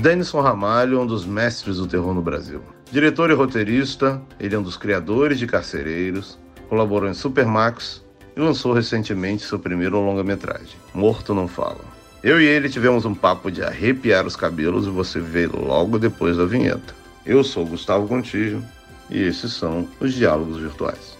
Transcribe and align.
Denison 0.00 0.40
Ramalho 0.40 0.96
é 0.96 1.02
um 1.02 1.06
dos 1.06 1.26
mestres 1.26 1.76
do 1.76 1.86
terror 1.86 2.14
no 2.14 2.22
Brasil. 2.22 2.62
Diretor 2.90 3.30
e 3.30 3.34
roteirista, 3.34 4.18
ele 4.40 4.54
é 4.54 4.58
um 4.58 4.62
dos 4.62 4.78
criadores 4.78 5.38
de 5.38 5.46
Carcereiros, 5.46 6.38
colaborou 6.70 7.06
em 7.06 7.12
Supermax 7.12 8.02
e 8.34 8.40
lançou 8.40 8.72
recentemente 8.72 9.44
seu 9.44 9.58
primeiro 9.58 10.00
longa-metragem, 10.00 10.74
Morto 10.94 11.34
Não 11.34 11.46
Fala. 11.46 11.84
Eu 12.22 12.40
e 12.40 12.46
ele 12.46 12.70
tivemos 12.70 13.04
um 13.04 13.14
papo 13.14 13.50
de 13.50 13.62
arrepiar 13.62 14.26
os 14.26 14.36
cabelos 14.36 14.86
e 14.86 14.90
você 14.90 15.20
vê 15.20 15.46
logo 15.46 15.98
depois 15.98 16.38
da 16.38 16.46
vinheta. 16.46 16.94
Eu 17.26 17.44
sou 17.44 17.66
Gustavo 17.66 18.08
Contígio 18.08 18.64
e 19.10 19.22
esses 19.22 19.52
são 19.52 19.86
os 20.00 20.14
Diálogos 20.14 20.58
Virtuais. 20.58 21.18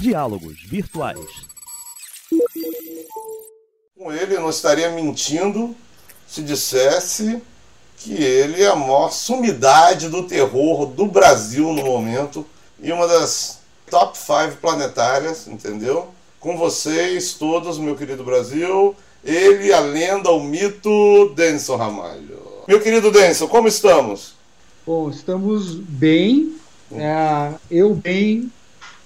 Diálogos 0.00 0.60
Virtuais. 0.64 1.48
Com 3.98 4.12
ele, 4.12 4.36
eu 4.36 4.40
não 4.40 4.50
estaria 4.50 4.88
mentindo 4.90 5.74
se 6.24 6.40
dissesse 6.40 7.42
que 7.96 8.14
ele 8.14 8.62
é 8.62 8.68
a 8.68 8.76
maior 8.76 9.10
sumidade 9.10 10.08
do 10.08 10.22
terror 10.22 10.86
do 10.86 11.04
Brasil 11.04 11.72
no 11.72 11.84
momento 11.84 12.46
e 12.80 12.92
uma 12.92 13.08
das 13.08 13.58
top 13.90 14.16
5 14.16 14.58
planetárias, 14.60 15.48
entendeu? 15.48 16.10
Com 16.38 16.56
vocês 16.56 17.32
todos, 17.32 17.76
meu 17.76 17.96
querido 17.96 18.22
Brasil, 18.22 18.94
ele, 19.24 19.72
a 19.72 19.80
lenda, 19.80 20.30
o 20.30 20.44
mito, 20.44 21.32
Denison 21.34 21.74
Ramalho. 21.74 22.38
Meu 22.68 22.80
querido 22.80 23.10
Denison, 23.10 23.48
como 23.48 23.66
estamos? 23.66 24.34
Bom, 24.86 25.10
estamos 25.10 25.74
bem, 25.74 26.54
é, 26.92 27.52
eu 27.68 27.96
bem, 27.96 28.52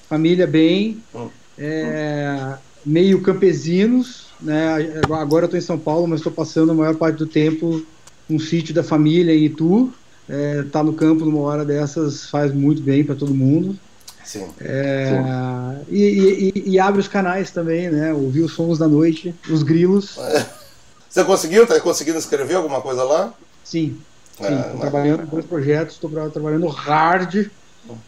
família 0.07 0.47
bem, 0.47 1.03
hum. 1.15 1.31
é, 1.57 2.59
meio 2.85 3.23
campesinos, 3.23 4.32
né? 4.43 5.03
Agora 5.11 5.45
eu 5.45 5.47
estou 5.47 5.59
em 5.59 5.63
São 5.63 5.79
Paulo, 5.79 6.07
mas 6.07 6.21
estou 6.21 6.33
passando 6.33 6.73
a 6.73 6.75
maior 6.75 6.95
parte 6.95 7.17
do 7.17 7.27
tempo 7.27 7.85
um 8.29 8.39
sítio 8.39 8.75
da 8.75 8.83
família 8.83 9.35
em 9.35 9.45
Itu. 9.45 9.93
É, 10.29 10.65
tá 10.71 10.83
no 10.83 10.93
campo 10.93 11.25
numa 11.25 11.41
hora 11.41 11.65
dessas 11.65 12.27
faz 12.27 12.53
muito 12.53 12.81
bem 12.81 13.05
para 13.05 13.15
todo 13.15 13.35
mundo. 13.35 13.77
Sim. 14.25 14.47
É, 14.61 15.83
Sim. 15.89 15.95
E, 15.95 16.53
e, 16.55 16.71
e, 16.71 16.79
abre 16.79 17.01
os 17.01 17.09
canais 17.09 17.51
também, 17.51 17.91
né? 17.91 18.13
Ouvir 18.13 18.43
os 18.43 18.53
sons 18.53 18.79
da 18.79 18.87
noite, 18.87 19.35
os 19.51 19.63
grilos. 19.63 20.17
Você 21.11 21.25
conseguiu? 21.25 21.67
Tá 21.67 21.79
conseguindo 21.81 22.19
escrever 22.19 22.55
alguma 22.55 22.81
coisa 22.81 23.03
lá? 23.03 23.35
Sim. 23.65 23.99
Sim, 24.37 24.45
é, 24.45 24.77
trabalhando 24.81 25.25
em 25.25 25.27
dois 25.27 25.45
projetos, 25.45 25.95
estou 25.95 26.11
trabalhando 26.31 26.67
hard 26.69 27.51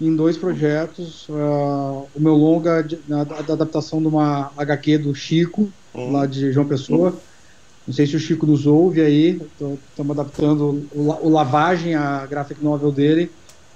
em 0.00 0.14
dois 0.14 0.36
projetos. 0.36 1.28
Uh, 1.28 2.06
o 2.14 2.20
meu 2.20 2.34
longa 2.34 2.86
da 3.06 3.52
adaptação 3.52 4.00
de 4.00 4.08
uma 4.08 4.50
HQ 4.56 4.98
do 4.98 5.14
Chico, 5.14 5.70
uhum. 5.94 6.12
lá 6.12 6.26
de 6.26 6.52
João 6.52 6.66
Pessoa. 6.66 7.10
Uhum. 7.10 7.16
Não 7.86 7.94
sei 7.94 8.06
se 8.06 8.16
o 8.16 8.18
Chico 8.18 8.46
nos 8.46 8.66
ouve 8.66 9.00
aí. 9.00 9.40
Estamos 9.90 10.18
adaptando 10.18 10.86
o, 10.92 11.10
o, 11.22 11.28
Lavagem, 11.28 11.94
a 11.94 12.26
graphic 12.26 12.62
novel 12.62 12.90
dele, 12.90 13.30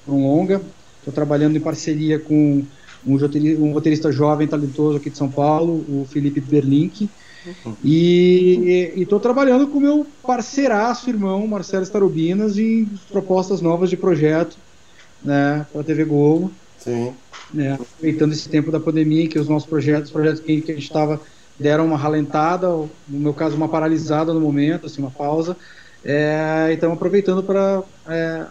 para 0.05 0.15
um 0.15 0.27
longa. 0.27 0.63
Estou 0.99 1.13
trabalhando 1.13 1.57
em 1.57 1.61
parceria 1.61 2.19
com 2.19 2.65
um 3.07 3.17
roteirista, 3.17 3.63
um 3.63 3.73
roteirista, 3.73 4.13
jovem, 4.13 4.49
talentoso 4.49 4.97
aqui 4.97 5.11
de 5.11 5.17
São 5.17 5.31
Paulo, 5.31 5.85
o 5.89 6.07
Felipe 6.11 6.41
Berlink. 6.41 7.09
Uhum. 7.65 7.77
E 7.85 8.93
estou 8.97 9.21
trabalhando 9.21 9.69
com 9.69 9.79
o 9.79 9.81
meu 9.81 10.07
parceiraço, 10.23 11.09
irmão, 11.09 11.47
Marcelo 11.47 11.85
Starobinas, 11.85 12.59
em 12.59 12.87
propostas 13.11 13.61
novas 13.61 13.91
de 13.91 13.97
projeto 13.97 14.57
né, 15.23 15.67
para 15.73 15.81
a 15.81 15.85
TV 15.85 16.05
Globo. 16.05 16.51
Sim. 16.79 17.13
Né, 17.53 17.75
aproveitando 17.75 18.33
esse 18.33 18.49
tempo 18.49 18.71
da 18.71 18.81
pandemia, 18.81 19.29
que 19.29 19.39
os 19.39 19.49
nossos 19.49 19.69
projetos, 19.69 20.11
projetos 20.11 20.41
que, 20.41 20.61
que 20.61 20.73
a 20.73 20.75
gente 20.75 20.85
estava, 20.85 21.21
deram 21.59 21.87
uma 21.87 21.97
ralentada, 21.97 22.69
no 22.69 22.91
meu 23.09 23.35
caso, 23.35 23.57
uma 23.57 23.69
paralisada 23.69 24.33
no 24.33 24.41
momento, 24.41 24.87
assim, 24.87 25.03
uma 25.03 25.11
pausa. 25.11 25.57
É, 26.05 26.69
e 26.71 26.75
estamos 26.75 26.97
aproveitando 26.97 27.43
para 27.43 27.83
é, 28.09 28.47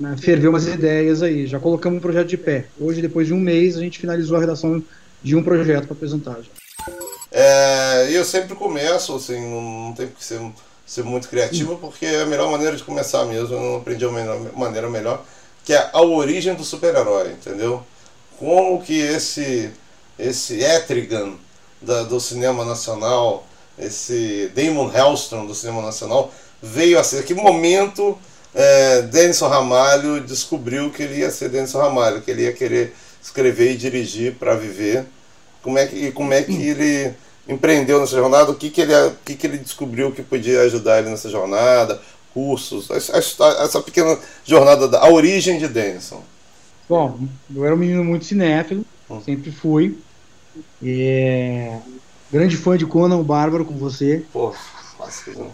né, 0.00 0.16
ferver 0.18 0.48
umas 0.48 0.66
ideias 0.66 1.22
aí. 1.22 1.46
Já 1.46 1.58
colocamos 1.58 1.98
um 1.98 2.00
projeto 2.00 2.28
de 2.28 2.36
pé. 2.36 2.66
Hoje, 2.80 3.02
depois 3.02 3.26
de 3.26 3.34
um 3.34 3.40
mês, 3.40 3.76
a 3.76 3.80
gente 3.80 3.98
finalizou 3.98 4.36
a 4.36 4.40
redação 4.40 4.82
de 5.22 5.36
um 5.36 5.42
projeto 5.42 5.86
para 5.86 5.94
apresentar. 5.94 6.38
É, 7.30 8.08
eu 8.10 8.24
sempre 8.24 8.54
começo, 8.54 9.14
assim, 9.14 9.40
não, 9.50 9.92
tem 9.92 10.06
que 10.06 10.24
ser, 10.24 10.40
ser 10.86 11.04
muito 11.04 11.28
criativo, 11.28 11.76
porque 11.76 12.06
é 12.06 12.22
a 12.22 12.26
melhor 12.26 12.50
maneira 12.50 12.76
de 12.76 12.82
começar 12.82 13.24
mesmo. 13.26 13.54
Eu 13.54 13.60
não 13.60 13.76
aprendi 13.76 14.06
uma 14.06 14.36
maneira 14.54 14.88
melhor 14.88 15.22
que 15.66 15.72
é 15.72 15.90
a 15.92 16.00
origem 16.00 16.54
do 16.54 16.64
super-herói, 16.64 17.32
entendeu? 17.32 17.82
Como 18.38 18.80
que 18.80 18.96
esse 18.96 19.70
esse 20.16 20.62
Etrigan 20.62 21.34
da, 21.80 22.02
do 22.02 22.20
cinema 22.20 22.64
nacional, 22.64 23.46
esse 23.78 24.50
Damon 24.54 24.90
Hellstrom 24.92 25.46
do 25.46 25.54
cinema 25.54 25.82
nacional 25.82 26.32
veio 26.62 26.98
a 26.98 27.04
ser. 27.04 27.24
Que 27.24 27.34
momento 27.34 28.16
é, 28.54 29.02
Denison 29.02 29.48
Ramalho 29.48 30.20
descobriu 30.20 30.90
que 30.90 31.02
ele 31.02 31.18
ia 31.20 31.30
ser 31.30 31.48
Denison 31.48 31.78
Ramalho, 31.78 32.22
que 32.22 32.30
ele 32.30 32.42
ia 32.42 32.52
querer 32.52 32.94
escrever 33.22 33.72
e 33.72 33.76
dirigir 33.76 34.34
para 34.34 34.54
viver. 34.54 35.04
Como 35.62 35.78
é 35.78 35.86
que 35.86 36.12
como 36.12 36.32
é 36.32 36.42
que 36.42 36.52
ele 36.52 37.14
empreendeu 37.48 38.00
nessa 38.00 38.16
jornada? 38.16 38.50
O 38.50 38.54
que 38.54 38.70
que 38.70 38.80
ele 38.80 38.94
o 38.94 39.16
que 39.24 39.34
que 39.34 39.46
ele 39.46 39.58
descobriu 39.58 40.12
que 40.12 40.22
podia 40.22 40.60
ajudar 40.62 40.98
ele 40.98 41.10
nessa 41.10 41.28
jornada? 41.28 42.00
cursos, 42.36 42.90
essa 42.90 43.80
pequena 43.80 44.18
jornada, 44.44 44.86
da, 44.86 45.00
a 45.00 45.10
origem 45.10 45.58
de 45.58 45.66
Denison? 45.66 46.22
Bom, 46.86 47.18
eu 47.54 47.64
era 47.64 47.74
um 47.74 47.78
menino 47.78 48.04
muito 48.04 48.26
cinéfilo, 48.26 48.84
hum. 49.08 49.22
sempre 49.22 49.50
fui. 49.50 49.96
É, 50.82 51.78
grande 52.30 52.56
fã 52.56 52.76
de 52.76 52.86
Conan 52.86 53.16
o 53.16 53.24
Bárbaro 53.24 53.64
com 53.64 53.76
você. 53.76 54.24
Pô, 54.32 54.54
fácil, 54.98 55.52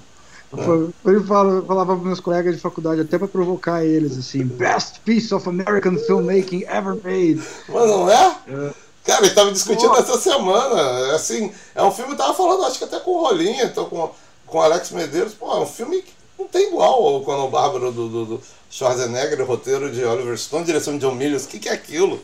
Eu 1.04 1.24
falava 1.24 1.96
para 1.96 2.04
meus 2.04 2.20
colegas 2.20 2.54
de 2.54 2.60
faculdade, 2.60 3.00
até 3.00 3.18
para 3.18 3.28
provocar 3.28 3.84
eles, 3.84 4.18
assim, 4.18 4.44
best 4.44 5.00
piece 5.00 5.34
of 5.34 5.48
American 5.48 5.96
filmmaking 5.96 6.64
ever 6.64 6.94
made. 7.02 7.42
Mas 7.68 7.90
não 7.90 8.10
é? 8.10 8.36
é. 8.48 8.70
Cara, 9.04 9.24
ele 9.24 9.34
tava 9.34 9.50
discutindo 9.50 9.96
essa 9.96 10.18
semana. 10.18 11.14
Assim, 11.14 11.52
é 11.74 11.82
um 11.82 11.90
filme, 11.90 12.12
eu 12.12 12.16
tava 12.16 12.34
falando, 12.34 12.64
acho 12.64 12.78
que 12.78 12.84
até 12.84 13.00
com 13.00 13.12
o 13.12 13.20
Rolinha, 13.22 13.64
então 13.64 13.86
com, 13.86 14.10
com 14.46 14.58
o 14.58 14.60
Alex 14.60 14.90
Medeiros. 14.90 15.34
Pô, 15.34 15.52
é 15.52 15.60
um 15.60 15.66
filme 15.66 16.02
que 16.02 16.12
não 16.38 16.46
tem 16.46 16.68
igual 16.68 17.04
ao 17.04 17.22
Conan 17.22 17.50
Bárbaro 17.50 17.90
do, 17.90 18.08
do, 18.08 18.24
do 18.24 18.42
Schwarzenegger, 18.70 19.40
o 19.40 19.44
roteiro 19.44 19.90
de 19.90 20.04
Oliver 20.04 20.38
Stone, 20.38 20.64
direção 20.64 20.94
de 20.94 21.00
John 21.00 21.14
Milius. 21.14 21.44
O 21.44 21.48
que, 21.48 21.58
que 21.58 21.68
é 21.68 21.72
aquilo? 21.72 22.20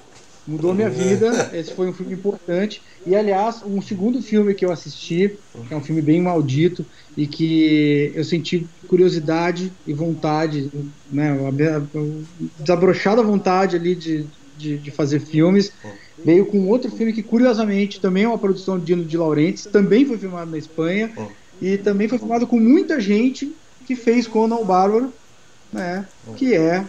Mudou 0.49 0.75
minha 0.75 0.89
vida, 0.89 1.51
esse 1.53 1.75
foi 1.75 1.91
um 1.91 1.93
filme 1.93 2.15
importante. 2.15 2.81
E, 3.07 3.15
aliás, 3.15 3.63
um 3.63 3.83
segundo 3.83 4.23
filme 4.23 4.55
que 4.55 4.65
eu 4.65 4.73
assisti, 4.73 5.39
que 5.69 5.75
é 5.75 5.77
um 5.77 5.83
filme 5.83 6.01
bem 6.01 6.23
maldito, 6.23 6.87
e 7.15 7.27
que 7.27 8.11
eu 8.15 8.25
senti 8.25 8.67
curiosidade 8.89 9.71
e 9.87 9.93
vontade, 9.93 10.71
né, 11.13 11.37
desabrochada 12.59 13.23
vontade 13.23 13.77
ali 13.77 13.95
de, 13.95 14.25
de, 14.57 14.79
de, 14.79 14.91
fazer 14.91 15.21
filmes, 15.21 15.71
veio 16.25 16.47
com 16.47 16.67
outro 16.67 16.91
filme 16.91 17.13
que, 17.13 17.23
curiosamente, 17.23 18.01
também 18.01 18.25
é 18.25 18.29
uma 18.29 18.39
produção 18.39 18.79
de 18.79 18.87
Dino 18.87 19.05
de 19.05 19.19
Laurentiis, 19.19 19.67
também 19.67 20.07
foi 20.07 20.17
filmado 20.17 20.51
na 20.51 20.57
Espanha, 20.57 21.13
e 21.61 21.77
também 21.77 22.09
foi 22.09 22.19
filmado 22.19 22.47
com 22.47 22.59
muita 22.59 22.99
gente 22.99 23.55
que 23.87 23.95
fez 23.95 24.27
Conan 24.27 24.57
o 24.57 24.65
Bárbaro, 24.65 25.13
né? 25.71 26.09
Que 26.37 26.55
é 26.55 26.87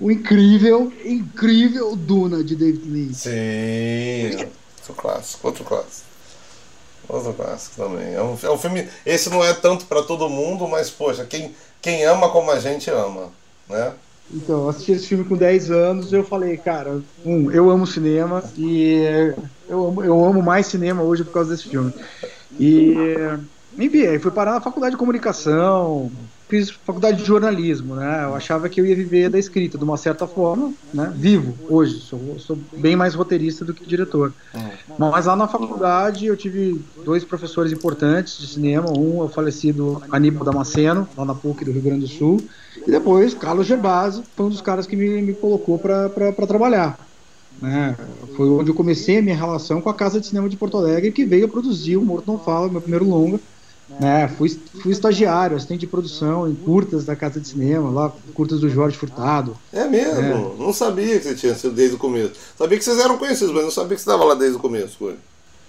o 0.00 0.10
incrível, 0.10 0.92
incrível 1.04 1.94
Duna 1.94 2.42
de 2.42 2.56
David 2.56 2.88
Lynch. 2.88 3.14
Sim, 3.14 4.48
outro 4.78 4.94
clássico, 4.96 5.46
outro 5.46 5.64
clássico. 5.64 6.08
Outro 7.08 7.32
clássico 7.32 7.76
também. 7.76 8.14
É 8.14 8.22
um, 8.22 8.36
é 8.42 8.50
um 8.50 8.58
filme. 8.58 8.88
Esse 9.06 9.30
não 9.30 9.42
é 9.42 9.54
tanto 9.54 9.86
para 9.86 10.02
todo 10.02 10.28
mundo, 10.28 10.68
mas, 10.68 10.90
poxa, 10.90 11.24
quem, 11.24 11.54
quem 11.80 12.04
ama 12.04 12.28
como 12.28 12.50
a 12.50 12.60
gente 12.60 12.90
ama, 12.90 13.30
né? 13.68 13.92
Então, 14.32 14.64
eu 14.64 14.68
assisti 14.68 14.92
esse 14.92 15.06
filme 15.06 15.24
com 15.24 15.36
10 15.36 15.70
anos 15.70 16.12
e 16.12 16.16
eu 16.16 16.24
falei, 16.24 16.56
cara, 16.58 17.00
um, 17.24 17.50
eu 17.50 17.70
amo 17.70 17.86
cinema 17.86 18.44
e 18.58 19.32
eu 19.66 19.86
amo, 19.86 20.04
eu 20.04 20.24
amo 20.24 20.42
mais 20.42 20.66
cinema 20.66 21.02
hoje 21.02 21.24
por 21.24 21.32
causa 21.32 21.50
desse 21.50 21.70
filme. 21.70 21.94
E, 22.60 22.94
enfim, 23.78 24.06
aí 24.06 24.18
fui 24.18 24.30
parar 24.30 24.52
na 24.52 24.60
faculdade 24.60 24.92
de 24.92 24.98
comunicação, 24.98 26.12
fiz 26.48 26.70
faculdade 26.70 27.18
de 27.18 27.24
jornalismo, 27.24 27.94
né? 27.94 28.24
Eu 28.24 28.34
achava 28.34 28.68
que 28.68 28.80
eu 28.80 28.86
ia 28.86 28.96
viver 28.96 29.28
da 29.28 29.38
escrita 29.38 29.76
de 29.76 29.84
uma 29.84 29.96
certa 29.96 30.26
forma, 30.26 30.72
né? 30.92 31.12
Vivo 31.14 31.54
hoje, 31.68 32.00
sou, 32.00 32.38
sou 32.38 32.58
bem 32.76 32.96
mais 32.96 33.14
roteirista 33.14 33.64
do 33.64 33.74
que 33.74 33.86
diretor. 33.86 34.32
Uhum. 34.54 34.94
Mas 34.98 35.26
lá 35.26 35.36
na 35.36 35.46
faculdade 35.46 36.26
eu 36.26 36.36
tive 36.36 36.82
dois 37.04 37.22
professores 37.24 37.72
importantes 37.72 38.38
de 38.38 38.46
cinema, 38.46 38.90
um 38.90 39.20
é 39.20 39.24
o 39.24 39.28
falecido 39.28 40.02
Aníbal 40.10 40.44
Damasceno, 40.44 41.06
lá 41.16 41.24
na 41.24 41.34
PUC 41.34 41.64
do 41.64 41.72
Rio 41.72 41.82
Grande 41.82 42.06
do 42.06 42.08
Sul, 42.08 42.40
e 42.86 42.90
depois 42.90 43.34
Carlos 43.34 43.66
Gerbasi, 43.66 44.22
foi 44.34 44.46
um 44.46 44.50
dos 44.50 44.60
caras 44.60 44.86
que 44.86 44.96
me, 44.96 45.20
me 45.20 45.34
colocou 45.34 45.78
para 45.78 46.46
trabalhar. 46.46 46.98
Né? 47.60 47.96
Foi 48.36 48.48
onde 48.48 48.70
eu 48.70 48.74
comecei 48.74 49.18
a 49.18 49.22
minha 49.22 49.36
relação 49.36 49.80
com 49.80 49.90
a 49.90 49.94
Casa 49.94 50.20
de 50.20 50.26
Cinema 50.26 50.48
de 50.48 50.56
Porto 50.56 50.76
Alegre, 50.76 51.10
que 51.10 51.24
veio 51.24 51.46
a 51.46 51.48
produzir 51.48 51.96
o 51.96 52.04
Morto 52.04 52.30
Não 52.30 52.38
Fala, 52.38 52.68
meu 52.68 52.80
primeiro 52.80 53.04
longa, 53.04 53.40
é, 54.00 54.28
fui, 54.28 54.48
fui 54.82 54.92
estagiário, 54.92 55.56
assistente 55.56 55.80
de 55.80 55.86
produção 55.86 56.48
em 56.48 56.54
curtas 56.54 57.04
da 57.04 57.16
Casa 57.16 57.40
de 57.40 57.48
Cinema, 57.48 57.90
lá, 57.90 58.12
curtas 58.34 58.60
do 58.60 58.68
Jorge 58.68 58.96
Furtado. 58.96 59.56
É 59.72 59.86
mesmo? 59.88 60.20
É. 60.20 60.52
Não 60.58 60.72
sabia 60.72 61.18
que 61.18 61.24
você 61.24 61.34
tinha 61.34 61.54
sido 61.54 61.74
desde 61.74 61.96
o 61.96 61.98
começo. 61.98 62.32
Sabia 62.56 62.78
que 62.78 62.84
vocês 62.84 62.98
eram 62.98 63.16
conhecidos, 63.16 63.52
mas 63.52 63.64
não 63.64 63.70
sabia 63.70 63.96
que 63.96 64.02
você 64.02 64.10
estava 64.10 64.24
lá 64.24 64.34
desde 64.34 64.56
o 64.56 64.60
começo. 64.60 64.96
Foi. 64.98 65.16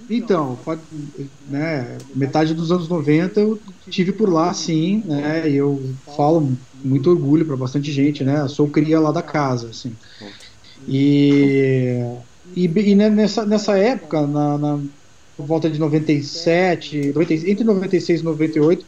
Então, 0.09 0.57
né, 1.49 1.97
metade 2.15 2.53
dos 2.53 2.71
anos 2.71 2.87
90 2.87 3.39
eu 3.39 3.59
tive 3.89 4.11
por 4.11 4.29
lá, 4.29 4.53
sim, 4.53 5.03
né, 5.05 5.49
e 5.49 5.55
eu 5.55 5.81
falo 6.15 6.51
muito 6.83 7.09
orgulho 7.09 7.45
para 7.45 7.57
bastante 7.57 7.91
gente, 7.91 8.23
né, 8.23 8.47
sou 8.47 8.67
cria 8.69 8.99
lá 8.99 9.11
da 9.11 9.21
casa, 9.21 9.69
assim. 9.69 9.93
E, 10.87 12.01
e, 12.55 12.65
e 12.65 12.95
nessa, 12.95 13.45
nessa 13.45 13.77
época, 13.77 14.25
na, 14.25 14.57
na, 14.57 14.79
por 15.39 15.45
volta 15.45 15.69
de 15.69 15.79
97, 15.79 17.13
90, 17.13 17.33
entre 17.49 17.63
96 17.63 18.19
e 18.19 18.23
98, 18.25 18.85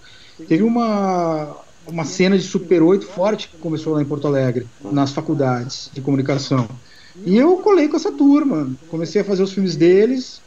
teve 0.49 0.63
uma, 0.63 1.55
uma 1.87 2.03
cena 2.03 2.37
de 2.37 2.43
Super 2.43 2.83
8 2.83 3.05
forte 3.05 3.47
que 3.47 3.55
começou 3.55 3.93
lá 3.93 4.01
em 4.01 4.05
Porto 4.05 4.27
Alegre, 4.27 4.67
nas 4.83 5.13
faculdades 5.13 5.89
de 5.93 6.01
comunicação. 6.01 6.67
E 7.25 7.37
eu 7.37 7.55
colei 7.59 7.87
com 7.87 7.95
essa 7.95 8.11
turma, 8.11 8.69
comecei 8.89 9.21
a 9.21 9.23
fazer 9.23 9.43
os 9.43 9.53
filmes 9.53 9.77
deles, 9.77 10.41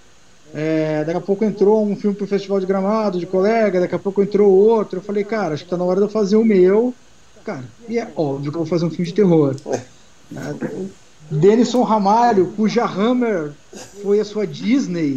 é, 0.52 1.04
daqui 1.04 1.16
a 1.16 1.22
pouco 1.22 1.42
entrou 1.42 1.82
um 1.82 1.96
filme 1.96 2.14
pro 2.14 2.26
Festival 2.26 2.60
de 2.60 2.66
Gramado, 2.66 3.18
de 3.18 3.24
colega, 3.24 3.80
daqui 3.80 3.94
a 3.94 3.98
pouco 3.98 4.22
entrou 4.22 4.52
outro. 4.52 4.98
Eu 4.98 5.02
falei, 5.02 5.24
cara, 5.24 5.54
acho 5.54 5.64
que 5.64 5.70
tá 5.70 5.76
na 5.78 5.84
hora 5.84 6.00
de 6.00 6.06
eu 6.06 6.10
fazer 6.10 6.36
o 6.36 6.44
meu. 6.44 6.92
Cara, 7.46 7.64
e 7.88 7.98
é 7.98 8.06
óbvio 8.14 8.52
que 8.52 8.58
eu 8.58 8.60
vou 8.60 8.68
fazer 8.68 8.84
um 8.84 8.90
filme 8.90 9.06
de 9.06 9.14
terror. 9.14 9.56
Denison 11.30 11.82
Ramalho, 11.82 12.52
cuja 12.56 12.84
Hammer 12.84 13.52
foi 14.02 14.20
a 14.20 14.24
sua 14.24 14.46
Disney. 14.46 15.16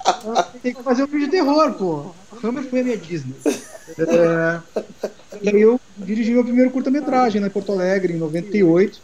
Tem 0.62 0.74
que 0.74 0.82
fazer 0.82 1.04
um 1.04 1.06
filme 1.06 1.26
de 1.26 1.30
terror, 1.30 1.72
pô. 1.74 2.06
Hammer 2.42 2.64
foi 2.64 2.80
a 2.80 2.84
minha 2.84 2.96
Disney. 2.96 3.34
É, 3.98 4.60
e 5.42 5.48
aí 5.48 5.60
eu 5.60 5.80
dirigi 5.96 6.30
meu 6.32 6.44
primeiro 6.44 6.70
curta-metragem 6.70 7.40
na 7.40 7.50
Porto 7.50 7.72
Alegre, 7.72 8.14
em 8.14 8.18
98. 8.18 9.00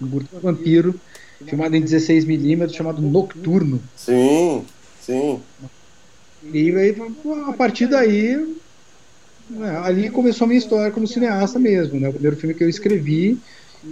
Um 0.00 0.08
curta 0.08 0.38
vampiro, 0.40 0.98
filmado 1.44 1.76
em 1.76 1.82
16mm, 1.82 2.72
chamado 2.72 3.02
Nocturno. 3.02 3.80
Sim. 3.96 4.64
Sim. 5.00 5.40
E 6.52 6.70
aí, 6.76 6.96
a 7.48 7.52
partir 7.52 7.86
daí, 7.86 8.56
né, 9.48 9.78
ali 9.82 10.10
começou 10.10 10.44
a 10.44 10.48
minha 10.48 10.58
história 10.58 10.90
como 10.90 11.06
cineasta 11.06 11.58
mesmo, 11.58 11.98
né? 11.98 12.08
O 12.08 12.12
primeiro 12.12 12.36
filme 12.36 12.54
que 12.54 12.64
eu 12.64 12.68
escrevi 12.68 13.38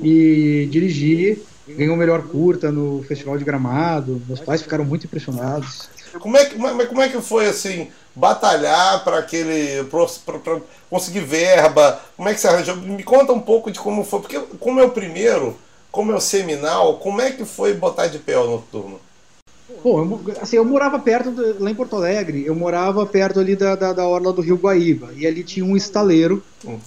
e 0.03 0.69
dirigi, 0.71 1.41
ganhou 1.67 1.95
o 1.95 1.99
melhor 1.99 2.23
curta 2.23 2.71
no 2.71 3.03
Festival 3.05 3.39
de 3.39 3.45
Gramado. 3.45 4.21
Meus 4.27 4.41
pais 4.41 4.63
ficaram 4.63 4.85
muito 4.85 5.07
impressionados. 5.07 5.89
Como 6.21 6.37
é 6.37 6.45
que, 6.45 6.57
como 6.57 7.03
é 7.03 7.09
que 7.09 7.21
foi 7.21 7.47
assim, 7.47 7.89
batalhar 8.15 9.03
para 9.03 9.19
aquele. 9.19 9.85
para 9.85 10.61
conseguir 10.89 11.21
verba? 11.21 12.01
Como 12.17 12.29
é 12.29 12.35
que 12.35 12.41
você 12.41 12.49
arranjou? 12.49 12.77
Me 12.77 13.03
conta 13.03 13.33
um 13.33 13.41
pouco 13.41 13.71
de 13.71 13.81
como 13.81 14.05
foi, 14.05 14.21
porque 14.21 14.39
como 14.61 14.81
é 14.81 14.85
o 14.85 14.91
primeiro, 14.91 15.57
como 15.91 16.13
é 16.13 16.15
o 16.15 16.21
seminal, 16.21 16.99
como 16.99 17.21
é 17.21 17.33
que 17.33 17.45
foi 17.45 17.75
botar 17.75 18.07
de 18.07 18.19
pé 18.19 18.39
o 18.39 18.47
noturno? 18.47 19.01
Bom, 19.83 20.21
eu, 20.27 20.35
assim, 20.41 20.57
eu 20.57 20.65
morava 20.65 20.99
perto, 20.99 21.31
de, 21.31 21.63
lá 21.63 21.71
em 21.71 21.75
Porto 21.75 21.97
Alegre, 21.97 22.45
eu 22.47 22.55
morava 22.55 23.05
perto 23.07 23.41
ali 23.41 23.57
da, 23.57 23.75
da, 23.75 23.93
da 23.93 24.07
orla 24.07 24.33
do 24.33 24.43
Rio 24.43 24.57
Guaíba. 24.57 25.11
E 25.17 25.27
ali 25.27 25.43
tinha 25.43 25.65
um 25.65 25.77
estaleiro, 25.77 26.43
hum. 26.65 26.79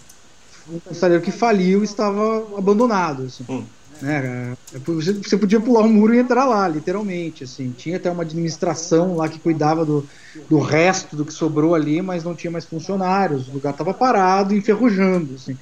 um 0.69 0.91
estaleiro 0.91 1.23
que 1.23 1.31
faliu 1.31 1.81
e 1.81 1.85
estava 1.85 2.47
abandonado. 2.57 3.23
Assim. 3.23 3.45
Hum. 3.49 3.65
Né? 4.01 4.55
Você 4.73 5.37
podia 5.37 5.59
pular 5.59 5.81
um 5.81 5.91
muro 5.91 6.13
e 6.13 6.19
entrar 6.19 6.45
lá, 6.45 6.67
literalmente. 6.67 7.43
Assim. 7.43 7.73
Tinha 7.77 7.97
até 7.97 8.09
uma 8.11 8.23
administração 8.23 9.15
lá 9.15 9.27
que 9.27 9.39
cuidava 9.39 9.85
do, 9.85 10.07
do 10.49 10.59
resto 10.59 11.15
do 11.15 11.25
que 11.25 11.33
sobrou 11.33 11.75
ali, 11.75 12.01
mas 12.01 12.23
não 12.23 12.35
tinha 12.35 12.51
mais 12.51 12.65
funcionários. 12.65 13.47
O 13.47 13.53
lugar 13.53 13.71
estava 13.71 13.93
parado, 13.93 14.55
enferrujando. 14.55 15.35
Assim. 15.35 15.57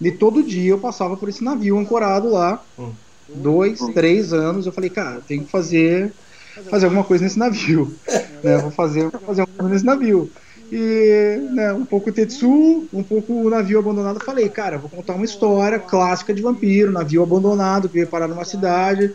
E 0.00 0.10
todo 0.10 0.42
dia 0.42 0.70
eu 0.70 0.78
passava 0.78 1.16
por 1.16 1.28
esse 1.28 1.42
navio 1.42 1.78
ancorado 1.78 2.30
lá. 2.30 2.62
Hum. 2.78 2.92
Dois, 3.28 3.80
três 3.94 4.32
anos. 4.32 4.66
Eu 4.66 4.72
falei, 4.72 4.90
cara, 4.90 5.20
tem 5.20 5.42
que 5.42 5.50
fazer 5.50 6.12
fazer 6.70 6.86
alguma 6.86 7.04
coisa 7.04 7.24
nesse 7.24 7.38
navio. 7.38 7.94
Né? 8.44 8.58
Vou 8.58 8.70
fazer, 8.70 9.08
vou 9.08 9.20
fazer 9.20 9.40
alguma 9.40 9.56
coisa 9.56 9.72
nesse 9.72 9.86
navio. 9.86 10.30
E 10.72 11.48
né, 11.52 11.72
um 11.72 11.84
pouco 11.84 12.10
Tetsu, 12.10 12.88
um 12.92 13.02
pouco 13.02 13.32
o 13.32 13.50
navio 13.50 13.78
abandonado. 13.78 14.20
Falei, 14.20 14.48
cara, 14.48 14.78
vou 14.78 14.90
contar 14.90 15.14
uma 15.14 15.24
história 15.24 15.78
clássica 15.78 16.32
de 16.32 16.42
vampiro, 16.42 16.90
navio 16.90 17.22
abandonado 17.22 17.88
que 17.88 17.94
veio 17.94 18.06
parar 18.06 18.28
numa 18.28 18.44
cidade. 18.44 19.14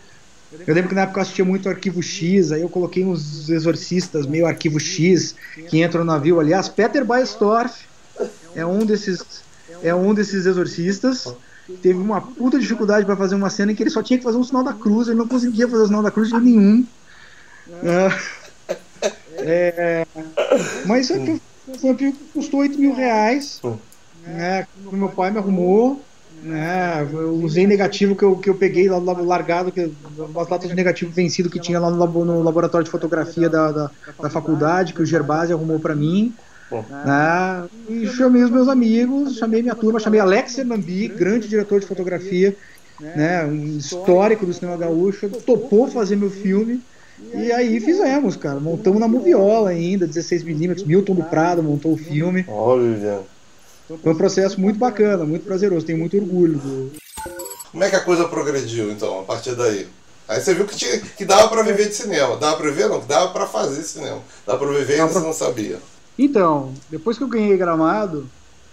Eu 0.66 0.74
lembro 0.74 0.88
que 0.88 0.94
na 0.94 1.02
época 1.02 1.18
eu 1.18 1.22
assistia 1.22 1.44
muito 1.44 1.68
Arquivo 1.68 2.02
X, 2.02 2.50
aí 2.50 2.60
eu 2.60 2.68
coloquei 2.68 3.04
uns 3.04 3.48
exorcistas 3.48 4.26
meio 4.26 4.46
Arquivo 4.46 4.80
X 4.80 5.34
que 5.68 5.82
entram 5.82 6.04
no 6.04 6.10
navio. 6.10 6.40
Aliás, 6.40 6.68
Peter 6.68 7.04
Baestorff 7.04 7.84
é 8.54 8.66
um 8.66 8.84
desses, 8.84 9.42
é 9.82 9.94
um 9.94 10.12
desses 10.12 10.46
exorcistas. 10.46 11.32
Teve 11.82 12.00
uma 12.00 12.20
puta 12.20 12.58
dificuldade 12.58 13.06
para 13.06 13.16
fazer 13.16 13.36
uma 13.36 13.48
cena 13.48 13.70
em 13.70 13.74
que 13.76 13.82
ele 13.82 13.90
só 13.90 14.02
tinha 14.02 14.18
que 14.18 14.24
fazer 14.24 14.38
um 14.38 14.44
sinal 14.44 14.64
da 14.64 14.72
cruz, 14.72 15.06
ele 15.06 15.18
não 15.18 15.28
conseguia 15.28 15.68
fazer 15.68 15.84
o 15.84 15.86
sinal 15.86 16.02
da 16.02 16.10
cruz 16.10 16.28
de 16.28 16.40
nenhum. 16.40 16.84
É, 17.84 18.18
é, 19.44 20.06
mas 20.86 21.10
é 21.10 21.18
que 21.18 21.40
o 21.82 22.12
custou 22.34 22.60
8 22.60 22.78
mil 22.78 22.94
reais. 22.94 23.60
Né, 24.26 24.66
meu 24.92 25.08
pai 25.08 25.30
me 25.30 25.38
arrumou. 25.38 26.00
Né, 26.42 27.06
eu 27.12 27.34
usei 27.34 27.66
negativo 27.66 28.16
que 28.16 28.22
eu, 28.22 28.34
que 28.36 28.48
eu 28.48 28.54
peguei 28.54 28.88
lá 28.88 28.98
do 28.98 29.24
largado, 29.24 29.70
que, 29.70 29.92
as 30.36 30.48
latas 30.48 30.70
de 30.70 30.74
negativo 30.74 31.12
vencido 31.12 31.50
que 31.50 31.60
tinha 31.60 31.78
lá 31.78 31.90
no, 31.90 32.24
no 32.24 32.42
laboratório 32.42 32.84
de 32.84 32.90
fotografia 32.90 33.46
da, 33.46 33.70
da, 33.70 33.90
da 34.22 34.30
faculdade, 34.30 34.94
que 34.94 35.02
o 35.02 35.06
Gerbasi 35.06 35.52
arrumou 35.52 35.78
para 35.78 35.94
mim. 35.94 36.34
Né, 36.72 37.68
e 37.88 38.06
chamei 38.06 38.42
os 38.42 38.50
meus 38.50 38.68
amigos, 38.68 39.36
chamei 39.36 39.60
minha 39.60 39.74
turma, 39.74 40.00
chamei 40.00 40.20
Alex 40.20 40.56
Hernambi, 40.56 41.08
grande 41.08 41.46
diretor 41.46 41.80
de 41.80 41.86
fotografia, 41.86 42.56
né, 43.00 43.44
um 43.44 43.76
histórico 43.76 44.46
do 44.46 44.54
cinema 44.54 44.76
gaúcho, 44.76 45.28
topou 45.44 45.88
fazer 45.88 46.16
meu 46.16 46.30
filme. 46.30 46.80
E 47.34 47.52
aí 47.52 47.80
fizemos, 47.80 48.36
cara. 48.36 48.58
Montamos 48.58 49.00
na 49.00 49.08
Moviola 49.08 49.70
ainda, 49.70 50.06
16mm. 50.06 50.86
Milton 50.86 51.14
do 51.14 51.22
Prado 51.22 51.62
montou 51.62 51.92
o 51.92 51.96
filme. 51.96 52.44
Olha. 52.48 53.20
Foi 54.02 54.12
um 54.12 54.16
processo 54.16 54.60
muito 54.60 54.78
bacana, 54.78 55.24
muito 55.24 55.44
prazeroso. 55.44 55.86
Tenho 55.86 55.98
muito 55.98 56.16
orgulho. 56.16 56.58
Do... 56.58 56.92
Como 57.70 57.84
é 57.84 57.90
que 57.90 57.96
a 57.96 58.00
coisa 58.00 58.28
progrediu, 58.28 58.90
então, 58.90 59.20
a 59.20 59.22
partir 59.22 59.54
daí? 59.54 59.86
Aí 60.28 60.40
você 60.40 60.54
viu 60.54 60.64
que, 60.64 60.76
tinha, 60.76 60.98
que 61.00 61.24
dava 61.24 61.48
para 61.48 61.62
viver 61.62 61.88
de 61.88 61.94
cinema. 61.94 62.36
Dava 62.36 62.56
para 62.56 62.70
viver, 62.70 62.88
não? 62.88 63.00
Que 63.00 63.08
dava 63.08 63.32
para 63.32 63.46
fazer 63.46 63.82
cinema. 63.82 64.20
Dava 64.46 64.58
para 64.58 64.78
viver 64.78 64.94
e 64.94 64.96
pra... 64.98 65.08
você 65.08 65.18
não 65.18 65.32
sabia. 65.32 65.78
Então, 66.16 66.72
depois 66.88 67.18
que 67.18 67.24
eu 67.24 67.28
ganhei 67.28 67.56
gramado, 67.56 68.28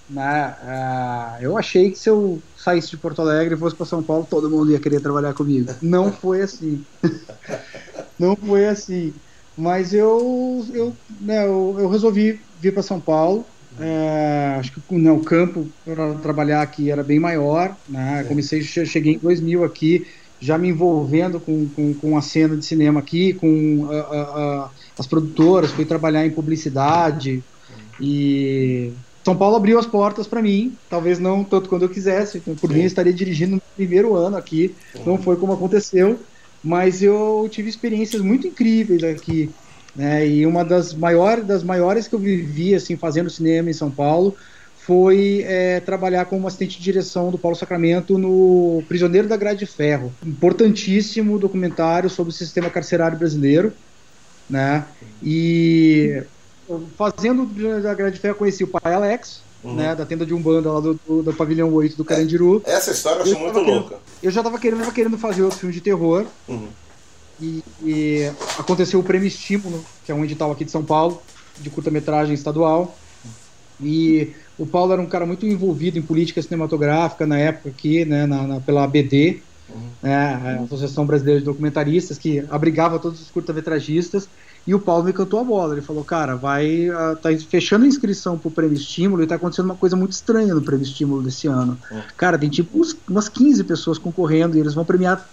né, 0.09 0.55
uh, 0.61 1.43
eu 1.43 1.57
achei 1.57 1.89
que 1.91 1.97
se 1.97 2.09
eu 2.09 2.41
saísse 2.55 2.89
de 2.89 2.97
Porto 2.97 3.21
Alegre 3.21 3.55
e 3.55 3.57
fosse 3.57 3.75
para 3.75 3.85
São 3.85 4.03
Paulo, 4.03 4.27
todo 4.29 4.50
mundo 4.50 4.71
ia 4.71 4.79
querer 4.79 5.00
trabalhar 5.00 5.33
comigo. 5.33 5.73
Não 5.81 6.11
foi 6.11 6.41
assim. 6.41 6.85
não 8.19 8.35
foi 8.35 8.67
assim. 8.67 9.13
Mas 9.57 9.93
eu, 9.93 10.65
eu, 10.73 10.93
né, 11.19 11.45
eu, 11.45 11.75
eu 11.79 11.89
resolvi 11.89 12.39
vir 12.59 12.74
para 12.74 12.83
São 12.83 13.00
Paulo. 13.00 13.45
É, 13.79 14.55
acho 14.59 14.71
que 14.71 14.95
né, 14.95 15.12
o 15.12 15.19
campo 15.19 15.67
para 15.86 16.15
trabalhar 16.15 16.62
aqui 16.62 16.91
era 16.91 17.03
bem 17.03 17.19
maior. 17.19 17.75
Né? 17.88 18.24
Comecei, 18.27 18.62
cheguei 18.62 19.15
em 19.15 19.19
2000 19.19 19.63
aqui, 19.63 20.05
já 20.39 20.57
me 20.57 20.69
envolvendo 20.69 21.39
com, 21.39 21.67
com, 21.69 21.93
com 21.93 22.17
a 22.17 22.21
cena 22.21 22.55
de 22.55 22.65
cinema 22.65 23.00
aqui, 23.00 23.33
com 23.33 23.88
a, 23.89 23.95
a, 23.95 24.21
a, 24.21 24.69
as 24.97 25.07
produtoras, 25.07 25.71
fui 25.71 25.86
trabalhar 25.86 26.25
em 26.25 26.31
publicidade 26.31 27.43
e 28.00 28.93
São 29.24 29.36
Paulo 29.36 29.55
abriu 29.55 29.79
as 29.79 29.86
portas 29.86 30.27
para 30.27 30.41
mim, 30.41 30.75
talvez 30.89 31.19
não 31.19 31.43
tanto 31.43 31.69
quando 31.69 31.83
eu 31.83 31.89
quisesse, 31.89 32.39
por 32.39 32.69
Sim. 32.69 32.75
mim 32.75 32.81
eu 32.81 32.88
estaria 32.88 33.13
dirigindo 33.13 33.55
no 33.55 33.62
primeiro 33.75 34.15
ano 34.15 34.38
aqui, 34.38 34.75
não 35.05 35.17
foi 35.17 35.36
como 35.36 35.53
aconteceu, 35.53 36.19
mas 36.67 37.01
eu 37.01 37.47
tive 37.50 37.69
experiências 37.69 38.21
muito 38.21 38.45
incríveis 38.45 39.01
aqui. 39.01 39.50
Né? 39.95 40.27
E 40.27 40.45
uma 40.45 40.65
das 40.65 40.93
maiores, 40.93 41.45
das 41.45 41.63
maiores 41.63 42.09
que 42.09 42.13
eu 42.13 42.19
vivi 42.19 42.75
assim, 42.75 42.97
fazendo 42.97 43.29
cinema 43.29 43.69
em 43.69 43.74
São 43.74 43.89
Paulo 43.89 44.36
foi 44.75 45.43
é, 45.47 45.79
trabalhar 45.79 46.25
como 46.25 46.45
assistente 46.45 46.77
de 46.77 46.83
direção 46.83 47.31
do 47.31 47.38
Paulo 47.38 47.55
Sacramento 47.55 48.17
no 48.17 48.83
Prisioneiro 48.88 49.29
da 49.29 49.38
Grade 49.38 49.59
de 49.59 49.65
Ferro. 49.65 50.13
Importantíssimo 50.25 51.39
documentário 51.39 52.09
sobre 52.09 52.31
o 52.31 52.36
sistema 52.36 52.69
carcerário 52.69 53.17
brasileiro. 53.17 53.71
Né? 54.50 54.83
E 55.24 56.21
fazendo 56.97 57.43
o 57.43 57.47
Prisioneiro 57.47 57.83
da 57.83 57.93
Grade 57.93 58.15
de 58.15 58.21
Ferro, 58.21 58.36
conheci 58.36 58.65
o 58.65 58.67
pai 58.67 58.93
Alex, 58.93 59.41
uhum. 59.63 59.75
né, 59.75 59.95
da 59.95 60.05
tenda 60.05 60.25
de 60.25 60.33
Umbanda 60.33 60.71
lá 60.71 60.79
do, 60.79 60.99
do, 61.07 61.23
do 61.23 61.33
Pavilhão 61.33 61.73
8 61.73 61.95
do 61.95 62.05
Carandiru. 62.05 62.61
É, 62.65 62.73
essa 62.73 62.91
história 62.91 63.19
eu 63.19 63.23
acho 63.23 63.33
eu 63.33 63.39
muito 63.39 63.59
louca. 63.59 63.89
Querendo, 63.89 64.01
eu 64.23 64.31
já 64.31 64.41
estava 64.41 64.59
querendo, 64.59 64.91
querendo 64.91 65.17
fazer 65.17 65.43
outro 65.43 65.59
filme 65.59 65.73
de 65.73 65.81
terror. 65.81 66.25
Uhum. 66.47 66.67
E, 67.39 67.63
e, 67.83 68.31
aconteceu 68.57 68.99
o 68.99 69.03
Prêmio 69.03 69.27
Estímulo, 69.27 69.83
que 70.05 70.11
é 70.11 70.15
um 70.15 70.23
edital 70.23 70.51
aqui 70.51 70.65
de 70.65 70.71
São 70.71 70.83
Paulo, 70.83 71.21
de 71.59 71.69
curta-metragem 71.69 72.33
estadual. 72.33 72.97
E 73.79 74.33
o 74.57 74.65
Paulo 74.65 74.93
era 74.93 75.01
um 75.01 75.05
cara 75.05 75.25
muito 75.25 75.45
envolvido 75.45 75.99
em 75.99 76.01
política 76.01 76.41
cinematográfica 76.41 77.27
na 77.27 77.37
época 77.37 77.69
aqui, 77.69 78.05
né, 78.05 78.25
na, 78.25 78.47
na 78.47 78.59
pela 78.59 78.83
ABD, 78.83 79.41
uhum. 79.69 79.89
né, 80.01 80.15
a 80.15 80.63
Associação 80.63 81.05
Brasileira 81.05 81.39
de 81.39 81.45
Documentaristas, 81.45 82.17
que 82.17 82.43
abrigava 82.49 82.97
todos 82.97 83.21
os 83.21 83.29
curta-metragistas. 83.29 84.27
E 84.67 84.75
o 84.75 84.79
Paulo 84.79 85.05
me 85.05 85.13
cantou 85.13 85.39
a 85.39 85.43
bola. 85.45 85.74
Ele 85.74 85.81
falou, 85.81 86.03
cara, 86.03 86.36
vai. 86.36 86.89
Uh, 86.89 87.15
tá 87.15 87.29
fechando 87.50 87.86
a 87.86 87.88
inscrição 87.88 88.38
pro 88.38 88.51
prêmio 88.51 88.75
estímulo 88.75 89.24
e 89.24 89.27
tá 89.27 89.36
acontecendo 89.36 89.65
uma 89.65 89.77
coisa 89.77 89.95
muito 89.95 90.12
estranha 90.12 90.53
no 90.53 90.62
prêmio 90.62 90.83
estímulo 90.83 91.24
desse 91.24 91.47
ano. 91.47 91.79
É. 91.89 92.03
Cara, 92.17 92.38
tem 92.38 92.50
tipo 92.50 92.77
uns, 92.77 92.95
umas 93.09 93.29
15 93.29 93.63
pessoas 93.63 93.97
concorrendo 93.97 94.57
e 94.57 94.59
eles 94.59 94.74
vão 94.74 94.83
premiar 94.83 95.25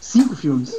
cinco 0.00 0.36
filmes. 0.36 0.72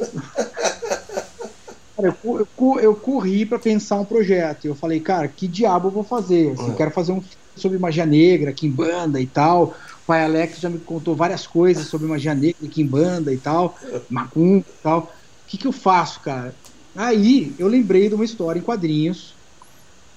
Cara, 1.98 2.16
eu, 2.24 2.48
eu, 2.58 2.80
eu 2.80 2.96
corri 2.96 3.46
para 3.46 3.60
pensar 3.60 4.00
um 4.00 4.06
projeto. 4.06 4.66
Eu 4.66 4.76
falei, 4.76 5.02
cara, 5.02 5.28
que 5.28 5.46
diabo 5.46 5.90
eu 5.90 5.92
vou 5.92 6.04
fazer? 6.04 6.54
Assim, 6.54 6.70
Eu 6.70 6.76
quero 6.76 6.92
fazer 6.92 7.12
um 7.12 7.20
filme 7.20 7.36
sobre 7.58 7.78
magia 7.78 8.06
negra, 8.06 8.54
Kimbanda 8.54 9.20
e 9.20 9.28
tal. 9.28 9.76
O 10.04 10.08
pai 10.08 10.24
Alex 10.24 10.60
já 10.60 10.70
me 10.70 10.80
contou 10.80 11.14
várias 11.14 11.46
coisas 11.46 11.88
sobre 11.88 12.08
magia 12.08 12.34
negra, 12.34 12.70
Kimbanda 12.70 13.34
e 13.34 13.38
tal, 13.38 13.78
Macum 14.10 14.60
e 14.60 14.66
tal. 14.82 15.00
O 15.00 15.48
que, 15.48 15.58
que 15.58 15.68
eu 15.68 15.74
faço, 15.74 16.22
cara? 16.22 16.56
Aí 16.98 17.54
eu 17.60 17.68
lembrei 17.68 18.10
de 18.10 18.16
uma 18.16 18.26
história 18.26 18.60
em 18.60 18.64
quadrinhos 18.64 19.36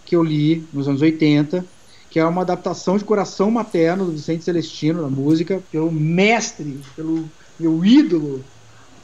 que 0.07 0.17
eu 0.17 0.25
li 0.25 0.67
nos 0.73 0.89
anos 0.89 1.03
80, 1.03 1.65
que 2.09 2.19
é 2.19 2.25
uma 2.25 2.41
adaptação 2.41 2.97
de 2.97 3.05
Coração 3.05 3.51
Materno 3.51 4.07
do 4.07 4.13
Vicente 4.13 4.43
Celestino, 4.43 5.03
na 5.03 5.09
música, 5.09 5.63
pelo 5.71 5.93
mestre, 5.93 6.81
pelo 6.97 7.29
meu 7.59 7.85
ídolo, 7.85 8.43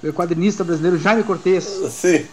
o 0.03 0.13
quadrinista 0.13 0.65
brasileiro 0.65 0.99
Jaime 0.99 1.23
Cortez. 1.23 1.65
Sim. 1.91 2.25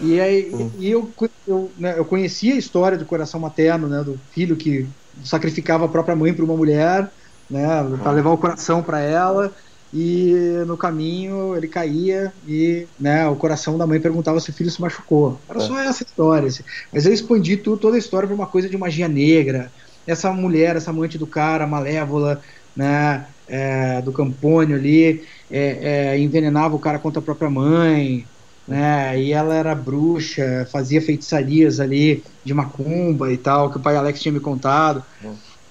E 0.00 0.18
aí 0.18 0.50
e 0.78 0.90
eu, 0.90 1.08
eu, 1.46 1.70
né, 1.78 1.94
eu 1.96 2.04
conhecia 2.04 2.54
a 2.54 2.58
história 2.58 2.98
do 2.98 3.04
coração 3.04 3.38
materno, 3.38 3.86
né, 3.86 4.02
do 4.02 4.18
filho 4.32 4.56
que 4.56 4.86
sacrificava 5.22 5.84
a 5.84 5.88
própria 5.88 6.16
mãe 6.16 6.32
para 6.32 6.44
uma 6.44 6.56
mulher, 6.56 7.10
né, 7.48 7.66
para 8.02 8.12
levar 8.12 8.30
o 8.30 8.38
coração 8.38 8.82
para 8.82 9.00
ela. 9.00 9.52
E 9.92 10.32
no 10.66 10.76
caminho 10.76 11.56
ele 11.56 11.68
caía 11.68 12.32
e 12.46 12.88
né, 12.98 13.26
o 13.28 13.36
coração 13.36 13.78
da 13.78 13.86
mãe 13.86 14.00
perguntava 14.00 14.40
se 14.40 14.50
o 14.50 14.52
filho 14.52 14.70
se 14.70 14.80
machucou. 14.80 15.40
Era 15.48 15.60
só 15.60 15.78
essa 15.78 16.02
história. 16.02 16.48
assim. 16.48 16.64
Mas 16.92 17.06
eu 17.06 17.12
expandi 17.12 17.56
tudo, 17.56 17.78
toda 17.78 17.96
a 17.96 17.98
história 17.98 18.26
para 18.26 18.34
uma 18.34 18.46
coisa 18.46 18.68
de 18.68 18.76
magia 18.76 19.08
negra. 19.08 19.72
Essa 20.06 20.32
mulher, 20.32 20.76
essa 20.76 20.90
amante 20.90 21.18
do 21.18 21.26
cara, 21.26 21.66
malévola, 21.66 22.40
né, 22.74 23.28
é, 23.46 24.02
do 24.02 24.12
Campônio 24.12 24.76
ali, 24.76 25.24
é, 25.50 26.12
é, 26.12 26.18
envenenava 26.18 26.76
o 26.76 26.80
cara 26.80 26.98
contra 26.98 27.20
a 27.20 27.24
própria 27.24 27.50
mãe 27.50 28.26
né? 28.66 29.20
E 29.20 29.32
ela 29.32 29.54
era 29.54 29.74
bruxa, 29.74 30.66
fazia 30.72 31.00
feitiçarias 31.00 31.78
ali 31.78 32.24
de 32.44 32.52
macumba 32.52 33.32
e 33.32 33.38
tal, 33.38 33.70
que 33.70 33.76
o 33.78 33.80
pai 33.80 33.96
Alex 33.96 34.20
tinha 34.20 34.32
me 34.32 34.40
contado. 34.40 35.04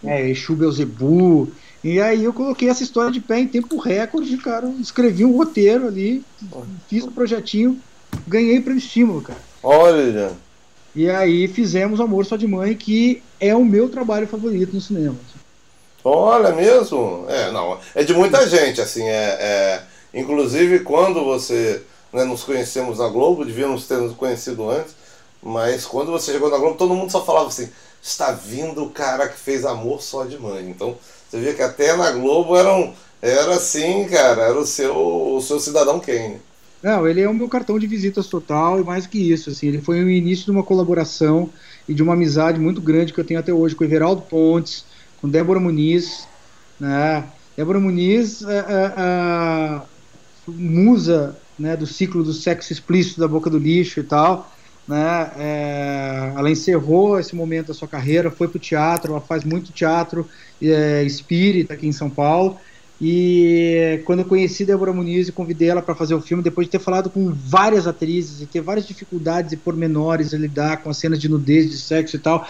É, 0.04 0.30
Exu 0.30 0.56
Beelzebub. 0.56 1.54
E 1.86 2.02
aí 2.02 2.24
eu 2.24 2.34
coloquei 2.34 2.68
essa 2.68 2.82
história 2.82 3.12
de 3.12 3.20
pé 3.20 3.38
em 3.42 3.48
tempo 3.48 3.78
recorde, 3.78 4.36
cara. 4.38 4.68
Escrevi 4.80 5.24
um 5.24 5.38
roteiro 5.38 5.86
ali, 5.86 6.26
fiz 6.88 7.04
um 7.04 7.12
projetinho, 7.12 7.80
ganhei 8.28 8.60
prêmio 8.60 8.80
estímulo, 8.80 9.22
cara. 9.22 9.38
Olha. 9.62 10.32
E 10.96 11.08
aí 11.08 11.48
fizemos 11.48 12.00
Amor 12.02 12.26
Só 12.26 12.38
de 12.38 12.48
Mãe, 12.48 12.74
que 12.74 13.22
é 13.40 13.56
o 13.56 13.64
meu 13.64 13.88
trabalho 13.88 14.26
favorito 14.28 14.74
no 14.74 14.82
cinema. 14.82 15.16
Olha 16.04 16.54
mesmo? 16.54 17.26
É, 17.30 17.52
não. 17.52 17.78
É 17.94 18.04
de 18.04 18.16
muita 18.16 18.50
gente, 18.50 18.82
assim. 18.82 19.04
É, 19.04 19.38
é- 19.40 19.84
inclusive 20.12 20.80
quando 20.80 21.24
você. 21.24 21.84
né, 22.12 22.24
nos 22.24 22.44
conhecemos 22.44 22.98
na 22.98 23.10
Globo, 23.10 23.46
devíamos 23.46 23.86
ter 23.88 23.98
nos 23.98 24.16
conhecido 24.16 24.68
antes, 24.72 24.96
mas 25.44 25.86
quando 25.86 26.12
você 26.12 26.32
chegou 26.32 26.50
na 26.50 26.58
Globo, 26.58 26.78
todo 26.78 26.96
mundo 26.96 27.12
só 27.12 27.24
falava 27.24 27.50
assim: 27.50 27.70
está 28.02 28.32
vindo 28.32 28.84
o 28.86 28.90
cara 28.90 29.28
que 29.28 29.38
fez 29.38 29.66
amor 29.66 30.02
só 30.02 30.24
de 30.26 30.40
mãe. 30.40 30.68
Então 30.70 30.98
você 31.36 31.40
via 31.40 31.54
que 31.54 31.62
até 31.62 31.96
na 31.96 32.12
Globo 32.12 32.56
era, 32.56 32.94
era 33.22 33.56
assim, 33.56 34.06
cara, 34.06 34.44
era 34.44 34.58
o 34.58 34.66
seu, 34.66 34.96
o 34.96 35.42
seu 35.42 35.60
cidadão 35.60 36.00
Kane. 36.00 36.38
Não, 36.82 37.08
ele 37.08 37.22
é 37.22 37.30
o 37.30 37.34
meu 37.34 37.50
cartão 37.50 37.78
de 37.78 37.88
visitas 37.88 38.28
total 38.28 38.80
e 38.80 38.84
mais 38.84 39.06
que 39.06 39.18
isso, 39.18 39.50
assim, 39.50 39.68
ele 39.68 39.82
foi 39.82 40.04
o 40.04 40.10
início 40.10 40.46
de 40.46 40.52
uma 40.52 40.64
colaboração 40.64 41.50
e 41.88 41.94
de 41.94 42.02
uma 42.02 42.14
amizade 42.14 42.60
muito 42.60 42.82
grande 42.82 43.12
que 43.12 43.20
eu 43.20 43.26
tenho 43.26 43.40
até 43.40 43.52
hoje 43.52 43.76
com 43.76 43.84
o 43.84 43.88
Everaldo 43.88 44.22
Pontes, 44.22 44.86
com 45.20 45.28
Débora 45.28 45.60
Muniz, 45.60 46.28
né? 46.80 47.26
Débora 47.58 47.80
Muniz, 47.80 48.44
é, 48.44 48.58
é, 48.58 48.94
é, 48.98 49.82
musa 50.48 51.36
né, 51.58 51.76
do 51.76 51.88
ciclo 51.88 52.24
do 52.24 52.34
sexo 52.34 52.72
explícito 52.72 53.20
da 53.20 53.28
Boca 53.28 53.50
do 53.50 53.58
Lixo 53.58 54.00
e 54.00 54.04
tal, 54.04 54.52
né? 54.88 55.32
É, 55.38 56.34
ela 56.38 56.50
encerrou 56.50 57.20
esse 57.20 57.36
momento 57.36 57.68
da 57.68 57.74
sua 57.74 57.88
carreira, 57.88 58.30
foi 58.30 58.48
para 58.48 58.58
o 58.58 58.60
teatro, 58.60 59.12
ela 59.12 59.22
faz 59.22 59.44
muito 59.44 59.72
teatro 59.72 60.28
é, 60.62 61.04
espírita 61.04 61.74
aqui 61.74 61.88
em 61.88 61.92
São 61.92 62.10
Paulo. 62.10 62.58
E 63.02 64.02
quando 64.06 64.20
eu 64.20 64.26
conheci 64.26 64.64
Débora 64.64 64.94
Muniz 64.94 65.28
e 65.28 65.32
convidei 65.32 65.70
ela 65.70 65.82
para 65.82 65.96
fazer 65.96 66.16
o 66.16 66.22
filme, 66.22 66.42
depois 66.42 66.68
de 66.68 66.72
ter 66.72 66.80
falado 66.80 67.10
com 67.10 67.30
várias 67.30 67.88
atrizes 67.88 68.42
e 68.42 68.46
ter 68.46 68.62
várias 68.62 68.88
dificuldades 68.88 69.52
e 69.52 69.58
pormenores 69.58 70.34
a 70.34 70.38
lidar 70.38 70.78
com 70.78 70.90
as 70.90 70.98
cenas 70.98 71.20
de 71.20 71.28
nudez, 71.28 71.70
de 71.70 71.78
sexo 71.78 72.16
e 72.16 72.20
tal, 72.20 72.48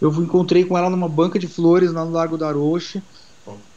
eu 0.00 0.12
encontrei 0.22 0.64
com 0.64 0.78
ela 0.78 0.88
numa 0.88 1.08
banca 1.08 1.38
de 1.38 1.48
flores 1.48 1.92
lá 1.92 2.04
no 2.04 2.12
Lago 2.12 2.38
da 2.38 2.52
Roche. 2.52 3.02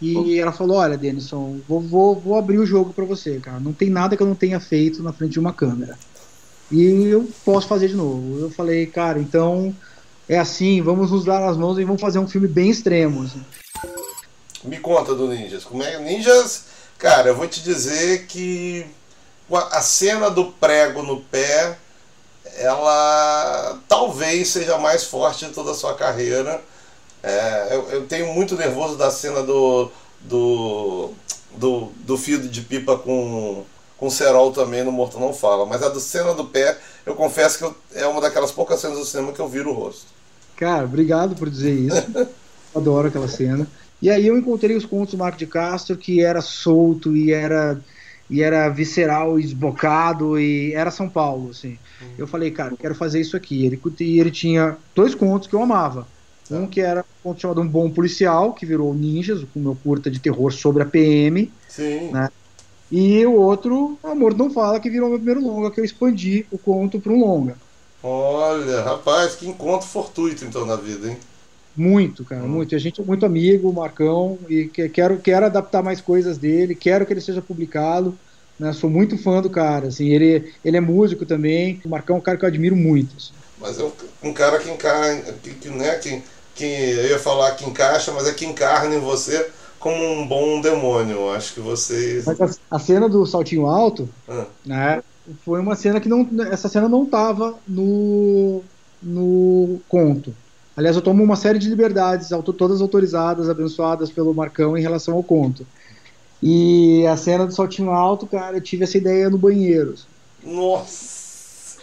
E 0.01 0.38
ela 0.38 0.51
falou: 0.51 0.77
Olha, 0.77 0.98
Denison, 0.98 1.60
vou, 1.68 1.80
vou, 1.80 2.20
vou 2.20 2.38
abrir 2.38 2.58
o 2.60 2.65
jogo 2.65 2.94
para 2.94 3.06
você, 3.06 3.39
cara. 3.39 3.60
Não 3.60 3.72
tem 3.72 3.89
nada 3.89 4.18
que 4.18 4.22
eu 4.22 4.27
não 4.27 4.36
tenha 4.36 4.60
feito 4.60 5.01
na 5.01 5.13
frente 5.13 5.32
de 5.32 5.39
uma 5.39 5.53
câmera. 5.53 5.98
E 6.72 7.10
eu 7.10 7.30
posso 7.44 7.68
fazer 7.68 7.90
de 7.90 7.96
novo. 7.96 8.40
Eu 8.40 8.50
falei, 8.50 8.86
cara, 8.86 9.20
então 9.20 9.75
é 10.28 10.40
assim, 10.40 10.82
vamos 10.82 11.12
nos 11.12 11.25
dar 11.25 11.48
as 11.50 11.58
mãos 11.58 11.78
e 11.78 11.84
vamos 11.84 12.01
fazer 12.01 12.20
um 12.20 12.28
filme 12.28 12.48
bem 12.48 12.70
extremo. 12.70 13.24
assim. 13.24 13.44
Me 14.63 14.78
conta 14.78 15.13
do 15.13 15.28
Ninjas. 15.28 15.66
Como 15.66 15.84
é 15.84 16.00
Ninjas, 16.00 16.66
cara, 16.98 17.30
eu 17.30 17.36
vou 17.36 17.48
te 17.48 17.62
dizer 17.62 18.25
que 18.28 18.86
a 19.50 19.82
cena 19.82 20.30
do 20.30 20.46
prego 20.46 21.04
no 21.04 21.22
pé, 21.22 21.78
ela 22.58 23.80
talvez 23.88 24.48
seja 24.48 24.75
a 24.75 24.80
mais 24.80 25.04
forte 25.04 25.46
de 25.46 25.51
toda 25.51 25.72
a 25.72 25.75
sua 25.75 25.96
carreira. 25.96 26.62
É, 27.22 27.68
eu, 27.72 27.90
eu 27.90 28.08
tenho 28.08 28.34
muito 28.34 28.56
nervoso 28.56 28.96
da 28.96 29.12
cena 29.12 29.44
do, 29.44 29.92
do, 30.22 31.12
do, 31.58 31.92
do 31.98 32.18
fio 32.18 32.40
de 32.40 32.62
pipa 32.62 32.98
com, 32.98 33.66
com 34.01 34.10
cerol 34.10 34.51
também 34.51 34.84
no 34.84 34.91
Morto 34.91 35.20
Não 35.20 35.31
Fala. 35.31 35.63
Mas 35.63 35.84
a 35.84 35.89
do 35.89 36.00
cena 36.00 36.34
do 36.34 36.46
pé, 36.46 36.75
eu 37.05 37.13
confesso 37.13 37.60
que 37.60 37.63
eu- 37.63 37.75
é 37.93 38.08
uma 38.08 38.20
daquelas 38.20 38.51
poucas 38.51 38.79
cenas 38.81 38.98
do 38.98 39.05
cinema 39.05 39.31
que 39.31 39.39
eu 39.39 39.48
viro 39.48 39.70
o 39.70 39.74
rosto. 39.74 40.08
Cara, 40.58 40.86
obrigado 40.86 41.36
por 41.36 41.48
dizer 41.48 41.72
isso. 41.72 42.08
Adoro 42.75 43.10
aquela 43.10 43.27
cena. 43.27 43.67
E 44.01 44.10
aí 44.10 44.25
eu 44.25 44.36
encontrei 44.36 44.75
os 44.75 44.86
contos 44.88 45.13
do 45.13 45.20
Marco 45.20 45.38
de 45.38 45.46
Castro, 45.46 45.96
que 45.96 46.20
era 46.20 46.41
solto 46.41 47.15
e 47.15 47.31
era 47.31 47.79
e 48.27 48.41
era 48.41 48.70
visceral, 48.70 49.38
esbocado 49.38 50.39
e 50.39 50.74
era 50.74 50.89
São 50.89 51.08
Paulo, 51.08 51.51
assim. 51.51 51.77
Eu 52.17 52.25
falei, 52.25 52.50
cara, 52.50 52.74
eu 52.74 52.77
quero 52.77 52.96
fazer 52.96 53.20
isso 53.20 53.38
aqui. 53.38 53.65
Ele, 53.65 53.79
e 54.00 54.20
ele 54.20 54.31
tinha 54.31 54.77
dois 54.96 55.13
contos 55.13 55.48
que 55.48 55.53
eu 55.53 55.62
amava. 55.62 56.08
Um 56.50 56.65
que 56.65 56.81
era 56.81 57.01
um 57.01 57.03
conto 57.29 57.41
chamado 57.41 57.62
Um 57.62 57.67
Bom 57.67 57.89
Policial, 57.91 58.53
que 58.53 58.65
virou 58.65 58.93
Ninjas, 58.93 59.43
o 59.43 59.60
meu 59.60 59.75
curta 59.75 60.10
de 60.10 60.20
terror 60.20 60.51
sobre 60.51 60.81
a 60.81 60.86
PM. 60.86 61.51
Sim. 61.67 62.10
Né? 62.12 62.29
E 62.92 63.26
o 63.26 63.34
outro, 63.34 63.98
Amor 64.04 64.36
Não 64.36 64.52
Fala, 64.52 64.80
que 64.80 64.90
virou 64.90 65.10
meu 65.10 65.18
primeiro 65.18 65.42
longa, 65.42 65.72
que 65.72 65.80
eu 65.80 65.86
expandi 65.86 66.46
o 66.52 66.58
conto 66.58 67.00
para 67.00 67.14
um 67.14 67.20
longa. 67.20 67.56
Olha, 68.04 68.82
rapaz, 68.82 69.36
que 69.36 69.48
encontro 69.48 69.88
fortuito 69.88 70.44
então 70.44 70.66
na 70.66 70.76
vida, 70.76 71.08
hein? 71.08 71.18
Muito, 71.76 72.26
cara, 72.26 72.42
muito. 72.44 72.74
E 72.74 72.76
a 72.76 72.80
gente 72.80 73.00
é 73.00 73.04
muito 73.04 73.26
amigo, 73.26 73.70
o 73.70 73.74
Marcão, 73.74 74.38
e 74.50 74.66
que- 74.66 74.90
quero, 74.90 75.20
quero 75.20 75.46
adaptar 75.46 75.82
mais 75.82 76.02
coisas 76.02 76.38
dele, 76.38 76.76
quero 76.76 77.06
que 77.06 77.14
ele 77.14 77.22
seja 77.22 77.42
publicado. 77.42 78.20
Né? 78.60 78.74
Sou 78.74 78.90
muito 78.90 79.18
fã 79.18 79.42
do 79.42 79.50
cara, 79.50 79.88
assim, 79.88 80.10
ele, 80.10 80.54
ele 80.64 80.78
é 80.78 80.82
músico 80.82 81.26
também. 81.26 81.82
O 81.86 81.90
Marcão 81.90 82.18
é 82.18 82.20
um 82.20 82.22
cara 82.22 82.38
que 82.38 82.44
eu 82.44 82.50
admiro 82.50 82.76
muito. 82.76 83.16
assim. 83.16 83.34
Mas 83.58 83.80
é 83.80 83.84
um, 83.84 83.92
um 84.24 84.34
cara 84.34 84.60
que 84.60 84.70
encarna, 84.70 85.22
que, 85.42 85.54
que, 85.56 85.70
né, 85.70 85.96
que, 85.98 86.22
que 86.54 86.66
eu 86.66 87.08
ia 87.12 87.20
falar 87.20 87.56
que 87.56 87.64
encaixa, 87.66 88.12
mas 88.12 88.28
é 88.28 88.34
que 88.34 88.46
encarna 88.46 88.94
em 88.96 89.00
você 89.00 89.50
como 89.82 90.02
um 90.14 90.26
bom 90.26 90.62
demônio. 90.62 91.32
Acho 91.32 91.56
que 91.56 91.60
vocês. 91.60 92.26
Mas 92.26 92.60
a, 92.70 92.80
cena 92.80 93.10
do 93.10 93.26
saltinho 93.26 93.66
alto, 93.66 94.08
Ah, 94.30 94.46
né, 94.66 95.04
foi 95.44 95.60
uma 95.60 95.76
cena 95.76 96.00
que 96.00 96.08
não. 96.08 96.28
Essa 96.50 96.70
cena 96.70 96.88
não 96.88 97.06
tava 97.06 97.56
no, 97.68 98.62
no 99.04 99.82
conto. 99.90 100.34
Aliás, 100.78 100.96
eu 100.96 101.02
tomo 101.02 101.22
uma 101.22 101.36
série 101.36 101.60
de 101.60 101.68
liberdades, 101.68 102.30
todas 102.56 102.80
autorizadas, 102.80 103.50
abençoadas 103.50 104.10
pelo 104.10 104.34
Marcão 104.34 104.78
em 104.78 104.82
relação 104.82 105.16
ao 105.16 105.24
conto. 105.24 105.68
E 106.42 107.06
a 107.08 107.18
cena 107.18 107.46
do 107.46 107.54
saltinho 107.54 107.92
alto, 107.92 108.26
cara, 108.26 108.58
eu 108.58 108.62
tive 108.62 108.86
essa 108.86 108.98
ideia 108.98 109.30
no 109.30 109.38
banheiro. 109.38 109.96
Nossa! 110.44 111.21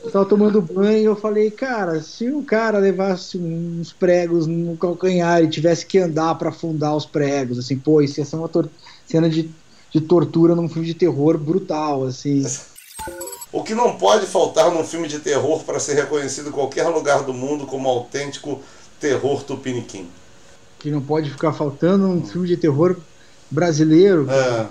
Eu 0.02 0.10
tava 0.10 0.24
tomando 0.24 0.62
banho 0.62 0.98
e 0.98 1.04
eu 1.04 1.16
falei, 1.16 1.50
cara, 1.50 2.00
se 2.02 2.30
o 2.30 2.42
cara 2.42 2.78
levasse 2.78 3.36
uns 3.36 3.92
pregos 3.92 4.46
no 4.46 4.76
calcanhar 4.76 5.42
e 5.42 5.48
tivesse 5.48 5.84
que 5.84 5.98
andar 5.98 6.36
pra 6.36 6.50
afundar 6.50 6.96
os 6.96 7.04
pregos, 7.04 7.58
assim, 7.58 7.76
pô, 7.76 8.00
isso 8.00 8.20
ia 8.20 8.24
ser 8.24 8.36
uma 8.36 8.50
cena 9.06 9.28
de, 9.28 9.50
de 9.90 10.00
tortura 10.00 10.54
num 10.54 10.68
filme 10.68 10.86
de 10.86 10.94
terror 10.94 11.36
brutal, 11.36 12.04
assim. 12.04 12.44
O 13.50 13.62
que 13.62 13.74
não 13.74 13.96
pode 13.96 14.26
faltar 14.26 14.70
num 14.70 14.84
filme 14.84 15.08
de 15.08 15.20
terror 15.20 15.64
para 15.64 15.80
ser 15.80 15.94
reconhecido 15.94 16.50
em 16.50 16.52
qualquer 16.52 16.86
lugar 16.88 17.22
do 17.22 17.32
mundo 17.32 17.66
como 17.66 17.88
autêntico 17.88 18.60
terror 19.00 19.42
tupiniquim. 19.42 20.06
Que 20.78 20.90
não 20.90 21.00
pode 21.00 21.30
ficar 21.30 21.54
faltando 21.54 22.06
um 22.06 22.24
filme 22.26 22.46
de 22.46 22.58
terror 22.58 22.96
brasileiro. 23.50 24.30
É, 24.30 24.66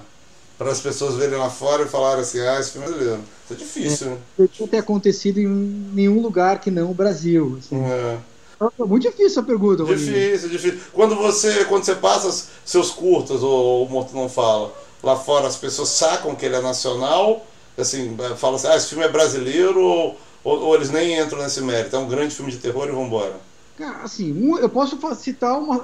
para 0.58 0.72
as 0.72 0.80
pessoas 0.80 1.16
verem 1.16 1.38
lá 1.38 1.50
fora 1.50 1.84
e 1.84 1.88
falarem 1.88 2.22
assim, 2.22 2.40
ah, 2.40 2.60
esse 2.60 2.72
filme 2.72 2.88
é 2.88 2.90
brasileiro. 2.90 3.22
Isso 3.46 3.54
é 3.54 3.56
difícil, 3.56 4.08
né? 4.08 4.18
Que 4.36 4.48
podia 4.48 4.68
ter 4.68 4.78
acontecido 4.78 5.40
em 5.40 5.48
nenhum 5.48 6.22
lugar 6.22 6.60
que 6.60 6.72
não 6.72 6.92
o 6.92 6.94
Brasil. 6.94 7.58
Assim. 7.60 7.76
É. 7.76 8.18
É 8.60 8.84
muito 8.84 9.04
difícil 9.04 9.28
essa 9.28 9.44
pergunta, 9.44 9.84
Rolinho. 9.84 10.00
Difícil, 10.00 10.50
difícil. 10.50 10.80
Quando 10.92 11.16
você, 11.16 11.66
quando 11.66 11.84
você 11.84 11.96
passa 11.96 12.48
seus 12.66 12.90
curtas, 12.90 13.44
ou 13.44 13.86
o 13.86 13.90
Morto 13.90 14.16
Não 14.16 14.28
Fala, 14.28 14.74
lá 15.04 15.16
fora 15.16 15.48
as 15.48 15.56
pessoas 15.56 15.90
sacam 15.90 16.34
que 16.36 16.46
ele 16.46 16.56
é 16.56 16.62
nacional, 16.62 17.46
assim, 17.78 18.18
falam 18.38 18.56
assim, 18.56 18.68
ah, 18.68 18.76
esse 18.76 18.88
filme 18.88 19.04
é 19.04 19.10
brasileiro, 19.10 19.80
ou, 19.80 20.18
Ou, 20.44 20.60
ou 20.62 20.76
eles 20.76 20.90
nem 20.90 21.20
entram 21.20 21.44
nesse 21.44 21.62
mérito? 21.62 21.96
É 21.96 22.00
um 22.00 22.08
grande 22.08 22.34
filme 22.34 22.52
de 22.52 22.58
terror 22.58 22.88
e 22.88 22.92
vambora. 22.92 23.36
Cara, 23.78 24.04
assim, 24.04 24.34
eu 24.60 24.70
posso 24.70 24.98
citar 25.16 25.60
uma, 25.60 25.76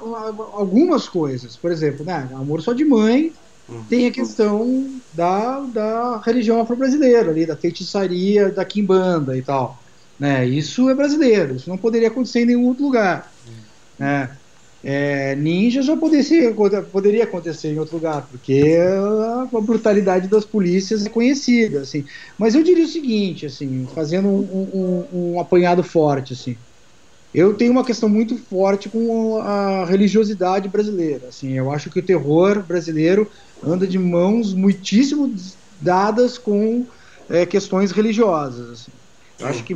algumas 0.54 1.06
coisas. 1.06 1.54
Por 1.54 1.70
exemplo, 1.70 2.04
né, 2.04 2.28
Amor 2.32 2.62
Só 2.62 2.72
de 2.72 2.84
Mãe 2.84 3.32
hum. 3.68 3.82
tem 3.88 4.06
a 4.06 4.10
questão 4.10 5.00
da, 5.12 5.60
da 5.60 6.18
religião 6.18 6.60
afro-brasileira, 6.60 7.30
ali, 7.30 7.46
da 7.46 7.56
feitiçaria, 7.56 8.50
da 8.50 8.64
quimbanda 8.64 9.36
e 9.36 9.42
tal. 9.42 9.82
Né? 10.18 10.46
Isso 10.46 10.88
é 10.88 10.94
brasileiro, 10.94 11.56
isso 11.56 11.68
não 11.68 11.78
poderia 11.78 12.08
acontecer 12.08 12.40
em 12.40 12.46
nenhum 12.46 12.66
outro 12.66 12.84
lugar. 12.84 13.32
Hum. 13.46 13.52
Né? 13.98 14.30
É, 14.86 15.34
ninja 15.36 15.80
já 15.80 15.96
poderia, 15.96 16.52
poderia 16.92 17.24
acontecer 17.24 17.72
em 17.72 17.78
outro 17.78 17.96
lugar, 17.96 18.28
porque 18.30 18.76
a, 18.78 19.48
a, 19.56 19.60
brutalidade 19.62 20.28
das 20.28 20.44
polícias 20.44 21.06
é 21.06 21.08
conhecida, 21.08 21.80
assim. 21.80 22.04
Mas 22.38 22.54
eu 22.54 22.62
diria 22.62 22.84
o 22.84 22.88
seguinte, 22.88 23.46
assim, 23.46 23.88
fazendo 23.94 24.28
um, 24.28 25.06
um, 25.12 25.32
um 25.34 25.40
apanhado 25.40 25.82
forte, 25.82 26.34
assim. 26.34 26.54
Eu 27.34 27.54
tenho 27.54 27.72
uma 27.72 27.84
questão 27.84 28.08
muito 28.08 28.36
forte 28.36 28.88
com 28.88 29.38
a 29.38 29.84
religiosidade 29.84 30.68
brasileira. 30.68 31.28
Assim, 31.28 31.52
eu 31.52 31.72
acho 31.72 31.90
que 31.90 31.98
o 31.98 32.02
terror 32.02 32.62
brasileiro 32.62 33.28
anda 33.62 33.86
de 33.86 33.98
mãos 33.98 34.54
muitíssimo 34.54 35.34
dadas 35.80 36.38
com 36.38 36.86
é, 37.28 37.44
questões 37.44 37.90
religiosas. 37.90 38.70
Assim. 38.70 38.92
Eu 39.40 39.48
acho 39.48 39.64
que 39.64 39.74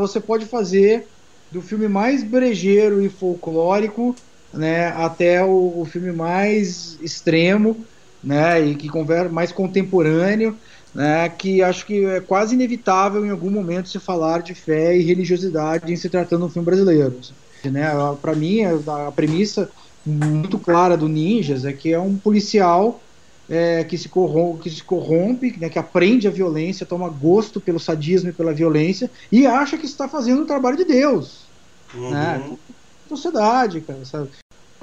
você 0.00 0.18
pode 0.20 0.46
fazer 0.46 1.06
do 1.52 1.60
filme 1.60 1.86
mais 1.86 2.24
brejeiro 2.24 3.02
e 3.02 3.10
folclórico 3.10 4.16
né, 4.52 4.88
até 4.88 5.44
o, 5.44 5.80
o 5.80 5.84
filme 5.84 6.12
mais 6.12 6.98
extremo 7.02 7.84
né, 8.22 8.64
e 8.64 8.74
que 8.74 8.88
mais 9.30 9.52
contemporâneo, 9.52 10.56
né, 10.94 11.28
que 11.28 11.62
acho 11.62 11.84
que 11.84 12.04
é 12.04 12.20
quase 12.20 12.54
inevitável 12.54 13.26
em 13.26 13.30
algum 13.30 13.50
momento 13.50 13.88
se 13.88 13.98
falar 13.98 14.42
de 14.42 14.54
fé 14.54 14.96
e 14.96 15.02
religiosidade 15.02 15.92
em 15.92 15.96
se 15.96 16.08
tratando 16.08 16.40
de 16.40 16.46
um 16.46 16.50
filme 16.50 16.66
brasileiro. 16.66 17.18
Né? 17.64 17.90
Para 18.20 18.34
mim, 18.34 18.62
a, 18.62 19.08
a 19.08 19.12
premissa 19.12 19.70
muito 20.06 20.58
clara 20.58 20.96
do 20.96 21.08
Ninjas 21.08 21.64
é 21.64 21.72
que 21.72 21.92
é 21.92 21.98
um 21.98 22.16
policial 22.16 23.00
é, 23.48 23.84
que, 23.84 23.96
se 23.98 24.08
corrompe, 24.08 24.62
que 24.62 24.70
se 24.70 24.82
corrompe, 24.82 25.56
né, 25.58 25.68
que 25.68 25.78
aprende 25.78 26.28
a 26.28 26.30
violência, 26.30 26.86
toma 26.86 27.08
gosto 27.08 27.60
pelo 27.60 27.80
sadismo 27.80 28.30
e 28.30 28.32
pela 28.32 28.54
violência 28.54 29.10
e 29.30 29.46
acha 29.46 29.76
que 29.76 29.86
está 29.86 30.08
fazendo 30.08 30.42
o 30.42 30.46
trabalho 30.46 30.76
de 30.76 30.84
Deus. 30.84 31.40
Uhum. 31.94 32.10
Né? 32.10 32.56
Sociedade, 33.08 33.80
cara, 33.80 34.04
sabe? 34.04 34.30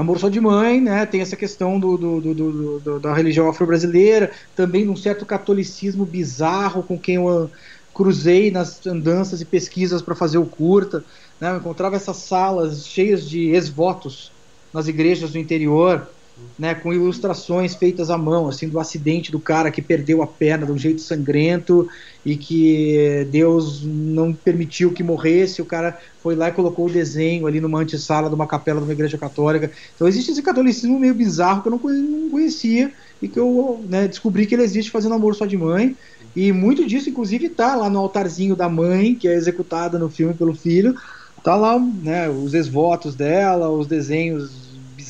Amor 0.01 0.19
só 0.19 0.29
de 0.29 0.41
mãe, 0.41 0.81
né? 0.81 1.05
Tem 1.05 1.21
essa 1.21 1.35
questão 1.35 1.79
do, 1.79 1.95
do, 1.95 2.21
do, 2.21 2.79
do 2.79 2.99
da 2.99 3.13
religião 3.13 3.47
afro-brasileira, 3.47 4.31
também 4.55 4.83
de 4.83 4.89
um 4.89 4.95
certo 4.95 5.25
catolicismo 5.25 6.05
bizarro 6.05 6.81
com 6.81 6.97
quem 6.97 7.15
eu 7.15 7.49
cruzei 7.93 8.49
nas 8.49 8.85
andanças 8.87 9.41
e 9.41 9.45
pesquisas 9.45 10.01
para 10.01 10.15
fazer 10.15 10.39
o 10.39 10.45
curta. 10.45 11.03
Né? 11.39 11.51
Eu 11.51 11.57
encontrava 11.57 11.95
essas 11.95 12.17
salas 12.17 12.87
cheias 12.87 13.29
de 13.29 13.49
ex-votos 13.49 14.31
nas 14.73 14.87
igrejas 14.87 15.31
do 15.31 15.37
interior, 15.37 16.07
né, 16.57 16.73
com 16.75 16.93
ilustrações 16.93 17.75
feitas 17.75 18.09
à 18.09 18.17
mão, 18.17 18.47
assim, 18.47 18.67
do 18.67 18.79
acidente 18.79 19.31
do 19.31 19.39
cara 19.39 19.71
que 19.71 19.81
perdeu 19.81 20.21
a 20.21 20.27
perna 20.27 20.65
de 20.65 20.71
um 20.71 20.77
jeito 20.77 21.01
sangrento 21.01 21.87
e 22.25 22.35
que 22.35 23.27
Deus 23.31 23.83
não 23.83 24.33
permitiu 24.33 24.91
que 24.91 25.03
morresse, 25.03 25.61
o 25.61 25.65
cara 25.65 25.97
foi 26.21 26.35
lá 26.35 26.49
e 26.49 26.51
colocou 26.51 26.85
o 26.85 26.91
desenho 26.91 27.47
ali 27.47 27.59
numa 27.59 27.79
antessala 27.79 28.29
de 28.29 28.35
uma 28.35 28.45
capela 28.45 28.79
de 28.79 28.85
uma 28.85 28.93
igreja 28.93 29.17
católica. 29.17 29.71
Então 29.95 30.07
existe 30.07 30.31
esse 30.31 30.41
catolicismo 30.41 30.99
meio 30.99 31.15
bizarro 31.15 31.61
que 31.61 31.67
eu 31.67 31.71
não 31.71 32.29
conhecia 32.29 32.91
e 33.21 33.27
que 33.27 33.39
eu 33.39 33.83
né, 33.87 34.07
descobri 34.07 34.45
que 34.45 34.55
ele 34.55 34.63
existe 34.63 34.91
fazendo 34.91 35.15
amor 35.15 35.35
só 35.35 35.45
de 35.45 35.57
mãe. 35.57 35.95
E 36.35 36.51
muito 36.51 36.85
disso, 36.85 37.09
inclusive, 37.09 37.49
tá 37.49 37.75
lá 37.75 37.89
no 37.89 37.99
altarzinho 37.99 38.55
da 38.55 38.69
mãe, 38.69 39.15
que 39.15 39.27
é 39.27 39.33
executada 39.33 39.99
no 39.99 40.09
filme 40.09 40.33
pelo 40.33 40.53
filho. 40.53 40.95
Tá 41.43 41.55
lá 41.55 41.77
né, 41.79 42.29
os 42.29 42.53
ex-votos 42.53 43.15
dela, 43.15 43.69
os 43.69 43.87
desenhos 43.87 44.60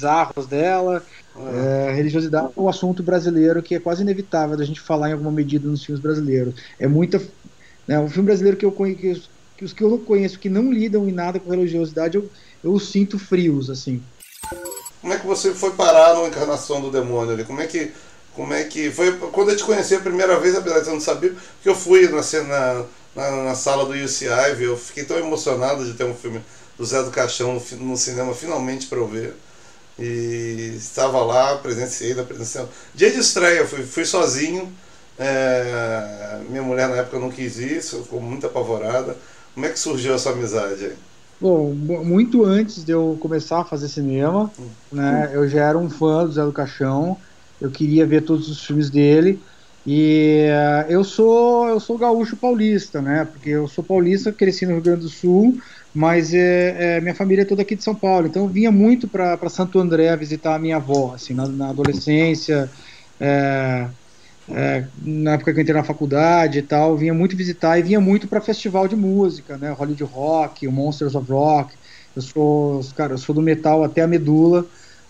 bizarros 0.02 0.48
dela. 0.48 1.04
É, 1.54 1.94
religiosidade 1.94 2.50
é 2.58 2.60
um 2.60 2.68
assunto 2.68 3.02
brasileiro 3.02 3.62
que 3.62 3.76
é 3.76 3.80
quase 3.80 4.02
inevitável 4.02 4.58
da 4.58 4.66
gente 4.66 4.82
falar 4.82 5.10
em 5.10 5.14
alguma 5.14 5.32
medida 5.32 5.68
nos 5.68 5.86
filmes 5.86 6.02
brasileiros. 6.02 6.56
É 6.80 6.88
muita. 6.88 7.22
Né, 7.88 8.00
um 8.00 8.10
filme 8.10 8.26
brasileiro 8.26 8.58
que 8.58 8.66
eu 8.66 8.72
conheço, 8.72 9.30
que 9.58 9.64
os 9.64 9.74
que 9.74 9.84
eu 9.84 9.90
não 9.90 9.98
conheço, 10.00 10.40
que 10.40 10.50
não 10.50 10.72
lidam 10.72 11.08
em 11.08 11.12
nada 11.12 11.40
com 11.40 11.50
religiosidade, 11.50 12.16
eu, 12.18 12.30
eu 12.64 12.74
os 12.74 12.92
sinto 12.92 13.18
frios, 13.18 13.70
assim. 13.70 14.02
Como 15.00 15.14
é 15.14 15.18
que 15.18 15.26
você 15.26 15.54
foi 15.54 15.72
parar 15.72 16.14
na 16.16 16.28
encarnação 16.28 16.82
do 16.82 16.92
demônio 16.92 17.34
ali? 17.34 17.44
Como 17.44 17.62
é 17.62 17.68
que. 17.68 17.92
Como 18.34 18.54
é 18.54 18.64
que. 18.64 18.92
Foi 18.92 19.14
quando 19.18 19.52
eu 19.52 19.58
te 19.58 19.64
conheci 19.64 19.96
a 19.96 20.00
primeira 20.00 20.40
vez, 20.40 20.56
apesar 20.56 20.80
de 20.80 20.86
você 20.86 20.92
não 20.92 21.00
saber, 21.00 21.36
que 21.62 21.70
eu 21.70 21.76
fui 21.76 22.08
na, 22.08 22.22
na, 22.22 22.86
na, 23.16 23.44
na 23.44 23.56
sala 23.56 23.86
do 23.86 23.94
UCI, 23.94 24.62
eu 24.62 24.78
fiquei 24.78 25.04
tão 25.04 25.18
emocionado 25.18 25.86
de 25.86 25.94
ter 25.94 26.04
um 26.04 26.14
filme 26.14 26.42
do 26.78 26.86
Zé 26.86 27.04
do 27.04 27.12
Caixão 27.12 27.54
no, 27.54 27.78
no 27.78 27.98
cinema 27.98 28.34
finalmente 28.34 28.88
para 28.88 29.00
eu 29.00 29.08
ver. 29.08 29.34
E 30.00 30.74
estava 30.78 31.24
lá, 31.24 31.58
presenciei 31.58 32.14
da 32.14 32.24
presença. 32.24 32.68
Dia 32.96 33.12
de 33.12 33.20
estreia, 33.20 33.66
fui, 33.66 33.84
fui 33.84 34.06
sozinho. 34.06 34.72
É, 35.18 36.40
minha 36.50 36.64
mulher 36.64 36.90
na 36.90 36.96
época 36.98 37.20
não 37.20 37.30
quis 37.30 37.58
isso, 37.58 38.04
ficou 38.04 38.22
muito 38.22 38.48
apavorada. 38.48 39.16
Como 39.54 39.66
é 39.66 39.70
que 39.70 39.80
surgiu 39.80 40.16
essa 40.16 40.32
amizade 40.32 40.86
aí? 40.86 40.94
Bom, 41.40 41.74
muito 41.74 42.46
antes 42.46 42.84
de 42.84 42.92
eu 42.92 43.18
começar 43.20 43.62
a 43.62 43.66
fazer 43.66 43.90
cinema, 43.90 44.52
hum. 44.60 44.70
né, 44.92 45.32
eu 45.34 45.48
já 45.48 45.68
era 45.68 45.78
um 45.78 45.90
fã 45.90 46.26
do 46.26 46.32
Zé 46.32 46.44
do 46.44 46.54
Caixão, 46.54 47.18
eu 47.60 47.72
queria 47.72 48.06
ver 48.06 48.22
todos 48.22 48.48
os 48.48 48.64
filmes 48.64 48.90
dele. 48.90 49.42
E 49.86 50.46
uh, 50.48 50.92
eu 50.92 51.04
sou 51.04 51.68
eu 51.68 51.80
sou 51.80 51.98
gaúcho 51.98 52.38
paulista, 52.38 53.02
né? 53.02 53.26
Porque 53.26 53.50
eu 53.50 53.68
sou 53.68 53.84
paulista, 53.84 54.32
cresci 54.32 54.66
no 54.66 54.74
Rio 54.74 54.82
Grande 54.84 55.02
do 55.02 55.10
Sul, 55.10 55.58
mas 55.94 56.34
é, 56.34 56.98
é, 56.98 57.02
minha 57.02 57.16
família 57.16 57.42
é 57.44 57.46
toda 57.46 57.62
aqui 57.62 57.76
de 57.76 57.84
São 57.84 57.96
Paulo, 57.96 58.28
então 58.28 58.44
eu 58.44 58.50
vinha 58.50 58.72
muito 58.72 59.08
para 59.10 59.50
Santo 59.50 59.80
André 59.80 60.16
visitar 60.16 60.56
a 60.56 60.60
minha 60.60 60.78
avó, 60.78 61.14
assim, 61.14 61.34
na, 61.34 61.48
na 61.48 61.70
adolescência, 61.70 62.72
é, 63.20 63.90
é, 64.50 64.88
na 65.02 65.34
época 65.34 65.54
que 65.54 65.60
eu 65.60 65.62
entrei 65.62 65.76
na 65.78 65.84
faculdade 65.84 66.60
e 66.60 66.62
tal, 66.62 66.98
vinha 66.98 67.14
muito 67.14 67.36
visitar 67.36 67.78
e 67.78 67.84
vinha 67.84 68.00
muito 68.00 68.28
para 68.28 68.42
festival 68.42 68.88
de 68.88 68.96
música, 68.96 69.58
né, 69.58 69.72
Hollywood 69.72 70.04
Rock, 70.04 70.68
o 70.68 70.72
Monsters 70.72 71.16
of 71.16 71.30
Rock, 71.32 71.76
eu 72.16 72.22
sou, 72.22 72.80
cara, 72.96 73.14
eu 73.14 73.18
sou 73.18 73.36
do 73.36 73.42
metal 73.42 73.84
até 73.84 74.02
a 74.02 74.08
medula, 74.08 74.66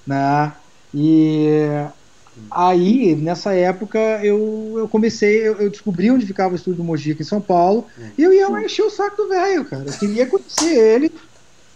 né, 0.05 0.53
e 0.93 1.47
Aí, 2.49 3.15
nessa 3.15 3.53
época, 3.53 3.99
eu, 4.23 4.75
eu 4.77 4.87
comecei, 4.87 5.47
eu, 5.47 5.55
eu, 5.55 5.69
descobri 5.69 6.09
onde 6.09 6.25
ficava 6.25 6.53
o 6.53 6.55
estúdio 6.55 6.77
do 6.77 6.83
Mojica 6.83 7.21
em 7.21 7.25
São 7.25 7.41
Paulo, 7.41 7.85
hum. 7.97 8.09
e 8.17 8.23
eu 8.23 8.33
ia 8.33 8.47
lá 8.49 8.63
encher 8.63 8.83
o 8.83 8.89
saco 8.89 9.17
do 9.17 9.29
velho, 9.29 9.65
cara. 9.65 9.85
Eu 9.87 9.93
queria 9.93 10.25
conhecer 10.25 10.77
ele, 10.77 11.11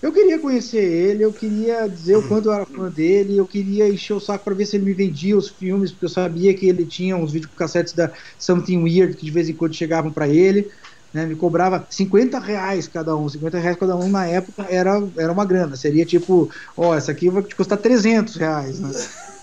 eu 0.02 0.12
queria 0.12 0.38
conhecer 0.38 0.84
ele, 0.84 1.24
eu 1.24 1.34
queria 1.34 1.88
dizer 1.88 2.16
o 2.18 2.28
quanto 2.28 2.50
eu 2.50 2.54
era 2.54 2.66
fã 2.66 2.90
dele, 2.90 3.38
eu 3.38 3.48
queria 3.48 3.90
encher 3.90 4.14
o 4.14 4.20
saco 4.20 4.44
para 4.44 4.54
ver 4.54 4.66
se 4.66 4.76
ele 4.76 4.86
me 4.86 4.94
vendia 4.94 5.36
os 5.36 5.50
filmes, 5.50 5.92
porque 5.92 6.06
eu 6.06 6.10
sabia 6.10 6.54
que 6.54 6.68
ele 6.68 6.86
tinha 6.86 7.18
uns 7.18 7.32
videocassetes 7.32 7.94
da 7.94 8.12
Something 8.38 8.84
Weird 8.84 9.16
que 9.16 9.26
de 9.26 9.32
vez 9.32 9.50
em 9.50 9.54
quando 9.54 9.74
chegavam 9.74 10.12
para 10.12 10.28
ele. 10.28 10.70
Né, 11.14 11.26
me 11.26 11.36
cobrava 11.36 11.88
50 11.90 12.38
reais 12.40 12.90
cada 12.90 13.16
um. 13.16 13.30
50 13.30 13.58
reais 13.58 13.78
cada 13.78 13.96
um 13.96 14.10
na 14.10 14.28
época 14.28 14.68
era, 14.70 15.02
era 15.18 15.32
uma 15.32 15.46
grana. 15.46 15.78
Seria 15.78 16.06
tipo, 16.06 16.50
ó, 16.76 16.90
oh, 16.90 16.94
essa 16.94 17.14
aqui 17.14 17.30
vai 17.30 17.42
te 17.42 17.56
custar 17.56 17.78
300 17.78 18.36
reais. 18.36 18.80
Né? 18.80 18.92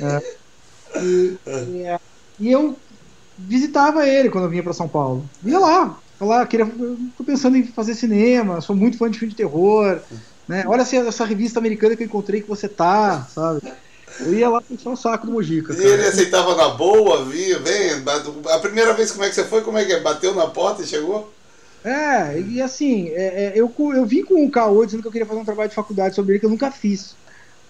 É. 0.00 0.39
E, 0.96 1.36
e, 1.46 1.98
e, 2.40 2.52
eu 2.52 2.76
visitava 3.38 4.06
ele 4.06 4.30
quando 4.30 4.44
eu 4.44 4.50
vinha 4.50 4.62
para 4.62 4.72
São 4.72 4.88
Paulo. 4.88 5.28
Ia 5.44 5.58
lá, 5.58 5.98
falar, 6.18 6.46
queria, 6.46 6.66
tô 7.16 7.24
pensando 7.24 7.56
em 7.56 7.66
fazer 7.66 7.94
cinema, 7.94 8.60
sou 8.60 8.74
muito 8.74 8.98
fã 8.98 9.10
de 9.10 9.18
filme 9.18 9.30
de 9.30 9.36
terror, 9.36 10.00
né? 10.46 10.64
Olha 10.66 10.82
essa, 10.82 10.96
essa 10.96 11.24
revista 11.24 11.58
americana 11.58 11.96
que 11.96 12.02
eu 12.02 12.06
encontrei 12.06 12.40
que 12.40 12.48
você 12.48 12.68
tá, 12.68 13.26
sabe? 13.32 13.60
Eu 14.18 14.34
ia 14.34 14.48
lá 14.48 14.60
puxar 14.60 14.90
o 14.90 14.96
saco 14.96 15.26
do 15.26 15.32
Mojica. 15.32 15.72
E 15.72 15.82
ele 15.82 16.06
aceitava 16.06 16.56
na 16.56 16.70
boa, 16.70 17.24
via, 17.24 17.58
vem. 17.58 18.02
A 18.52 18.58
primeira 18.58 18.92
vez 18.92 19.12
como 19.12 19.24
é 19.24 19.28
que 19.28 19.34
você 19.34 19.44
foi? 19.44 19.62
Como 19.62 19.78
é 19.78 19.84
que 19.84 19.92
é? 19.92 20.00
Bateu 20.00 20.34
na 20.34 20.48
porta 20.48 20.82
e 20.82 20.86
chegou? 20.86 21.32
É, 21.82 22.38
e 22.38 22.60
assim, 22.60 23.08
é, 23.08 23.44
é, 23.44 23.52
eu, 23.54 23.72
eu 23.78 24.04
vim 24.04 24.22
com 24.22 24.44
o 24.44 24.50
Caô 24.50 24.84
dizendo 24.84 25.00
que 25.00 25.08
eu 25.08 25.12
queria 25.12 25.26
fazer 25.26 25.40
um 25.40 25.44
trabalho 25.44 25.70
de 25.70 25.74
faculdade 25.74 26.14
sobre 26.14 26.32
ele 26.32 26.40
que 26.40 26.44
eu 26.44 26.50
nunca 26.50 26.70
fiz, 26.70 27.16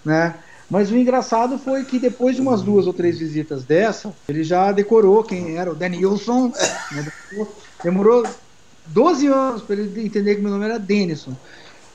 né? 0.04 0.34
Mas 0.70 0.90
o 0.90 0.96
engraçado 0.96 1.58
foi 1.58 1.84
que 1.84 1.98
depois 1.98 2.36
de 2.36 2.42
umas 2.42 2.62
duas 2.62 2.86
ou 2.86 2.92
três 2.92 3.18
visitas 3.18 3.64
dessa, 3.64 4.14
ele 4.28 4.44
já 4.44 4.70
decorou 4.70 5.24
quem 5.24 5.56
era 5.56 5.70
o 5.70 5.74
Denilson. 5.74 6.52
Né? 6.92 7.06
Demorou 7.84 8.26
12 8.86 9.26
anos 9.28 9.62
para 9.62 9.76
ele 9.76 10.04
entender 10.04 10.36
que 10.36 10.40
meu 10.40 10.50
nome 10.50 10.64
era 10.64 10.78
Denison. 10.78 11.36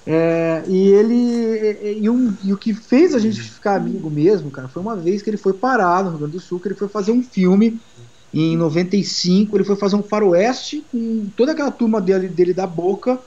É, 0.08 0.64
e 0.68 0.90
ele. 0.90 2.00
E, 2.02 2.10
um, 2.10 2.34
e, 2.44 2.54
o 2.54 2.58
que 2.58 2.74
fez 2.74 3.16
a 3.16 3.20
gente 3.20 3.42
ficar 3.42 3.76
amigo 3.76 4.10
mesmo, 4.10 4.52
cara, 4.52 4.68
foi 4.68 4.82
uma 4.82 4.96
vez 4.96 5.22
que 5.22 5.30
ele 5.30 5.38
foi 5.38 5.54
parar 5.54 6.04
no 6.04 6.12
Rio 6.12 6.20
Grande 6.20 6.34
do 6.34 6.40
Sul, 6.40 6.60
que 6.60 6.68
ele 6.68 6.76
foi 6.76 6.88
fazer 6.88 7.12
um 7.12 7.24
filme 7.24 7.80
em 8.34 8.56
95, 8.56 9.56
ele 9.56 9.64
foi 9.64 9.76
fazer 9.76 9.96
um 9.96 10.04
faroeste 10.04 10.84
com 10.92 11.26
toda 11.38 11.54
aquela 11.54 11.72
turma 11.72 12.02
dele, 12.02 12.28
dele 12.28 12.54
da 12.54 12.68
boca 12.68 13.18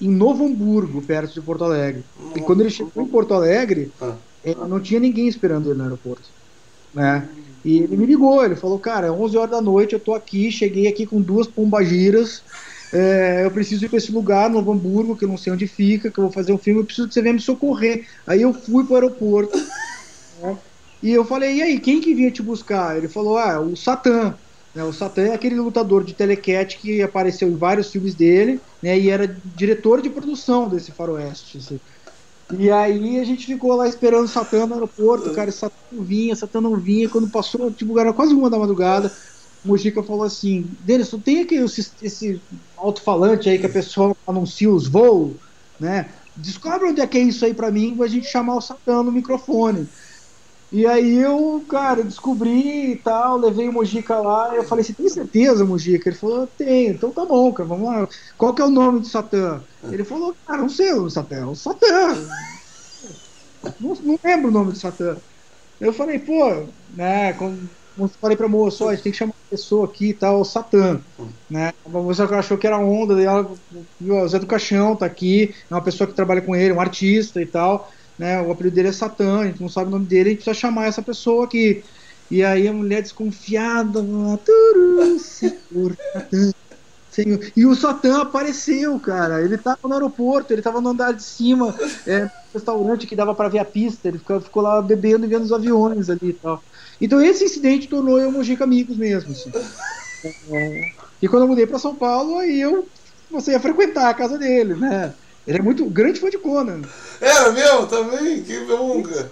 em 0.00 0.08
Novo 0.08 0.44
Hamburgo, 0.44 1.00
perto 1.00 1.32
de 1.32 1.40
Porto 1.40 1.64
Alegre. 1.64 2.04
E 2.36 2.40
quando 2.40 2.60
ele 2.60 2.70
chegou 2.70 3.02
em 3.02 3.06
Porto 3.06 3.34
Alegre, 3.34 3.90
ah 4.46 4.66
não 4.66 4.80
tinha 4.80 5.00
ninguém 5.00 5.28
esperando 5.28 5.68
ele 5.68 5.78
no 5.78 5.84
aeroporto. 5.84 6.28
Né? 6.94 7.28
E 7.64 7.78
ele 7.78 7.96
me 7.96 8.06
ligou, 8.06 8.44
ele 8.44 8.56
falou, 8.56 8.78
cara, 8.78 9.06
é 9.06 9.10
11 9.10 9.36
horas 9.36 9.50
da 9.50 9.60
noite, 9.60 9.94
eu 9.94 10.00
tô 10.00 10.14
aqui, 10.14 10.50
cheguei 10.50 10.88
aqui 10.88 11.06
com 11.06 11.20
duas 11.20 11.46
pombagiras 11.46 12.42
é, 12.92 13.42
eu 13.44 13.50
preciso 13.50 13.86
ir 13.86 13.88
para 13.88 13.96
esse 13.96 14.12
lugar, 14.12 14.50
Novo 14.50 14.70
Hamburgo, 14.70 15.16
que 15.16 15.24
eu 15.24 15.28
não 15.28 15.38
sei 15.38 15.50
onde 15.50 15.66
fica, 15.66 16.10
que 16.10 16.18
eu 16.18 16.24
vou 16.24 16.32
fazer 16.32 16.52
um 16.52 16.58
filme, 16.58 16.80
eu 16.80 16.84
preciso 16.84 17.08
que 17.08 17.14
você 17.14 17.22
venha 17.22 17.32
me 17.32 17.40
socorrer. 17.40 18.06
Aí 18.26 18.42
eu 18.42 18.52
fui 18.52 18.84
para 18.84 18.92
o 18.92 18.96
aeroporto, 18.96 19.56
né, 20.42 20.58
e 21.02 21.10
eu 21.10 21.24
falei, 21.24 21.56
e 21.56 21.62
aí, 21.62 21.80
quem 21.80 22.00
que 22.00 22.14
vinha 22.14 22.30
te 22.30 22.42
buscar? 22.42 22.96
Ele 22.96 23.08
falou, 23.08 23.38
ah, 23.38 23.60
o 23.60 23.74
Satã. 23.74 24.34
Né, 24.74 24.84
o 24.84 24.92
Satã 24.92 25.22
é 25.22 25.34
aquele 25.34 25.56
lutador 25.56 26.04
de 26.04 26.14
telecat 26.14 26.78
que 26.78 27.02
apareceu 27.02 27.48
em 27.48 27.56
vários 27.56 27.90
filmes 27.90 28.14
dele, 28.14 28.60
né, 28.82 28.98
e 28.98 29.08
era 29.08 29.40
diretor 29.56 30.02
de 30.02 30.10
produção 30.10 30.68
desse 30.68 30.92
faroeste. 30.92 31.58
Assim. 31.58 31.80
E 32.58 32.70
aí 32.70 33.18
a 33.18 33.24
gente 33.24 33.46
ficou 33.46 33.74
lá 33.74 33.88
esperando 33.88 34.24
o 34.24 34.28
Satã 34.28 34.66
no 34.66 34.74
aeroporto, 34.74 35.32
cara, 35.32 35.50
o 35.50 35.52
Satã 35.52 35.74
não 35.90 36.04
vinha, 36.04 36.36
Satã 36.36 36.60
não 36.60 36.78
vinha. 36.80 37.08
Quando 37.08 37.30
passou, 37.30 37.72
tipo, 37.72 37.98
era 37.98 38.12
quase 38.12 38.34
uma 38.34 38.50
da 38.50 38.58
madrugada, 38.58 39.14
o 39.64 39.68
Mojica 39.68 40.02
falou 40.02 40.24
assim, 40.24 40.76
Denis, 40.80 41.08
tu 41.08 41.20
tem 41.20 41.40
aqui 41.40 41.54
esse, 41.54 42.42
alto-falante 42.76 43.48
aí 43.48 43.58
que 43.58 43.66
a 43.66 43.72
pessoa 43.72 44.14
anuncia 44.26 44.70
os 44.70 44.88
voos, 44.88 45.36
né? 45.78 46.12
Descobre 46.36 46.88
onde 46.88 47.00
é 47.00 47.06
que 47.06 47.18
é 47.18 47.22
isso 47.22 47.44
aí 47.44 47.54
pra 47.54 47.70
mim, 47.70 47.96
pra 47.96 48.06
gente 48.06 48.26
chamar 48.26 48.56
o 48.56 48.60
Satã 48.60 49.02
no 49.02 49.12
microfone. 49.12 49.88
E 50.72 50.86
aí 50.86 51.18
eu, 51.18 51.62
cara, 51.68 52.02
descobri 52.02 52.92
e 52.92 52.96
tal, 52.96 53.36
levei 53.36 53.68
o 53.68 53.72
Mojica 53.72 54.18
lá, 54.18 54.56
eu 54.56 54.64
falei, 54.64 54.82
você 54.82 54.94
tem 54.94 55.06
certeza, 55.06 55.66
Mojica? 55.66 56.08
Ele 56.08 56.16
falou, 56.16 56.46
tenho, 56.46 56.94
então 56.94 57.10
tá 57.10 57.26
bom, 57.26 57.52
cara, 57.52 57.68
vamos 57.68 57.86
lá. 57.86 58.08
Qual 58.38 58.54
que 58.54 58.62
é 58.62 58.64
o 58.64 58.70
nome 58.70 59.00
do 59.00 59.06
Satã? 59.06 59.62
Ele 59.84 60.02
falou, 60.02 60.34
cara, 60.46 60.62
não 60.62 60.70
sei 60.70 60.94
o 60.94 61.10
Satã, 61.10 61.36
é 61.36 61.44
o 61.44 61.54
Satã. 61.54 62.16
Não, 63.78 63.94
não 64.02 64.18
lembro 64.24 64.48
o 64.48 64.52
nome 64.52 64.72
do 64.72 64.78
Satã. 64.78 65.14
Eu 65.78 65.92
falei, 65.92 66.18
pô, 66.18 66.66
né, 66.96 67.34
quando, 67.34 67.68
eu 67.98 68.08
falei 68.08 68.36
pra 68.36 68.48
moça, 68.48 68.84
ó, 68.84 68.88
a 68.88 68.94
gente 68.94 69.02
tem 69.04 69.12
que 69.12 69.18
chamar 69.18 69.32
uma 69.32 69.50
pessoa 69.50 69.84
aqui 69.84 70.08
e 70.08 70.14
tal, 70.14 70.40
o 70.40 70.44
Satã, 70.44 71.02
né, 71.50 71.74
a 71.84 71.88
moça 71.90 72.24
achou 72.24 72.56
que 72.56 72.66
era 72.66 72.78
onda, 72.78 73.14
daí 73.14 73.26
ela 73.26 73.46
o 74.00 74.28
Zé 74.28 74.38
do 74.38 74.46
Caixão 74.46 74.96
tá 74.96 75.04
aqui, 75.04 75.54
é 75.70 75.74
uma 75.74 75.82
pessoa 75.82 76.08
que 76.08 76.14
trabalha 76.14 76.40
com 76.40 76.56
ele, 76.56 76.72
um 76.72 76.80
artista 76.80 77.42
e 77.42 77.46
tal, 77.46 77.90
né? 78.18 78.40
O 78.42 78.50
apelido 78.50 78.76
dele 78.76 78.88
é 78.88 78.92
Satã, 78.92 79.40
a 79.40 79.46
gente 79.46 79.60
não 79.60 79.68
sabe 79.68 79.88
o 79.88 79.90
nome 79.90 80.06
dele, 80.06 80.30
a 80.30 80.32
gente 80.32 80.42
precisa 80.42 80.54
chamar 80.54 80.86
essa 80.86 81.02
pessoa 81.02 81.44
aqui. 81.44 81.82
E 82.30 82.42
aí 82.42 82.66
a 82.66 82.72
mulher 82.72 83.02
desconfiada, 83.02 84.02
Turu, 84.02 85.18
Senhor, 85.18 85.96
Satã, 86.12 86.52
Senhor. 87.10 87.52
E 87.54 87.66
o 87.66 87.74
Satã 87.74 88.22
apareceu, 88.22 88.98
cara. 88.98 89.42
Ele 89.42 89.58
tava 89.58 89.80
no 89.84 89.92
aeroporto, 89.92 90.52
ele 90.52 90.62
tava 90.62 90.80
no 90.80 90.88
andar 90.88 91.12
de 91.12 91.22
cima, 91.22 91.74
é, 92.06 92.30
restaurante 92.54 93.06
que 93.06 93.14
dava 93.14 93.34
para 93.34 93.50
ver 93.50 93.58
a 93.58 93.64
pista, 93.64 94.08
ele 94.08 94.18
ficou, 94.18 94.40
ficou, 94.40 94.62
lá 94.62 94.80
bebendo 94.80 95.26
e 95.26 95.28
vendo 95.28 95.42
os 95.42 95.52
aviões 95.52 96.08
ali 96.08 96.30
e 96.30 96.32
tal. 96.32 96.62
Então 97.00 97.20
esse 97.20 97.44
incidente 97.44 97.88
tornou 97.88 98.18
eu 98.18 98.32
Mojica 98.32 98.64
amigos 98.64 98.96
mesmo. 98.96 99.32
Assim. 99.32 99.52
E 101.20 101.28
quando 101.28 101.42
eu 101.42 101.48
mudei 101.48 101.66
para 101.66 101.80
São 101.80 101.96
Paulo, 101.96 102.38
aí 102.38 102.60
eu 102.60 102.86
comecei 103.28 103.54
a 103.54 103.60
frequentar 103.60 104.08
a 104.08 104.14
casa 104.14 104.38
dele, 104.38 104.74
né? 104.74 105.12
Ele 105.46 105.58
é 105.58 105.62
muito 105.62 105.84
grande 105.86 106.20
fã 106.20 106.30
de 106.30 106.38
Conan. 106.38 106.82
Era 107.20 107.50
mesmo 107.50 107.86
também? 107.86 108.42
Que 108.42 108.58
nunca. 108.60 109.30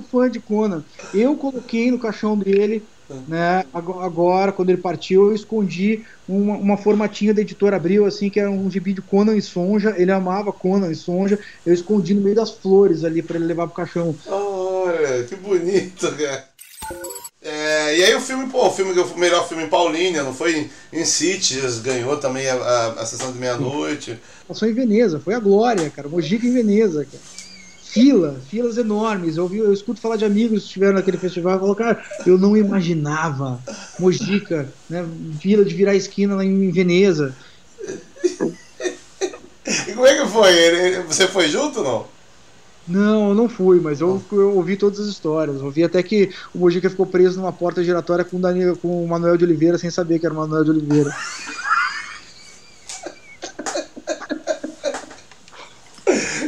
fã 0.00 0.30
de 0.30 0.40
Conan. 0.40 0.84
Eu 1.12 1.36
coloquei 1.36 1.90
no 1.90 1.98
caixão 1.98 2.36
dele, 2.38 2.84
né? 3.26 3.64
Agora, 3.72 4.52
quando 4.52 4.70
ele 4.70 4.80
partiu, 4.80 5.26
eu 5.26 5.34
escondi 5.34 6.04
uma, 6.28 6.56
uma 6.56 6.76
formatinha 6.76 7.34
da 7.34 7.40
editora 7.40 7.76
Abril, 7.76 8.06
assim, 8.06 8.30
que 8.30 8.38
era 8.38 8.50
um 8.50 8.70
gibi 8.70 8.92
de 8.92 9.02
Conan 9.02 9.36
e 9.36 9.42
Sonja. 9.42 9.94
Ele 9.96 10.12
amava 10.12 10.52
Conan 10.52 10.90
e 10.90 10.94
Sonja. 10.94 11.38
Eu 11.66 11.74
escondi 11.74 12.14
no 12.14 12.22
meio 12.22 12.36
das 12.36 12.50
flores 12.50 13.04
ali 13.04 13.22
para 13.22 13.36
ele 13.36 13.46
levar 13.46 13.66
pro 13.66 13.76
caixão. 13.76 14.14
Olha, 14.26 15.24
que 15.24 15.36
bonito, 15.36 16.10
cara. 16.16 16.51
É, 17.62 17.96
e 17.96 18.04
aí 18.04 18.14
o 18.14 18.20
filme, 18.20 18.48
pô, 18.48 18.66
o 18.66 18.70
filme 18.72 18.92
o 18.98 19.18
melhor 19.18 19.46
filme 19.46 19.62
em 19.62 19.68
Paulínia, 19.68 20.24
não 20.24 20.34
foi 20.34 20.56
em, 20.56 20.70
em 20.92 21.04
Cities, 21.04 21.78
ganhou 21.78 22.16
também 22.16 22.48
a, 22.48 22.54
a, 22.54 22.86
a 23.02 23.06
sessão 23.06 23.30
de 23.30 23.38
meia-noite. 23.38 24.18
Passou 24.48 24.68
em 24.68 24.72
Veneza, 24.72 25.20
foi 25.20 25.34
a 25.34 25.38
glória, 25.38 25.88
cara. 25.90 26.08
Mojica 26.08 26.44
em 26.44 26.52
Veneza, 26.52 27.04
cara. 27.04 27.22
Fila, 27.84 28.40
filas 28.50 28.78
enormes. 28.78 29.36
Eu, 29.36 29.44
ouvi, 29.44 29.58
eu 29.58 29.72
escuto 29.72 30.00
falar 30.00 30.16
de 30.16 30.24
amigos 30.24 30.62
que 30.62 30.66
estiveram 30.66 30.94
naquele 30.94 31.18
festival 31.18 31.56
e 31.56 31.60
falo, 31.60 31.74
cara, 31.76 32.02
eu 32.26 32.36
não 32.36 32.56
imaginava 32.56 33.60
Mojica, 33.98 34.68
né? 34.90 35.06
Fila 35.40 35.64
de 35.64 35.74
virar 35.74 35.94
esquina 35.94 36.34
lá 36.34 36.44
em 36.44 36.70
Veneza. 36.70 37.36
e 39.88 39.92
como 39.92 40.06
é 40.06 40.20
que 40.20 40.28
foi? 40.28 41.02
Você 41.06 41.28
foi 41.28 41.48
junto 41.48 41.78
ou 41.78 41.84
não? 41.84 42.21
Não, 42.86 43.28
eu 43.28 43.34
não 43.34 43.48
fui, 43.48 43.80
mas 43.80 44.00
eu, 44.00 44.22
eu, 44.32 44.56
ouvi 44.56 44.76
todas 44.76 44.98
as 44.98 45.06
histórias. 45.06 45.62
Ouvi 45.62 45.84
até 45.84 46.02
que 46.02 46.30
o 46.52 46.58
Mojica 46.58 46.90
ficou 46.90 47.06
preso 47.06 47.40
numa 47.40 47.52
porta 47.52 47.84
giratória 47.84 48.24
com 48.24 48.38
o, 48.38 48.40
Daniel, 48.40 48.76
com 48.76 49.04
o 49.04 49.08
Manuel 49.08 49.36
de 49.36 49.44
Oliveira 49.44 49.78
sem 49.78 49.90
saber 49.90 50.18
que 50.18 50.26
era 50.26 50.34
o 50.34 50.38
Manuel 50.38 50.64
de 50.64 50.70
Oliveira. 50.70 51.14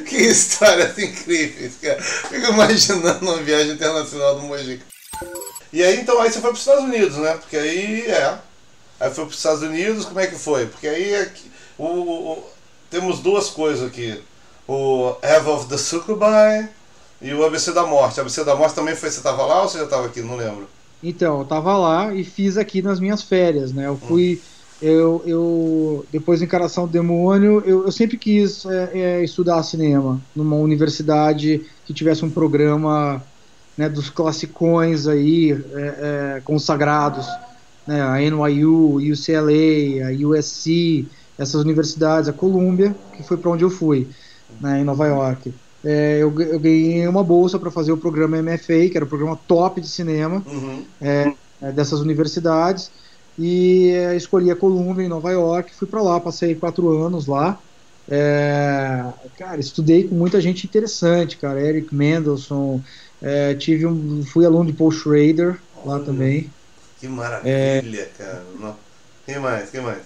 que 0.08 0.16
histórias 0.16 0.98
incríveis, 0.98 1.76
cara. 1.80 2.02
Fico 2.02 2.52
imaginando 2.52 3.24
uma 3.24 3.36
viagem 3.36 3.74
internacional 3.74 4.34
do 4.34 4.42
Mojica. 4.42 4.84
E 5.72 5.84
aí 5.84 6.00
então 6.00 6.20
aí 6.20 6.32
você 6.32 6.40
foi 6.40 6.50
para 6.50 6.54
os 6.54 6.60
Estados 6.60 6.84
Unidos, 6.84 7.16
né? 7.16 7.34
Porque 7.34 7.56
aí 7.56 8.06
é. 8.08 8.38
Aí 8.98 9.08
foi 9.12 9.24
para 9.24 9.30
os 9.30 9.36
Estados 9.36 9.62
Unidos, 9.62 10.04
como 10.04 10.18
é 10.18 10.26
que 10.26 10.36
foi? 10.36 10.66
Porque 10.66 10.88
aí 10.88 11.14
é 11.14 11.32
o, 11.78 11.86
o, 11.86 12.44
temos 12.90 13.20
duas 13.20 13.50
coisas 13.50 13.86
aqui 13.86 14.20
o 14.66 15.14
Eve 15.22 15.48
of 15.48 15.66
the 15.68 15.76
Succubi 15.76 16.68
e 17.20 17.32
o 17.32 17.44
ABC 17.44 17.72
da 17.72 17.86
Morte. 17.86 18.18
O 18.18 18.22
ABC 18.22 18.44
da 18.44 18.54
Morte 18.54 18.74
também 18.74 18.94
foi. 18.94 19.10
Você 19.10 19.18
estava 19.18 19.44
lá 19.44 19.62
ou 19.62 19.68
você 19.68 19.78
já 19.78 19.84
estava 19.84 20.06
aqui? 20.06 20.20
Não 20.20 20.36
lembro. 20.36 20.68
Então, 21.02 21.38
eu 21.38 21.42
estava 21.42 21.76
lá 21.76 22.14
e 22.14 22.24
fiz 22.24 22.56
aqui 22.56 22.80
nas 22.80 22.98
minhas 22.98 23.22
férias, 23.22 23.72
né? 23.72 23.86
Eu 23.86 23.96
fui. 23.96 24.40
Hum. 24.42 24.54
Eu, 24.82 25.22
eu, 25.24 26.06
depois 26.12 26.40
da 26.40 26.46
Encaração 26.46 26.86
do 26.86 26.92
Demônio, 26.92 27.62
eu, 27.64 27.84
eu 27.84 27.92
sempre 27.92 28.18
quis 28.18 28.66
é, 28.66 28.90
é, 28.92 29.24
estudar 29.24 29.62
cinema 29.62 30.20
numa 30.34 30.56
universidade 30.56 31.64
que 31.86 31.94
tivesse 31.94 32.24
um 32.24 32.28
programa 32.28 33.22
né, 33.78 33.88
dos 33.88 34.10
classicões 34.10 35.06
aí, 35.06 35.52
é, 35.52 36.36
é 36.36 36.42
consagrados, 36.44 37.26
né, 37.86 38.02
a 38.02 38.18
NYU, 38.18 38.96
UCLA, 38.96 40.08
a 40.08 40.28
USC, 40.28 41.06
essas 41.38 41.62
universidades, 41.62 42.28
a 42.28 42.32
Columbia, 42.32 42.94
que 43.16 43.22
foi 43.22 43.36
para 43.36 43.52
onde 43.52 43.64
eu 43.64 43.70
fui 43.70 44.08
né, 44.60 44.80
em 44.80 44.84
Nova 44.84 45.06
York. 45.06 45.52
É, 45.84 46.18
eu, 46.20 46.40
eu, 46.40 46.58
ganhei 46.58 47.06
uma 47.06 47.22
bolsa 47.22 47.58
para 47.58 47.70
fazer 47.70 47.92
o 47.92 47.98
programa 47.98 48.40
MFA, 48.40 48.88
que 48.88 48.96
era 48.96 49.04
o 49.04 49.08
programa 49.08 49.38
top 49.46 49.80
de 49.80 49.88
cinema 49.88 50.42
uhum. 50.46 50.82
é, 51.00 51.34
é, 51.60 51.72
dessas 51.72 52.00
universidades, 52.00 52.90
e 53.38 53.90
é, 53.90 54.16
escolhi 54.16 54.50
a 54.50 54.56
Columbia 54.56 55.04
em 55.04 55.08
Nova 55.08 55.30
York, 55.30 55.74
fui 55.74 55.86
para 55.86 56.00
lá, 56.00 56.18
passei 56.18 56.54
quatro 56.54 56.88
anos 57.04 57.26
lá. 57.26 57.58
É, 58.08 59.04
cara, 59.38 59.60
estudei 59.60 60.08
com 60.08 60.14
muita 60.14 60.40
gente 60.40 60.66
interessante, 60.66 61.36
cara, 61.36 61.60
Eric 61.60 61.94
Mendelssohn, 61.94 62.80
é, 63.20 63.54
tive 63.54 63.86
um, 63.86 64.22
fui 64.24 64.46
aluno 64.46 64.70
de 64.70 64.76
Paul 64.76 64.90
Schrader 64.90 65.58
lá 65.84 65.98
também. 66.00 66.50
Que 66.98 67.08
maravilha, 67.08 68.08
cara. 68.16 68.42
Quem 69.26 69.38
mais? 69.38 69.70
Quem 69.70 69.80
mais? 69.82 70.02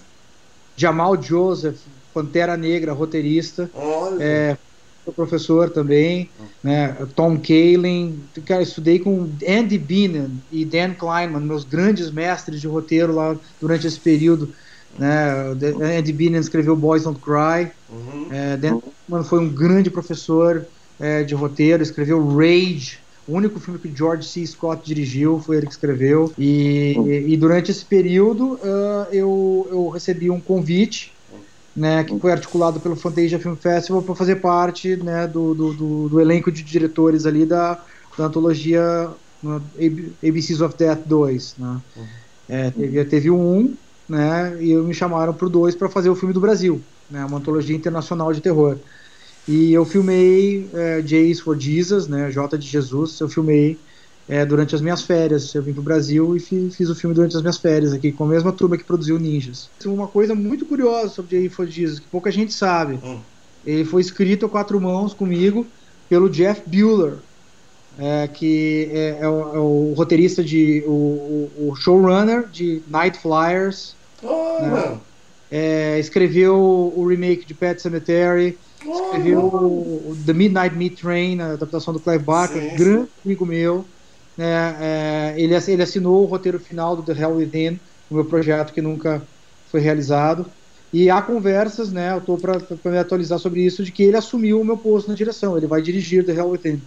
Jamal 0.76 1.20
Joseph, 1.20 1.78
Pantera 2.18 2.56
Negra, 2.56 2.92
roteirista. 2.92 3.70
Olha. 3.74 4.22
É, 4.22 4.56
professor 5.12 5.70
também, 5.70 6.28
né? 6.62 6.94
Tom 7.14 7.38
Kaelin, 7.38 8.20
cara, 8.44 8.62
estudei 8.62 8.98
com 8.98 9.26
Andy 9.48 9.78
Beenan 9.78 10.30
e 10.52 10.66
Dan 10.66 10.92
Kleinman, 10.92 11.40
meus 11.40 11.64
grandes 11.64 12.10
mestres 12.10 12.60
de 12.60 12.66
roteiro 12.66 13.14
lá 13.14 13.34
durante 13.58 13.86
esse 13.86 13.98
período. 13.98 14.52
Né? 14.98 15.16
Andy 15.98 16.12
Beenan 16.12 16.40
escreveu 16.40 16.76
Boys 16.76 17.04
Don't 17.04 17.20
Cry. 17.20 17.70
Uhum. 17.88 18.26
É, 18.30 18.56
Dan 18.58 18.80
Kleinman 18.80 19.24
foi 19.26 19.38
um 19.38 19.48
grande 19.48 19.90
professor 19.90 20.66
é, 21.00 21.22
de 21.22 21.34
roteiro, 21.34 21.82
escreveu 21.82 22.22
Rage, 22.36 22.98
o 23.26 23.34
único 23.34 23.60
filme 23.60 23.78
que 23.78 23.90
George 23.94 24.26
C. 24.26 24.44
Scott 24.46 24.82
dirigiu, 24.84 25.38
foi 25.38 25.58
ele 25.58 25.66
que 25.66 25.72
escreveu. 25.72 26.32
E, 26.38 26.96
e, 26.98 27.32
e 27.32 27.36
durante 27.36 27.70
esse 27.70 27.84
período 27.84 28.54
uh, 28.54 29.06
eu, 29.12 29.68
eu 29.70 29.88
recebi 29.88 30.30
um 30.30 30.40
convite 30.40 31.12
né, 31.74 32.04
que 32.04 32.18
foi 32.18 32.32
articulado 32.32 32.80
pelo 32.80 32.96
Fantasia 32.96 33.38
Film 33.38 33.54
Festival 33.54 34.02
para 34.02 34.14
fazer 34.14 34.36
parte 34.36 34.96
né, 34.96 35.26
do, 35.26 35.54
do, 35.54 36.08
do, 36.08 36.20
elenco 36.20 36.50
de 36.50 36.62
diretores 36.62 37.26
ali 37.26 37.46
da, 37.46 37.80
da 38.16 38.24
antologia 38.24 39.08
né, 39.42 39.60
ABCs 40.26 40.60
of 40.60 40.76
Death 40.76 41.06
2. 41.06 41.54
Né. 41.58 41.80
Uhum. 41.96 42.06
É, 42.48 42.70
teve, 42.70 43.04
teve 43.04 43.30
um, 43.30 43.74
né, 44.08 44.56
e 44.60 44.74
me 44.74 44.94
chamaram 44.94 45.32
para 45.32 45.46
o 45.46 45.50
2 45.50 45.74
para 45.74 45.88
fazer 45.88 46.08
o 46.10 46.16
filme 46.16 46.34
do 46.34 46.40
Brasil, 46.40 46.80
né, 47.10 47.24
uma 47.24 47.38
antologia 47.38 47.76
internacional 47.76 48.32
de 48.32 48.40
terror. 48.40 48.76
E 49.46 49.72
eu 49.72 49.84
filmei 49.84 50.68
é, 50.74 51.02
Jays 51.04 51.40
for 51.40 51.58
Jesus, 51.58 52.08
né, 52.08 52.30
J 52.30 52.58
de 52.58 52.66
Jesus, 52.66 53.20
eu 53.20 53.28
filmei 53.28 53.78
é, 54.28 54.44
durante 54.44 54.74
as 54.74 54.80
minhas 54.80 55.02
férias. 55.02 55.54
Eu 55.54 55.62
vim 55.62 55.72
para 55.72 55.80
o 55.80 55.84
Brasil 55.84 56.36
e 56.36 56.40
fiz, 56.40 56.76
fiz, 56.76 56.88
o 56.90 56.94
filme 56.94 57.14
durante 57.14 57.36
as 57.36 57.42
minhas 57.42 57.56
férias 57.56 57.92
aqui, 57.92 58.12
com 58.12 58.24
a 58.24 58.28
mesma 58.28 58.52
turma 58.52 58.76
que 58.76 58.84
produziu 58.84 59.18
Ninjas. 59.18 59.70
Uma 59.84 60.06
coisa 60.06 60.34
muito 60.34 60.66
curiosa 60.66 61.08
sobre 61.08 61.40
J. 61.40 61.48
For 61.48 61.66
Jesus, 61.66 61.98
que 61.98 62.06
pouca 62.08 62.30
gente 62.30 62.52
sabe. 62.52 62.98
Hum. 63.02 63.18
Ele 63.64 63.84
foi 63.84 64.02
escrito 64.02 64.46
a 64.46 64.48
quatro 64.48 64.80
mãos 64.80 65.14
comigo 65.14 65.66
pelo 66.08 66.28
Jeff 66.28 66.62
Bueller, 66.66 67.14
é, 67.98 68.28
que 68.28 68.88
é, 68.92 69.18
é, 69.20 69.28
o, 69.28 69.54
é, 69.54 69.58
o, 69.58 69.94
roteirista 69.96 70.44
de. 70.44 70.84
O, 70.86 71.50
o, 71.58 71.74
showrunner 71.76 72.46
de 72.48 72.82
Night 72.88 73.18
Flyers. 73.18 73.94
Oh, 74.22 74.58
né? 74.60 74.98
é, 75.50 75.98
escreveu 75.98 76.56
o 76.56 77.06
remake 77.06 77.44
de 77.44 77.54
Pet 77.54 77.80
Cemetery, 77.80 78.58
escreveu 78.80 79.40
o 79.40 80.16
The 80.26 80.32
Midnight 80.32 80.76
Meat 80.76 81.00
Train, 81.00 81.40
a 81.40 81.52
adaptação 81.52 81.92
do 81.92 82.00
Clive 82.00 82.24
Barker, 82.24 82.76
grande 82.76 83.08
amigo 83.24 83.46
meu. 83.46 83.84
Né, 84.38 84.76
é, 84.80 85.34
ele, 85.36 85.52
ele 85.52 85.82
assinou 85.82 86.22
o 86.22 86.26
roteiro 86.26 86.60
final 86.60 86.94
do 86.94 87.02
The 87.02 87.20
Hell 87.20 87.34
Within, 87.34 87.80
o 88.08 88.14
meu 88.14 88.24
projeto 88.24 88.72
que 88.72 88.80
nunca 88.80 89.20
foi 89.68 89.80
realizado. 89.80 90.46
E 90.92 91.10
há 91.10 91.20
conversas, 91.20 91.90
né? 91.92 92.12
Eu 92.12 92.18
estou 92.18 92.38
para 92.38 92.60
me 92.84 92.98
atualizar 92.98 93.38
sobre 93.40 93.60
isso, 93.60 93.82
de 93.82 93.90
que 93.90 94.04
ele 94.04 94.16
assumiu 94.16 94.60
o 94.60 94.64
meu 94.64 94.76
posto 94.76 95.08
na 95.08 95.16
direção. 95.16 95.56
Ele 95.56 95.66
vai 95.66 95.82
dirigir 95.82 96.24
The 96.24 96.32
Hell 96.32 96.50
Within. 96.50 96.80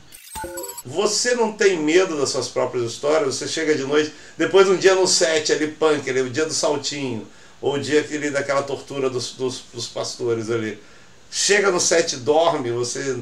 Você 0.85 1.35
não 1.35 1.51
tem 1.51 1.77
medo 1.77 2.17
das 2.17 2.29
suas 2.29 2.47
próprias 2.47 2.85
histórias? 2.85 3.35
Você 3.35 3.47
chega 3.47 3.75
de 3.75 3.83
noite, 3.83 4.11
depois 4.37 4.67
um 4.67 4.77
dia 4.77 4.95
no 4.95 5.05
set 5.05 5.51
ali, 5.51 5.67
punk, 5.67 6.09
ali, 6.09 6.21
o 6.21 6.29
dia 6.29 6.45
do 6.45 6.53
saltinho, 6.53 7.27
ou 7.61 7.75
o 7.75 7.79
dia 7.79 7.99
aquele, 7.99 8.31
daquela 8.31 8.63
tortura 8.63 9.07
dos, 9.09 9.33
dos, 9.33 9.65
dos 9.71 9.87
pastores 9.87 10.49
ali. 10.49 10.79
Chega 11.29 11.69
no 11.69 11.79
set, 11.79 12.15
dorme, 12.15 12.71
você 12.71 13.19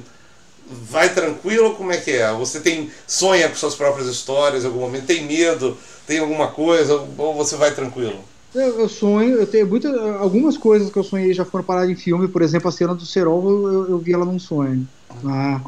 vai 0.70 1.14
tranquilo 1.14 1.76
como 1.76 1.92
é 1.92 1.98
que 1.98 2.12
é? 2.12 2.32
Você 2.34 2.60
tem 2.60 2.90
sonha 3.08 3.50
com 3.50 3.56
suas 3.56 3.76
próprias 3.76 4.08
histórias 4.08 4.64
em 4.64 4.68
algum 4.68 4.80
momento? 4.80 5.06
Tem 5.06 5.26
medo? 5.26 5.78
Tem 6.06 6.20
alguma 6.20 6.48
coisa? 6.48 6.94
Ou 7.18 7.34
você 7.34 7.56
vai 7.56 7.74
tranquilo? 7.74 8.20
Eu, 8.54 8.80
eu, 8.80 8.90
sonho, 8.90 9.36
eu 9.36 9.46
tenho 9.46 9.68
muitas, 9.68 9.96
algumas 10.20 10.58
coisas 10.58 10.90
que 10.92 10.98
eu 10.98 11.04
sonhei 11.04 11.34
já 11.34 11.46
foram 11.46 11.64
paradas 11.64 11.92
em 11.92 11.96
filme, 11.96 12.28
por 12.28 12.42
exemplo, 12.42 12.68
a 12.68 12.72
cena 12.72 12.96
do 12.96 13.06
Serol, 13.06 13.48
eu, 13.48 13.90
eu 13.90 13.98
vi 14.00 14.12
ela 14.12 14.26
num 14.26 14.40
sonho. 14.40 14.88
Ah, 15.24 15.62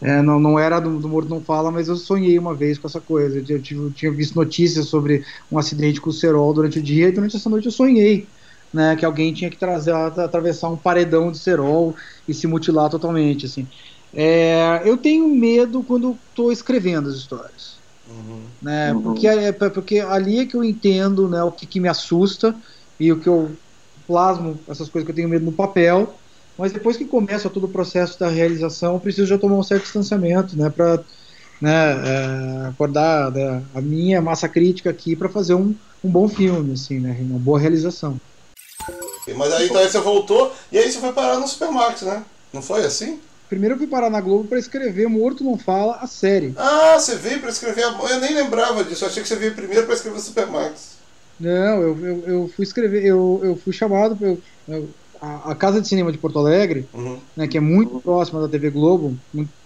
é, 0.00 0.22
não, 0.22 0.40
não 0.40 0.58
era 0.58 0.80
do, 0.80 0.98
do 0.98 1.08
Morto 1.08 1.28
Não 1.28 1.42
Fala, 1.42 1.70
mas 1.70 1.88
eu 1.88 1.96
sonhei 1.96 2.38
uma 2.38 2.54
vez 2.54 2.78
com 2.78 2.88
essa 2.88 3.00
coisa. 3.00 3.36
Eu, 3.36 3.44
eu, 3.48 3.84
eu 3.84 3.90
tinha 3.92 4.10
visto 4.10 4.34
notícias 4.34 4.86
sobre 4.86 5.24
um 5.50 5.58
acidente 5.58 6.00
com 6.00 6.08
o 6.08 6.12
Serol 6.12 6.54
durante 6.54 6.78
o 6.78 6.82
dia, 6.82 7.08
e 7.08 7.12
durante 7.12 7.36
essa 7.36 7.50
noite 7.50 7.66
eu 7.66 7.72
sonhei. 7.72 8.26
Né, 8.72 8.96
que 8.96 9.04
alguém 9.04 9.34
tinha 9.34 9.50
que 9.50 9.58
trazer, 9.58 9.92
atravessar 9.92 10.70
um 10.70 10.78
paredão 10.78 11.30
de 11.30 11.36
cerol 11.36 11.94
e 12.26 12.32
se 12.32 12.46
mutilar 12.46 12.88
totalmente, 12.88 13.44
assim. 13.44 13.68
É, 14.14 14.82
eu 14.84 14.96
tenho 14.96 15.26
medo 15.28 15.82
quando 15.82 16.16
estou 16.28 16.52
escrevendo 16.52 17.08
as 17.08 17.16
histórias. 17.16 17.76
Uhum. 18.08 18.42
Né? 18.60 18.92
Uhum. 18.92 19.02
Porque, 19.02 19.26
é, 19.26 19.52
porque 19.52 20.00
ali 20.00 20.40
é 20.40 20.46
que 20.46 20.54
eu 20.54 20.62
entendo 20.62 21.28
né, 21.28 21.42
o 21.42 21.50
que, 21.50 21.66
que 21.66 21.80
me 21.80 21.88
assusta 21.88 22.54
e 23.00 23.10
o 23.10 23.18
que 23.18 23.28
eu 23.28 23.50
plasmo, 24.06 24.58
essas 24.68 24.88
coisas 24.88 25.06
que 25.06 25.12
eu 25.12 25.16
tenho 25.16 25.28
medo 25.28 25.44
no 25.44 25.52
papel. 25.52 26.14
Mas 26.58 26.72
depois 26.72 26.96
que 26.96 27.04
começa 27.04 27.48
todo 27.48 27.64
o 27.64 27.68
processo 27.68 28.20
da 28.20 28.28
realização, 28.28 28.94
eu 28.94 29.00
preciso 29.00 29.26
já 29.26 29.38
tomar 29.38 29.56
um 29.56 29.62
certo 29.62 29.84
distanciamento, 29.84 30.56
né, 30.56 30.68
para 30.68 31.02
né, 31.60 32.02
é, 32.04 32.66
acordar 32.68 33.30
né, 33.30 33.62
a 33.74 33.80
minha 33.80 34.20
massa 34.20 34.48
crítica 34.48 34.90
aqui 34.90 35.16
para 35.16 35.30
fazer 35.30 35.54
um, 35.54 35.74
um 36.04 36.10
bom 36.10 36.28
filme, 36.28 36.74
assim, 36.74 37.00
né, 37.00 37.16
uma 37.20 37.38
boa 37.38 37.58
realização. 37.58 38.20
Mas 39.36 39.52
aí 39.52 39.66
então 39.66 39.80
aí 39.80 39.88
você 39.88 40.00
voltou 40.00 40.52
e 40.70 40.78
aí 40.78 40.90
você 40.90 40.98
foi 40.98 41.12
parar 41.12 41.38
no 41.38 41.46
Supermax, 41.46 42.02
né? 42.02 42.24
Não 42.52 42.60
foi 42.60 42.84
assim? 42.84 43.20
Primeiro 43.52 43.74
eu 43.74 43.78
fui 43.78 43.86
parar 43.86 44.08
na 44.08 44.18
Globo 44.18 44.48
para 44.48 44.58
escrever 44.58 45.06
Morto 45.10 45.44
Não 45.44 45.58
Fala, 45.58 45.98
a 46.00 46.06
série. 46.06 46.54
Ah, 46.56 46.98
você 46.98 47.16
veio 47.16 47.38
para 47.38 47.50
escrever. 47.50 47.84
Eu 47.84 48.18
nem 48.18 48.34
lembrava 48.34 48.82
disso, 48.82 49.04
eu 49.04 49.08
achei 49.10 49.22
que 49.22 49.28
você 49.28 49.36
veio 49.36 49.52
primeiro 49.52 49.84
para 49.84 49.94
escrever 49.94 50.20
Supermax. 50.20 50.96
Não, 51.38 51.82
eu, 51.82 51.98
eu, 51.98 52.24
eu, 52.26 52.50
fui 52.56 52.62
escrever, 52.62 53.04
eu, 53.04 53.42
eu 53.44 53.54
fui 53.54 53.74
chamado. 53.74 54.16
Eu, 54.22 54.40
eu, 54.66 54.88
a, 55.20 55.50
a, 55.50 55.54
Casa 55.54 55.82
de 55.82 55.86
Cinema 55.86 56.10
de 56.10 56.16
Porto 56.16 56.38
Alegre, 56.38 56.88
uhum. 56.94 57.18
né, 57.36 57.46
que 57.46 57.58
é 57.58 57.60
muito 57.60 58.00
próxima 58.00 58.40
da 58.40 58.48
TV 58.48 58.70
Globo, 58.70 59.18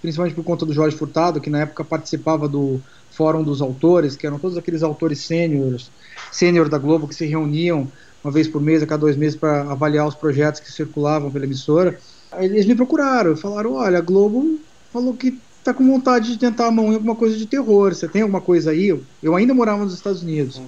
principalmente 0.03 0.35
por 0.35 0.43
conta 0.43 0.67
do 0.67 0.73
Jorge 0.73 0.97
Furtado, 0.97 1.41
que 1.41 1.49
na 1.49 1.61
época 1.61 1.85
participava 1.85 2.49
do 2.49 2.83
Fórum 3.13 3.45
dos 3.45 3.63
Autores, 3.63 4.17
que 4.17 4.27
eram 4.27 4.41
todos 4.41 4.59
aqueles 4.59 4.83
autores 4.83 5.21
sêniores, 5.21 5.93
sênior 6.33 6.69
da 6.69 6.77
Globo, 6.77 7.07
que 7.07 7.15
se 7.15 7.25
reuniam 7.25 7.87
uma 8.25 8.33
vez 8.33 8.49
por 8.49 8.61
mês, 8.61 8.83
a 8.83 8.87
cada 8.87 9.03
dois 9.03 9.17
meses, 9.17 9.39
para 9.39 9.63
avaliar 9.71 10.09
os 10.09 10.17
projetos 10.17 10.61
que 10.61 10.73
circulavam 10.73 11.31
pela 11.31 11.45
emissora. 11.45 11.97
Eles 12.39 12.67
me 12.67 12.75
procuraram, 12.75 13.37
falaram: 13.37 13.75
olha, 13.75 13.99
a 13.99 14.03
Globo 14.03 14.59
falou 14.93 15.15
que 15.15 15.39
tá 15.63 15.75
com 15.75 15.87
vontade 15.87 16.31
de 16.31 16.39
tentar 16.39 16.67
a 16.67 16.71
mão 16.71 16.93
em 16.93 16.95
alguma 16.95 17.17
coisa 17.17 17.37
de 17.37 17.47
terror. 17.47 17.95
Você 17.95 18.07
tem 18.07 18.23
alguma 18.23 18.41
coisa 18.41 18.71
aí? 18.71 18.97
Eu 19.23 19.35
ainda 19.35 19.53
morava 19.53 19.85
nos 19.85 19.95
Estados 19.95 20.23
Unidos. 20.23 20.59
Hum. 20.59 20.67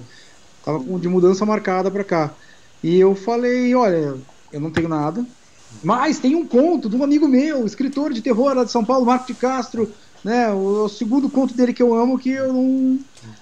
Tava 0.63 0.79
de 0.99 1.07
mudança 1.07 1.45
marcada 1.45 1.89
para 1.89 2.03
cá. 2.03 2.33
E 2.83 2.99
eu 2.99 3.15
falei, 3.15 3.73
olha, 3.75 4.15
eu 4.51 4.59
não 4.59 4.71
tenho 4.71 4.89
nada. 4.89 5.25
Mas 5.83 6.19
tem 6.19 6.35
um 6.35 6.45
conto 6.45 6.89
de 6.89 6.95
um 6.95 7.03
amigo 7.03 7.27
meu, 7.27 7.65
escritor 7.65 8.11
de 8.11 8.21
terror 8.21 8.53
lá 8.53 8.63
de 8.63 8.71
São 8.71 8.83
Paulo, 8.83 9.05
Marco 9.05 9.27
de 9.27 9.35
Castro, 9.35 9.91
né? 10.23 10.51
O, 10.51 10.85
o 10.85 10.89
segundo 10.89 11.29
conto 11.29 11.53
dele 11.53 11.73
que 11.73 11.83
eu 11.83 11.93
amo 11.93 12.17
que 12.17 12.31
eu 12.31 12.51
não 12.51 12.99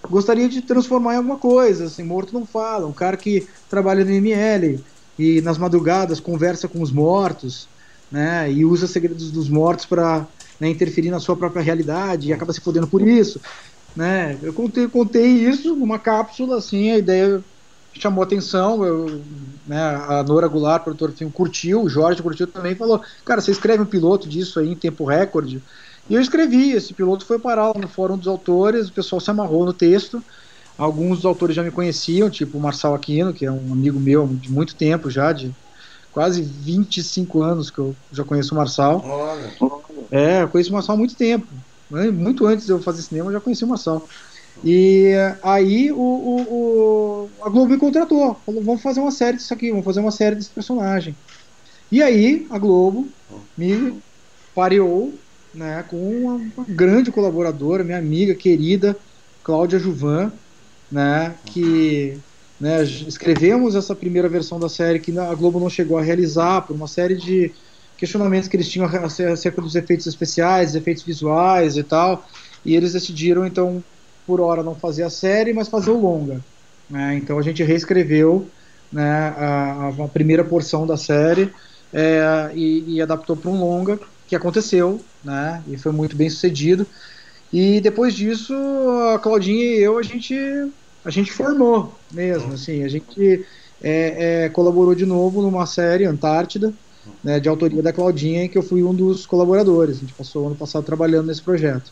gostaria 0.09 0.47
de 0.47 0.61
transformar 0.61 1.13
em 1.13 1.17
alguma 1.17 1.37
coisa, 1.37 1.85
assim, 1.85 2.03
morto 2.03 2.33
não 2.33 2.45
fala, 2.45 2.85
um 2.85 2.93
cara 2.93 3.17
que 3.17 3.47
trabalha 3.69 4.03
no 4.03 4.11
ML 4.11 4.83
e 5.17 5.41
nas 5.41 5.57
madrugadas 5.57 6.19
conversa 6.19 6.67
com 6.67 6.81
os 6.81 6.91
mortos 6.91 7.67
né? 8.11 8.51
E 8.51 8.65
usa 8.65 8.87
segredos 8.87 9.31
dos 9.31 9.49
mortos 9.49 9.85
para 9.85 10.27
né, 10.59 10.69
interferir 10.69 11.11
na 11.11 11.19
sua 11.19 11.35
própria 11.35 11.61
realidade 11.61 12.29
e 12.29 12.33
acaba 12.33 12.53
se 12.53 12.61
fodendo 12.61 12.87
por 12.87 13.01
isso, 13.01 13.41
né? 13.95 14.37
Eu 14.41 14.53
contei, 14.53 14.87
contei 14.87 15.25
isso 15.25 15.75
numa 15.75 15.99
cápsula, 15.99 16.57
assim, 16.57 16.91
a 16.91 16.97
ideia 16.97 17.43
chamou 17.99 18.23
atenção, 18.23 18.85
eu, 18.85 19.23
né, 19.65 19.79
a 19.79 20.23
Nora 20.23 20.47
Goulart, 20.47 20.83
produtor 20.83 21.11
do 21.11 21.17
filme, 21.17 21.33
curtiu, 21.33 21.81
o 21.81 21.89
Jorge 21.89 22.21
curtiu 22.21 22.45
também, 22.47 22.75
falou, 22.75 23.01
cara, 23.25 23.41
você 23.41 23.51
escreve 23.51 23.81
um 23.81 23.87
piloto 23.87 24.29
disso 24.29 24.59
aí 24.59 24.69
em 24.69 24.75
tempo 24.75 25.03
recorde? 25.05 25.63
E 26.09 26.13
eu 26.13 26.21
escrevi, 26.21 26.71
esse 26.71 26.93
piloto 26.93 27.25
foi 27.25 27.39
parar 27.39 27.69
lá 27.69 27.73
no 27.81 27.87
Fórum 27.87 28.17
dos 28.17 28.27
Autores, 28.27 28.87
o 28.87 28.93
pessoal 28.93 29.19
se 29.19 29.29
amarrou 29.29 29.65
no 29.65 29.73
texto, 29.73 30.23
alguns 30.77 31.17
dos 31.17 31.25
autores 31.25 31.55
já 31.55 31.63
me 31.63 31.71
conheciam, 31.71 32.29
tipo 32.29 32.57
o 32.57 32.61
Marçal 32.61 32.93
Aquino, 32.93 33.33
que 33.33 33.45
é 33.45 33.51
um 33.51 33.73
amigo 33.73 33.99
meu 33.99 34.27
de 34.27 34.51
muito 34.51 34.75
tempo 34.75 35.09
já, 35.09 35.33
de 35.33 35.55
quase 36.17 36.41
25 36.41 37.43
anos 37.43 37.69
que 37.69 37.77
eu 37.77 37.95
já 38.11 38.23
conheço 38.23 38.55
o 38.55 38.57
Marçal. 38.57 39.03
Olha. 39.05 39.53
É, 40.09 40.41
eu 40.41 40.47
conheço 40.47 40.71
o 40.71 40.73
Marçal 40.73 40.95
há 40.95 40.97
muito 40.97 41.15
tempo. 41.15 41.45
Né? 41.91 42.09
Muito 42.09 42.47
antes 42.47 42.65
de 42.65 42.71
eu 42.71 42.81
fazer 42.81 43.03
cinema, 43.03 43.29
eu 43.29 43.33
já 43.33 43.39
conheci 43.39 43.63
o 43.63 43.67
Marçal. 43.67 44.03
E 44.63 45.11
aí 45.43 45.91
o, 45.91 45.95
o, 45.95 46.41
o, 46.41 47.29
a 47.45 47.49
Globo 47.49 47.71
me 47.71 47.77
contratou. 47.77 48.35
Falou, 48.43 48.63
vamos 48.63 48.81
fazer 48.81 48.99
uma 48.99 49.11
série 49.11 49.37
disso 49.37 49.53
aqui, 49.53 49.69
vamos 49.69 49.85
fazer 49.85 49.99
uma 49.99 50.09
série 50.09 50.35
desse 50.35 50.49
personagem. 50.49 51.15
E 51.91 52.01
aí 52.01 52.47
a 52.49 52.57
Globo 52.57 53.07
me 53.55 54.01
pareou 54.55 55.13
né, 55.53 55.85
com 55.87 55.97
uma, 55.97 56.33
uma 56.33 56.65
grande 56.67 57.11
colaboradora, 57.11 57.83
minha 57.83 57.99
amiga 57.99 58.33
querida, 58.33 58.97
Cláudia 59.43 59.77
Juvan, 59.77 60.31
né, 60.91 61.35
que 61.45 62.17
né, 62.59 62.83
escrevemos 62.83 63.75
essa 63.75 63.95
primeira 63.95 64.27
versão 64.27 64.59
da 64.59 64.67
série 64.67 64.99
que 64.99 65.17
a 65.17 65.33
Globo 65.35 65.59
não 65.59 65.69
chegou 65.69 65.97
a 65.97 66.01
realizar 66.01 66.61
por 66.61 66.75
uma 66.75 66.87
série 66.87 67.15
de 67.15 67.51
questionamentos 67.97 68.47
que 68.47 68.55
eles 68.55 68.69
tinham 68.69 68.87
acerca 68.87 69.61
dos 69.61 69.75
efeitos 69.75 70.07
especiais, 70.07 70.75
efeitos 70.75 71.03
visuais 71.03 71.77
e 71.77 71.83
tal, 71.83 72.27
e 72.65 72.75
eles 72.75 72.93
decidiram 72.93 73.45
então 73.45 73.83
por 74.25 74.41
hora 74.41 74.63
não 74.63 74.75
fazer 74.75 75.03
a 75.03 75.09
série, 75.09 75.53
mas 75.53 75.67
fazer 75.67 75.91
o 75.91 75.99
longa. 75.99 76.41
Né? 76.89 77.15
Então 77.15 77.37
a 77.37 77.41
gente 77.41 77.63
reescreveu 77.63 78.47
né, 78.91 79.33
a, 79.37 79.89
a, 79.89 80.07
primeira 80.07 80.43
porção 80.43 80.85
da 80.85 80.97
série 80.97 81.51
é, 81.93 82.51
e, 82.53 82.95
e, 82.95 83.01
adaptou 83.01 83.35
para 83.35 83.49
um 83.49 83.59
longa 83.59 83.99
que 84.27 84.35
aconteceu, 84.35 85.01
né? 85.23 85.61
E 85.67 85.77
foi 85.77 85.91
muito 85.91 86.15
bem 86.15 86.29
sucedido. 86.29 86.85
E 87.51 87.79
depois 87.79 88.13
disso, 88.13 88.53
a 89.13 89.19
Claudinha 89.19 89.63
e 89.63 89.79
eu 89.79 89.97
a 89.97 90.03
gente 90.03 90.35
a 91.07 91.09
gente 91.09 91.31
formou 91.31 91.93
mesmo, 92.11 92.53
assim, 92.53 92.83
a 92.83 92.89
gente 92.89 93.45
é, 93.81 94.43
é, 94.43 94.49
colaborou 94.49 94.93
de 94.93 95.05
novo 95.05 95.41
numa 95.41 95.65
série 95.65 96.03
Antártida, 96.03 96.73
né, 97.23 97.39
de 97.39 97.47
autoria 97.47 97.81
da 97.81 97.93
Claudinha, 97.93 98.43
em 98.43 98.49
que 98.49 98.57
eu 98.57 98.61
fui 98.61 98.83
um 98.83 98.93
dos 98.93 99.25
colaboradores. 99.25 99.95
A 99.95 99.99
gente 100.01 100.13
passou 100.13 100.43
o 100.43 100.47
ano 100.47 100.55
passado 100.57 100.83
trabalhando 100.83 101.27
nesse 101.27 101.41
projeto. 101.41 101.91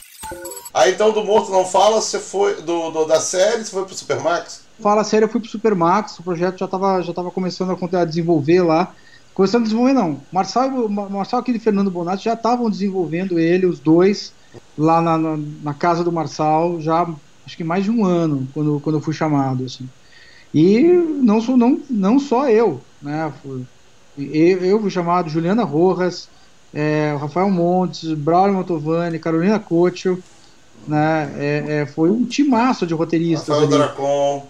Aí 0.74 0.92
então 0.92 1.14
do 1.14 1.24
Morto 1.24 1.50
Não 1.50 1.64
Fala, 1.64 2.02
você 2.02 2.20
foi 2.20 2.62
do, 2.62 2.92
do 2.92 3.06
da 3.06 3.22
série, 3.22 3.64
você 3.64 3.72
foi 3.72 3.86
pro 3.86 3.96
Supermax? 3.96 4.66
Fala 4.82 5.06
série, 5.06 5.24
eu 5.24 5.30
fui 5.30 5.40
pro 5.40 5.50
Supermax, 5.50 6.20
o 6.20 6.24
projeto 6.24 6.60
já 6.60 6.66
estava 6.66 7.02
já 7.02 7.14
tava 7.14 7.32
começando 7.32 7.72
a, 7.72 8.02
a 8.02 8.06
desenvolver 8.06 8.64
lá. 8.64 8.94
Começando 9.34 9.62
a 9.62 9.64
desenvolver 9.64 9.94
não, 9.94 10.20
Marçal, 10.30 10.90
Marçal 10.90 11.40
aqui 11.40 11.52
e 11.52 11.60
Fernando 11.60 11.90
Bonatti 11.90 12.26
já 12.26 12.34
estavam 12.34 12.70
desenvolvendo 12.70 13.40
ele, 13.40 13.66
os 13.66 13.80
dois, 13.80 14.34
lá 14.78 15.02
na, 15.02 15.18
na, 15.18 15.40
na 15.64 15.74
casa 15.74 16.04
do 16.04 16.12
Marçal, 16.12 16.82
já 16.82 17.08
acho 17.46 17.56
que 17.56 17.64
mais 17.64 17.84
de 17.84 17.92
um 17.92 18.06
ano 18.06 18.48
quando, 18.54 18.80
quando 18.80 18.98
eu 18.98 19.02
fui 19.02 19.14
chamado 19.14 19.66
assim. 19.66 19.88
E 20.54 20.84
não 20.84 21.42
sou 21.42 21.58
não 21.58 21.80
não 21.90 22.20
só 22.20 22.50
eu 22.50 22.82
né? 23.02 23.32
Eu, 24.18 24.66
eu 24.66 24.82
fui 24.82 24.90
chamado 24.90 25.30
Juliana 25.30 25.64
Rojas 25.64 26.30
é, 26.74 27.16
Rafael 27.20 27.50
Montes 27.50 28.14
Braulio 28.14 28.56
Motovani 28.56 29.20
Carolina 29.20 29.60
Cocho 29.60 30.22
né? 30.88 31.34
É, 31.38 31.66
é, 31.68 31.86
foi 31.86 32.10
um 32.10 32.26
timaço 32.26 32.86
de 32.86 32.94
roteiristas 32.94 33.48
Rafael 33.48 33.68
ali. 33.68 33.78
Dracon 33.78 34.48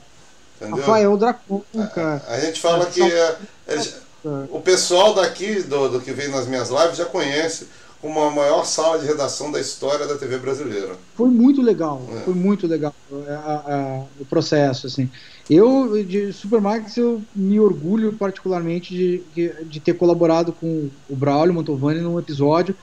entendeu? 0.56 0.78
Rafael 0.78 1.18
Dracon 1.18 1.64
cara 1.94 2.24
a, 2.28 2.34
a 2.34 2.40
gente 2.40 2.60
fala 2.60 2.84
é, 2.84 2.88
que 2.88 3.00
são... 3.00 3.08
É, 3.08 4.06
o 4.50 4.60
pessoal 4.60 5.14
daqui 5.14 5.62
do, 5.62 5.88
do 5.88 6.02
que 6.02 6.12
vem 6.12 6.30
nas 6.30 6.48
minhas 6.48 6.70
lives 6.70 6.98
já 6.98 7.06
conhece 7.06 7.68
como 8.06 8.22
a 8.22 8.30
maior 8.30 8.64
sala 8.66 9.00
de 9.00 9.08
redação 9.08 9.52
da 9.52 9.60
história 9.60 10.06
da 10.06 10.16
TV 10.16 10.38
brasileira. 10.38 10.96
Foi 11.16 11.28
muito 11.28 11.60
legal, 11.60 12.08
é. 12.16 12.20
foi 12.20 12.36
muito 12.36 12.68
legal 12.68 12.94
a, 13.28 13.34
a, 13.34 14.04
o 14.20 14.26
processo, 14.26 14.86
assim. 14.86 15.10
Eu, 15.50 16.04
de 16.04 16.32
Supermax, 16.32 16.98
eu 16.98 17.20
me 17.36 17.60
orgulho 17.60 18.14
particularmente 18.14 18.94
de, 19.34 19.52
de 19.64 19.80
ter 19.80 19.96
colaborado 19.96 20.54
com 20.54 20.88
o 21.10 21.16
Braulio 21.16 21.56
Mantovani 21.56 22.00
num 22.00 22.20
episódio 22.20 22.76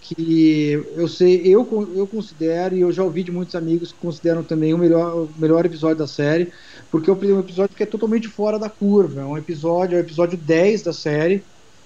que 0.00 0.72
eu 0.96 1.06
sei, 1.06 1.40
eu, 1.44 1.60
eu 1.94 2.06
considero, 2.08 2.76
e 2.76 2.80
eu 2.80 2.90
já 2.90 3.04
ouvi 3.04 3.22
de 3.22 3.30
muitos 3.30 3.54
amigos 3.54 3.92
que 3.92 3.98
consideram 3.98 4.42
também 4.42 4.74
o 4.74 4.78
melhor, 4.78 5.14
o 5.14 5.30
melhor 5.38 5.64
episódio 5.64 5.98
da 5.98 6.08
série, 6.08 6.52
porque 6.90 7.08
é 7.08 7.12
um 7.12 7.38
episódio 7.38 7.76
que 7.76 7.82
é 7.84 7.86
totalmente 7.86 8.26
fora 8.26 8.58
da 8.58 8.68
curva. 8.68 9.20
É 9.20 9.24
um 9.24 9.38
episódio, 9.38 9.96
é 9.96 10.00
o 10.00 10.04
episódio 10.04 10.36
10 10.36 10.82
da 10.82 10.92
série, 10.92 11.44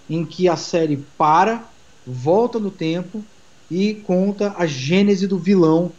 em 0.08 0.24
que 0.24 0.48
a 0.48 0.56
série 0.56 0.96
para, 1.18 1.62
volta 2.08 2.58
no 2.58 2.70
tempo 2.70 3.22
e 3.70 3.94
conta 3.94 4.54
a 4.56 4.66
gênese 4.66 5.26
do 5.26 5.38
vilão 5.38 5.92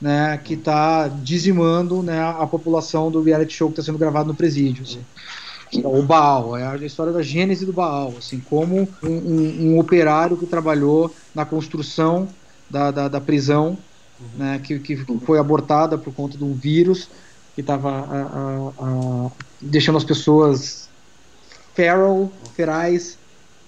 né, 0.00 0.36
que 0.42 0.54
está 0.54 1.06
dizimando 1.06 2.02
né, 2.02 2.20
a 2.20 2.44
população 2.46 3.08
do 3.08 3.22
reality 3.22 3.54
show 3.54 3.68
que 3.68 3.74
está 3.74 3.84
sendo 3.84 3.98
gravado 3.98 4.28
no 4.28 4.34
presídio. 4.34 4.82
Assim. 4.82 5.04
É 5.80 5.86
o 5.86 6.02
Baal, 6.02 6.56
é 6.56 6.66
a 6.66 6.76
história 6.78 7.12
da 7.12 7.22
gênese 7.22 7.64
do 7.64 7.72
Baal, 7.72 8.12
assim, 8.18 8.40
como 8.40 8.88
um, 9.02 9.08
um, 9.08 9.72
um 9.72 9.78
operário 9.78 10.36
que 10.36 10.44
trabalhou 10.44 11.14
na 11.34 11.46
construção 11.46 12.28
da, 12.68 12.90
da, 12.90 13.08
da 13.08 13.20
prisão, 13.20 13.78
né, 14.36 14.60
que, 14.62 14.80
que 14.80 14.96
foi 15.24 15.38
abortada 15.38 15.96
por 15.96 16.12
conta 16.12 16.36
de 16.36 16.44
um 16.44 16.52
vírus 16.52 17.08
que 17.54 17.60
estava 17.60 19.32
deixando 19.60 19.98
as 19.98 20.04
pessoas 20.04 20.88
feral, 21.74 22.30
ferais, 22.54 23.18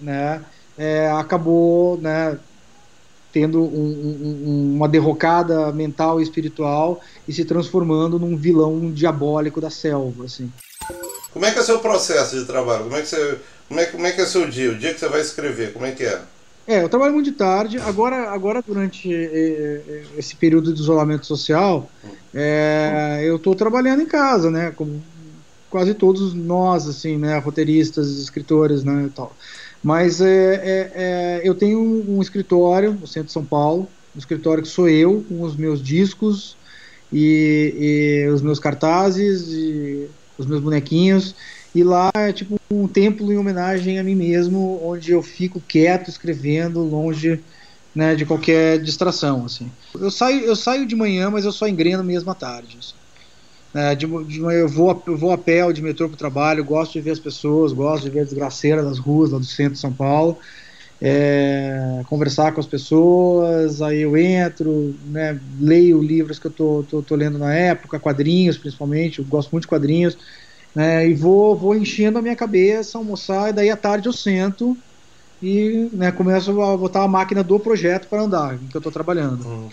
né, 0.01 0.43
é, 0.79 1.11
acabou 1.11 1.99
né, 1.99 2.39
tendo 3.33 3.63
um, 3.63 3.67
um, 3.67 4.75
uma 4.77 4.89
derrocada 4.89 5.73
mental 5.73 6.21
e 6.21 6.23
espiritual 6.23 7.01
e 7.27 7.33
se 7.33 7.45
transformando 7.45 8.19
num 8.19 8.37
vilão 8.37 8.93
diabólico 8.93 9.61
da 9.61 9.71
selva, 9.71 10.25
assim. 10.25 10.53
Como 11.33 11.45
é 11.45 11.51
que 11.51 11.59
é 11.59 11.63
o 11.63 11.65
seu 11.65 11.81
processo 11.81 12.39
de 12.39 12.45
trabalho? 12.45 12.85
Como 12.85 12.97
é 12.97 13.03
que 13.03 13.09
você, 13.09 13.39
como 13.69 13.81
é, 13.81 13.87
como 13.87 14.07
é 14.07 14.13
que 14.13 14.21
é 14.21 14.25
o 14.25 14.29
seu 14.29 14.49
dia? 14.49 14.71
O 14.71 14.79
dia 14.79 14.95
que 14.95 15.01
você 15.01 15.09
vai 15.09 15.21
escrever, 15.21 15.73
como 15.73 15.85
é 15.85 15.91
que 15.91 16.05
é? 16.05 16.21
É, 16.67 16.83
eu 16.83 16.89
trabalho 16.89 17.13
muito 17.13 17.31
de 17.31 17.37
tarde. 17.37 17.79
Agora, 17.79 18.31
agora 18.31 18.63
durante 18.63 19.11
esse 20.17 20.35
período 20.37 20.73
de 20.73 20.81
isolamento 20.81 21.27
social, 21.27 21.91
é, 22.33 23.21
eu 23.25 23.37
estou 23.37 23.55
trabalhando 23.55 24.03
em 24.03 24.07
casa, 24.07 24.51
né? 24.51 24.73
Como 24.75 25.03
quase 25.69 25.93
todos 25.93 26.33
nós, 26.33 26.89
assim, 26.89 27.19
né? 27.19 27.37
Roteiristas, 27.39 28.09
escritores, 28.11 28.85
né? 28.85 29.11
tal. 29.15 29.37
Mas 29.85 30.23
é, 30.23 30.55
é, 30.55 30.93
é, 30.95 31.41
eu 31.45 31.55
tenho 31.55 31.79
um 32.09 32.23
escritório 32.23 32.95
no 32.95 33.07
centro 33.07 33.27
de 33.27 33.33
São 33.33 33.45
Paulo, 33.45 33.87
um 34.17 34.19
escritório 34.19 34.63
que 34.63 34.69
sou 34.71 34.89
eu, 34.89 35.23
com 35.29 35.43
os 35.43 35.55
meus 35.55 35.83
discos 35.83 36.57
e, 37.13 38.25
e 38.25 38.29
os 38.31 38.41
meus 38.41 38.59
cartazes 38.59 39.47
e 39.49 40.09
os 40.39 40.47
meus 40.47 40.63
bonequinhos. 40.63 41.35
E 41.75 41.85
lá 41.85 42.11
é 42.15 42.33
tipo 42.33 42.57
um 42.73 42.89
templo 42.89 43.31
em 43.31 43.37
homenagem 43.37 43.99
a 43.99 44.03
mim 44.03 44.15
mesmo, 44.15 44.81
onde 44.83 45.13
eu 45.13 45.23
fico 45.23 45.61
quieto 45.61 46.09
escrevendo, 46.09 46.81
longe 46.81 47.39
né, 47.95 48.15
de 48.15 48.25
qualquer 48.25 48.79
distração. 48.79 49.45
Assim. 49.45 49.71
Eu, 50.01 50.11
saio, 50.11 50.41
eu 50.47 50.57
saio 50.57 50.87
de 50.87 50.97
manhã, 50.97 51.31
mas 51.31 51.45
eu 51.45 51.53
só 51.53 51.69
engreno 51.69 52.03
mesmo 52.03 52.31
à 52.31 52.35
tarde. 52.35 52.79
Assim. 52.79 52.95
É, 53.75 53.95
de, 53.95 54.07
de 54.27 54.39
eu 54.41 54.69
vou, 54.69 55.03
eu 55.09 55.17
vou 55.19 55.33
a 55.33 55.39
pé 55.39 55.65
ou 55.65 55.73
de 55.73 55.83
metrô 55.83 56.09
para 56.09 56.15
o 56.15 56.19
trabalho, 56.19 56.65
gosto 56.65 56.93
de 56.93 57.01
ver 57.01 57.11
as 57.11 57.19
pessoas, 57.19 57.73
gosto 57.73 58.05
de 58.05 58.11
ver 58.11 58.21
a 58.21 58.25
desgraceira 58.25 58.85
das 58.85 58.99
ruas 58.99 59.33
lá 59.33 59.39
do 59.39 59.45
centro 59.45 59.73
de 59.73 59.81
São 59.81 59.93
Paulo. 59.93 60.39
É, 61.01 62.03
conversar 62.07 62.53
com 62.53 62.61
as 62.61 62.67
pessoas, 62.67 63.83
aí 63.83 64.03
eu 64.03 64.17
entro, 64.17 64.99
né, 65.03 65.39
leio 65.59 66.01
livros 66.01 66.39
que 66.39 66.47
eu 66.47 66.53
tô, 66.53 66.85
tô, 66.85 67.03
tô, 67.03 67.17
lendo 67.17 67.39
na 67.39 67.53
época, 67.55 68.01
quadrinhos 68.01 68.57
principalmente, 68.57 69.19
eu 69.19 69.25
gosto 69.27 69.51
muito 69.51 69.65
de 69.65 69.69
quadrinhos, 69.69 70.17
né, 70.75 71.07
e 71.09 71.15
vou, 71.15 71.59
vou 71.59 71.77
enchendo 71.77 72.19
a 72.19 72.23
minha 72.23 72.37
cabeça, 72.37 72.97
almoçar, 72.97 73.51
e 73.51 73.53
daí 73.53 73.71
à 73.71 73.77
tarde 73.77 74.09
eu 74.09 74.13
sento 74.13 74.79
e 75.43 75.91
né, 75.93 76.11
começo 76.11 76.59
a 76.63 76.77
botar 76.77 77.05
a 77.05 77.09
máquina 77.09 77.45
do 77.45 77.61
projeto 77.61 78.09
para 78.09 78.23
andar, 78.23 78.59
que 78.59 78.77
eu 78.77 78.79
estou 78.79 78.93
trabalhando. 78.93 79.47
Hum. 79.47 79.69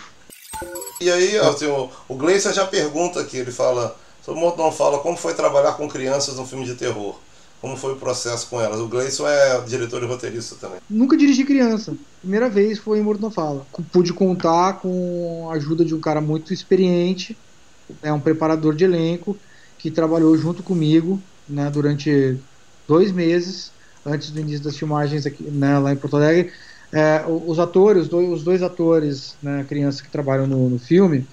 E 1.02 1.10
aí, 1.10 1.36
assim, 1.40 1.66
o, 1.66 1.90
o 2.08 2.16
Gleison 2.16 2.54
já 2.54 2.66
pergunta 2.66 3.20
aqui, 3.20 3.38
ele 3.38 3.52
fala, 3.52 3.98
o 4.28 4.36
Morton 4.36 4.72
fala 4.72 5.00
como 5.00 5.18
foi 5.18 5.34
trabalhar 5.34 5.74
com 5.74 5.90
crianças 5.90 6.36
num 6.36 6.46
filme 6.46 6.64
de 6.64 6.76
terror. 6.76 7.16
Como 7.60 7.76
foi 7.76 7.94
o 7.94 7.96
processo 7.96 8.48
com 8.48 8.62
elas? 8.62 8.80
O 8.80 8.88
Gleison 8.88 9.28
é 9.28 9.62
diretor 9.62 10.04
e 10.04 10.06
roteirista 10.06 10.56
também. 10.62 10.80
Nunca 10.88 11.18
dirigi 11.18 11.44
criança. 11.44 11.96
Primeira 12.20 12.50
vez 12.50 12.78
foi 12.78 13.00
em 13.00 13.02
Morto 13.02 13.22
Não 13.22 13.32
Fala. 13.32 13.66
Pude 13.92 14.14
contar 14.14 14.74
com 14.74 15.50
a 15.52 15.56
ajuda 15.56 15.84
de 15.84 15.96
um 15.96 16.00
cara 16.00 16.22
muito 16.22 16.54
experiente, 16.54 17.36
é 18.04 18.14
um 18.14 18.20
preparador 18.20 18.76
de 18.76 18.84
elenco, 18.84 19.36
que 19.80 19.90
trabalhou 19.90 20.38
junto 20.38 20.62
comigo 20.62 21.20
né, 21.50 21.70
durante 21.72 22.38
dois 22.88 23.12
meses, 23.12 23.72
antes 24.06 24.30
do 24.30 24.40
início 24.40 24.64
das 24.64 24.78
filmagens 24.78 25.26
aqui, 25.26 25.44
né, 25.44 25.80
lá 25.80 25.92
em 25.92 25.96
Porto 25.96 26.18
Alegre. 26.18 26.52
É, 26.94 27.24
os 27.28 27.58
atores, 27.60 28.12
os 28.12 28.44
dois, 28.44 28.62
atores, 28.62 29.36
né, 29.42 29.66
crianças 29.68 30.02
que 30.02 30.10
trabalham 30.10 30.46
no, 30.46 30.70
no 30.70 30.78
filme, 30.78 31.26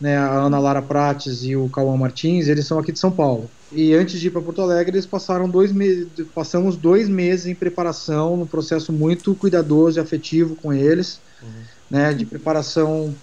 né, 0.00 0.16
a 0.16 0.32
Ana 0.32 0.58
Lara 0.58 0.80
Prates 0.80 1.44
e 1.44 1.54
o 1.54 1.68
Cauã 1.68 1.96
Martins, 1.96 2.48
eles 2.48 2.66
são 2.66 2.78
aqui 2.78 2.92
de 2.92 2.98
São 2.98 3.10
Paulo. 3.10 3.48
E 3.70 3.94
antes 3.94 4.20
de 4.20 4.26
ir 4.26 4.30
para 4.30 4.40
Porto 4.40 4.62
Alegre, 4.62 4.96
eles 4.96 5.06
passaram 5.06 5.48
dois 5.48 5.70
meses, 5.70 6.08
passamos 6.34 6.76
dois 6.76 7.08
meses 7.08 7.46
em 7.46 7.54
preparação, 7.54 8.36
num 8.36 8.46
processo 8.46 8.92
muito 8.92 9.34
cuidadoso 9.34 9.98
e 9.98 10.00
afetivo 10.00 10.56
com 10.56 10.72
eles, 10.72 11.20
uhum. 11.42 11.48
né, 11.90 12.14
de 12.14 12.24
preparação 12.24 13.14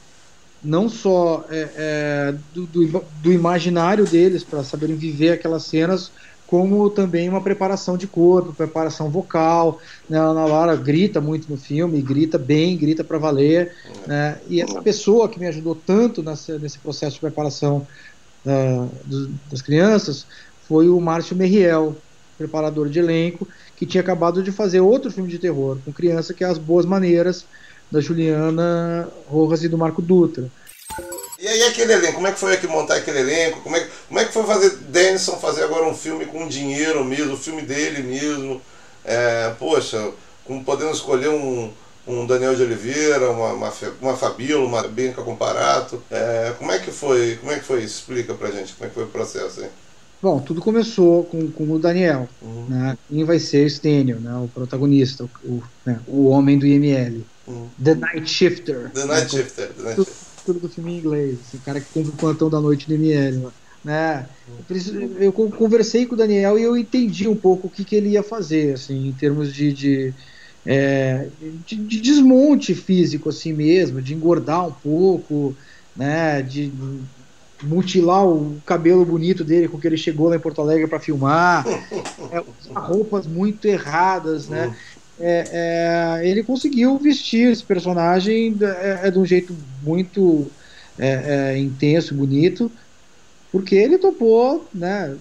não 0.63 0.89
só 0.89 1.45
é, 1.49 1.69
é, 1.75 2.35
do, 2.53 2.65
do, 2.65 3.03
do, 3.21 3.31
imaginário 3.31 4.05
deles 4.05 4.43
para 4.43 4.63
saberem 4.63 4.95
viver 4.95 5.31
aquelas 5.31 5.63
cenas, 5.63 6.11
como 6.49 6.89
também 6.89 7.29
uma 7.29 7.41
preparação 7.41 7.95
de 7.95 8.07
corpo, 8.07 8.53
preparação 8.53 9.07
vocal. 9.07 9.79
Né? 10.09 10.17
A 10.17 10.23
Ana 10.23 10.45
Lara 10.45 10.75
grita 10.75 11.21
muito 11.21 11.47
no 11.47 11.57
filme, 11.57 12.01
grita 12.01 12.39
bem, 12.39 12.75
grita 12.75 13.03
para 13.03 13.19
valer. 13.19 13.71
Né? 14.07 14.39
E 14.49 14.59
essa 14.59 14.81
pessoa 14.81 15.29
que 15.29 15.39
me 15.39 15.45
ajudou 15.45 15.75
tanto 15.75 16.23
nessa, 16.23 16.57
nesse 16.57 16.79
processo 16.79 17.15
de 17.15 17.21
preparação 17.21 17.85
do, 19.05 19.27
das 19.51 19.61
crianças 19.61 20.25
foi 20.67 20.89
o 20.89 20.99
Márcio 20.99 21.35
Merriel, 21.35 21.95
preparador 22.35 22.89
de 22.89 22.97
elenco, 22.97 23.47
que 23.75 23.85
tinha 23.85 24.01
acabado 24.01 24.41
de 24.41 24.51
fazer 24.51 24.79
outro 24.79 25.11
filme 25.11 25.29
de 25.29 25.37
terror 25.37 25.77
com 25.85 25.93
criança, 25.93 26.33
que 26.33 26.43
é 26.43 26.47
As 26.47 26.57
Boas 26.57 26.85
Maneiras, 26.85 27.45
da 27.91 28.01
Juliana 28.01 29.07
Rojas 29.27 29.63
e 29.63 29.67
do 29.67 29.77
Marco 29.77 30.01
Dutra. 30.01 30.49
E 31.41 31.47
aí 31.47 31.63
aquele 31.63 31.93
elenco, 31.93 32.15
como 32.15 32.27
é 32.27 32.33
que 32.33 32.39
foi 32.39 32.53
aqui 32.53 32.67
montar 32.67 32.95
aquele 32.95 33.19
elenco? 33.19 33.61
Como 33.61 33.75
é, 33.75 33.87
como 34.07 34.19
é 34.19 34.25
que 34.25 34.33
foi 34.33 34.43
fazer 34.43 34.71
Denison 34.89 35.37
fazer 35.37 35.63
agora 35.63 35.87
um 35.87 35.95
filme 35.95 36.25
com 36.25 36.45
dinheiro 36.47 37.03
mesmo, 37.05 37.33
o 37.33 37.37
filme 37.37 37.61
dele 37.61 38.03
mesmo? 38.03 38.61
É, 39.05 39.53
poxa, 39.57 40.11
com, 40.43 40.61
podendo 40.61 40.91
escolher 40.91 41.29
um, 41.29 41.71
um 42.05 42.25
Daniel 42.25 42.55
de 42.55 42.63
Oliveira, 42.63 43.31
uma, 43.31 43.53
uma, 43.53 43.73
uma 44.01 44.17
Fabíola, 44.17 44.65
uma 44.65 44.83
Bianca 44.87 45.21
Comparato. 45.21 46.03
É, 46.11 46.53
como 46.57 46.73
é 46.73 46.79
que 46.79 46.91
foi? 46.91 47.37
Como 47.39 47.53
é 47.53 47.59
que 47.59 47.65
foi? 47.65 47.83
Explica 47.83 48.33
pra 48.33 48.51
gente 48.51 48.73
como 48.73 48.85
é 48.85 48.89
que 48.89 48.95
foi 48.95 49.05
o 49.05 49.07
processo 49.07 49.61
aí. 49.61 49.69
Bom, 50.21 50.41
tudo 50.41 50.59
começou 50.59 51.23
com, 51.23 51.49
com 51.49 51.71
o 51.71 51.79
Daniel, 51.79 52.27
uhum. 52.41 52.65
né? 52.67 52.97
Quem 53.07 53.23
vai 53.23 53.39
ser 53.39 53.65
o 53.65 53.69
Stênio, 53.69 54.19
né? 54.19 54.35
O 54.35 54.49
protagonista, 54.49 55.23
o, 55.23 55.29
o, 55.47 55.63
né? 55.85 56.01
o 56.05 56.27
homem 56.27 56.59
do 56.59 56.67
IML. 56.67 57.23
Uhum. 57.47 57.69
The 57.81 57.95
Night 57.95 58.29
Shifter. 58.29 58.91
The 58.93 59.05
Night 59.05 59.33
né? 59.33 59.41
Shifter. 59.41 59.67
The 59.69 59.83
Night 59.83 59.95
tudo, 59.95 60.11
tudo, 60.45 60.59
do 60.59 60.69
filme 60.69 60.93
em 60.93 60.99
inglês. 60.99 61.39
O 61.53 61.59
cara 61.59 61.79
que 61.79 61.91
compra 61.91 62.11
o 62.11 62.17
plantão 62.17 62.49
da 62.49 62.59
noite 62.59 62.87
do 62.87 62.93
IML. 62.93 63.51
Né? 63.83 64.27
Eu 65.19 65.31
conversei 65.31 66.05
com 66.05 66.13
o 66.15 66.17
Daniel 66.17 66.59
e 66.59 66.63
eu 66.63 66.75
entendi 66.75 67.27
um 67.27 67.35
pouco 67.35 67.67
o 67.67 67.69
que, 67.69 67.85
que 67.85 67.95
ele 67.95 68.09
ia 68.09 68.23
fazer, 68.23 68.73
assim, 68.73 69.07
em 69.07 69.13
termos 69.13 69.53
de, 69.53 69.71
de 69.71 70.13
é, 70.65 71.29
de, 71.65 71.75
de, 71.77 72.01
desmonte 72.01 72.75
físico 72.75 73.29
assim 73.29 73.53
mesmo, 73.53 74.01
de 74.01 74.13
engordar 74.13 74.67
um 74.67 74.71
pouco, 74.71 75.55
né, 75.95 76.41
de 76.41 76.71
mutilar 77.63 78.25
o 78.25 78.61
cabelo 78.65 79.05
bonito 79.05 79.43
dele 79.43 79.67
com 79.67 79.79
que 79.79 79.87
ele 79.87 79.97
chegou 79.97 80.29
lá 80.29 80.35
em 80.35 80.39
Porto 80.39 80.61
Alegre 80.61 80.87
para 80.87 80.99
filmar, 80.99 81.65
é, 82.31 82.43
roupas 82.73 83.25
muito 83.25 83.65
erradas, 83.65 84.47
né? 84.47 84.75
É, 85.19 86.19
é, 86.21 86.27
ele 86.27 86.43
conseguiu 86.43 86.97
vestir 86.97 87.51
esse 87.51 87.63
personagem 87.63 88.57
é, 88.61 89.07
é 89.07 89.11
de 89.11 89.19
um 89.19 89.25
jeito 89.25 89.55
muito 89.83 90.49
é, 90.97 91.57
intenso, 91.57 92.13
bonito, 92.13 92.71
porque 93.51 93.75
ele 93.75 93.97
topou, 93.97 94.67
né, 94.73 95.15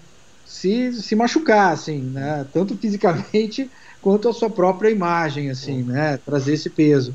se, 0.46 0.92
se 0.92 1.14
machucar, 1.14 1.72
assim, 1.72 2.01
né, 2.01 2.46
tanto 2.53 2.76
fisicamente 2.76 3.70
quanto 4.01 4.28
a 4.28 4.32
sua 4.32 4.49
própria 4.49 4.90
imagem, 4.90 5.51
assim, 5.51 5.82
né? 5.82 6.18
Trazer 6.24 6.55
esse 6.55 6.70
peso. 6.70 7.14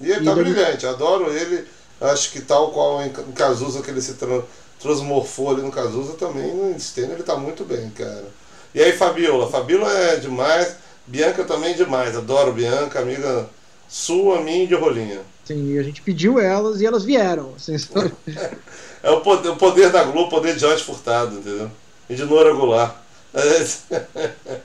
E 0.00 0.10
ele 0.10 0.22
e 0.22 0.24
tá 0.24 0.34
brilhante, 0.34 0.86
adoro 0.86 1.32
ele. 1.32 1.64
Acho 2.00 2.32
que 2.32 2.40
tal 2.40 2.70
qual 2.72 3.02
em 3.04 3.10
Cazuza 3.34 3.80
que 3.80 3.90
ele 3.90 4.02
se 4.02 4.14
tra 4.14 4.42
transmorfou 4.80 5.50
ali 5.50 5.62
no 5.62 5.70
Cazuza 5.70 6.12
também, 6.14 6.52
no 6.52 6.78
Stênio 6.78 7.14
ele 7.14 7.22
tá 7.22 7.36
muito 7.36 7.64
bem, 7.64 7.88
cara. 7.90 8.26
E 8.74 8.82
aí, 8.82 8.92
Fabiola? 8.92 9.48
Fabiola 9.48 9.90
é 9.90 10.16
demais. 10.16 10.76
Bianca 11.06 11.44
também 11.44 11.72
é 11.72 11.74
demais. 11.74 12.16
Adoro 12.16 12.52
Bianca, 12.52 13.00
amiga, 13.00 13.48
sua, 13.88 14.40
minha 14.40 14.64
e 14.64 14.66
de 14.66 14.74
rolinha. 14.74 15.20
Sim, 15.44 15.78
a 15.78 15.82
gente 15.82 16.00
pediu 16.00 16.40
elas 16.40 16.80
e 16.80 16.86
elas 16.86 17.04
vieram. 17.04 17.52
Assim, 17.54 17.76
é 19.02 19.10
o 19.10 19.20
poder, 19.20 19.50
o 19.50 19.56
poder 19.56 19.90
da 19.90 20.02
Globo, 20.04 20.28
o 20.28 20.30
poder 20.30 20.54
de 20.54 20.60
Jorge 20.60 20.82
Furtado, 20.82 21.36
entendeu? 21.36 21.70
E 22.08 22.14
de 22.14 22.24
Nora 22.24 22.52
Goulart. 22.52 22.96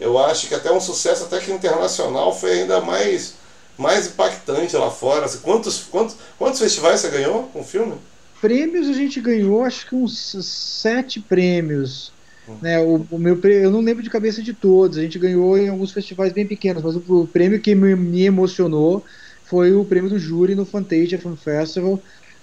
Eu 0.00 0.18
acho 0.18 0.48
que 0.48 0.54
até 0.54 0.72
um 0.72 0.80
sucesso 0.80 1.24
até 1.24 1.38
que 1.38 1.52
internacional 1.52 2.36
foi 2.36 2.60
ainda 2.60 2.80
mais, 2.80 3.34
mais 3.78 4.06
impactante 4.06 4.76
lá 4.76 4.90
fora. 4.90 5.26
Assim, 5.26 5.38
quantos, 5.38 5.84
quantos, 5.84 6.16
quantos 6.38 6.60
festivais 6.60 7.00
você 7.00 7.10
ganhou 7.10 7.44
com 7.52 7.60
o 7.60 7.64
filme? 7.64 7.96
Prêmios 8.40 8.88
a 8.88 8.92
gente 8.92 9.20
ganhou, 9.20 9.64
acho 9.64 9.88
que 9.88 9.94
uns 9.94 10.36
sete 10.44 11.20
prêmios. 11.20 12.12
Né, 12.60 12.78
o, 12.78 13.06
o, 13.10 13.18
meu 13.18 13.38
eu 13.44 13.70
não 13.70 13.80
lembro 13.80 14.02
de 14.02 14.10
cabeça 14.10 14.42
de 14.42 14.52
todos. 14.52 14.98
A 14.98 15.02
gente 15.02 15.18
ganhou 15.18 15.56
em 15.56 15.68
alguns 15.68 15.92
festivais 15.92 16.32
bem 16.32 16.46
pequenos, 16.46 16.82
mas 16.82 16.96
o, 16.96 17.22
o 17.22 17.26
prêmio 17.26 17.60
que 17.60 17.74
me, 17.74 17.94
me, 17.94 18.24
emocionou 18.24 19.04
foi 19.44 19.72
o 19.72 19.84
prêmio 19.84 20.10
do 20.10 20.18
júri 20.18 20.54
no 20.54 20.66
Fantasia 20.66 21.18
Film 21.18 21.34
Festival, 21.34 22.00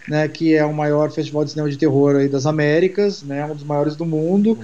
né, 0.07 0.27
que 0.27 0.55
é 0.55 0.65
o 0.65 0.73
maior 0.73 1.11
festival 1.11 1.43
de 1.43 1.51
cinema 1.51 1.69
de 1.69 1.77
terror 1.77 2.15
aí 2.15 2.27
das 2.27 2.45
Américas, 2.45 3.21
né, 3.21 3.45
um 3.45 3.55
dos 3.55 3.63
maiores 3.63 3.95
do 3.95 4.05
mundo. 4.05 4.57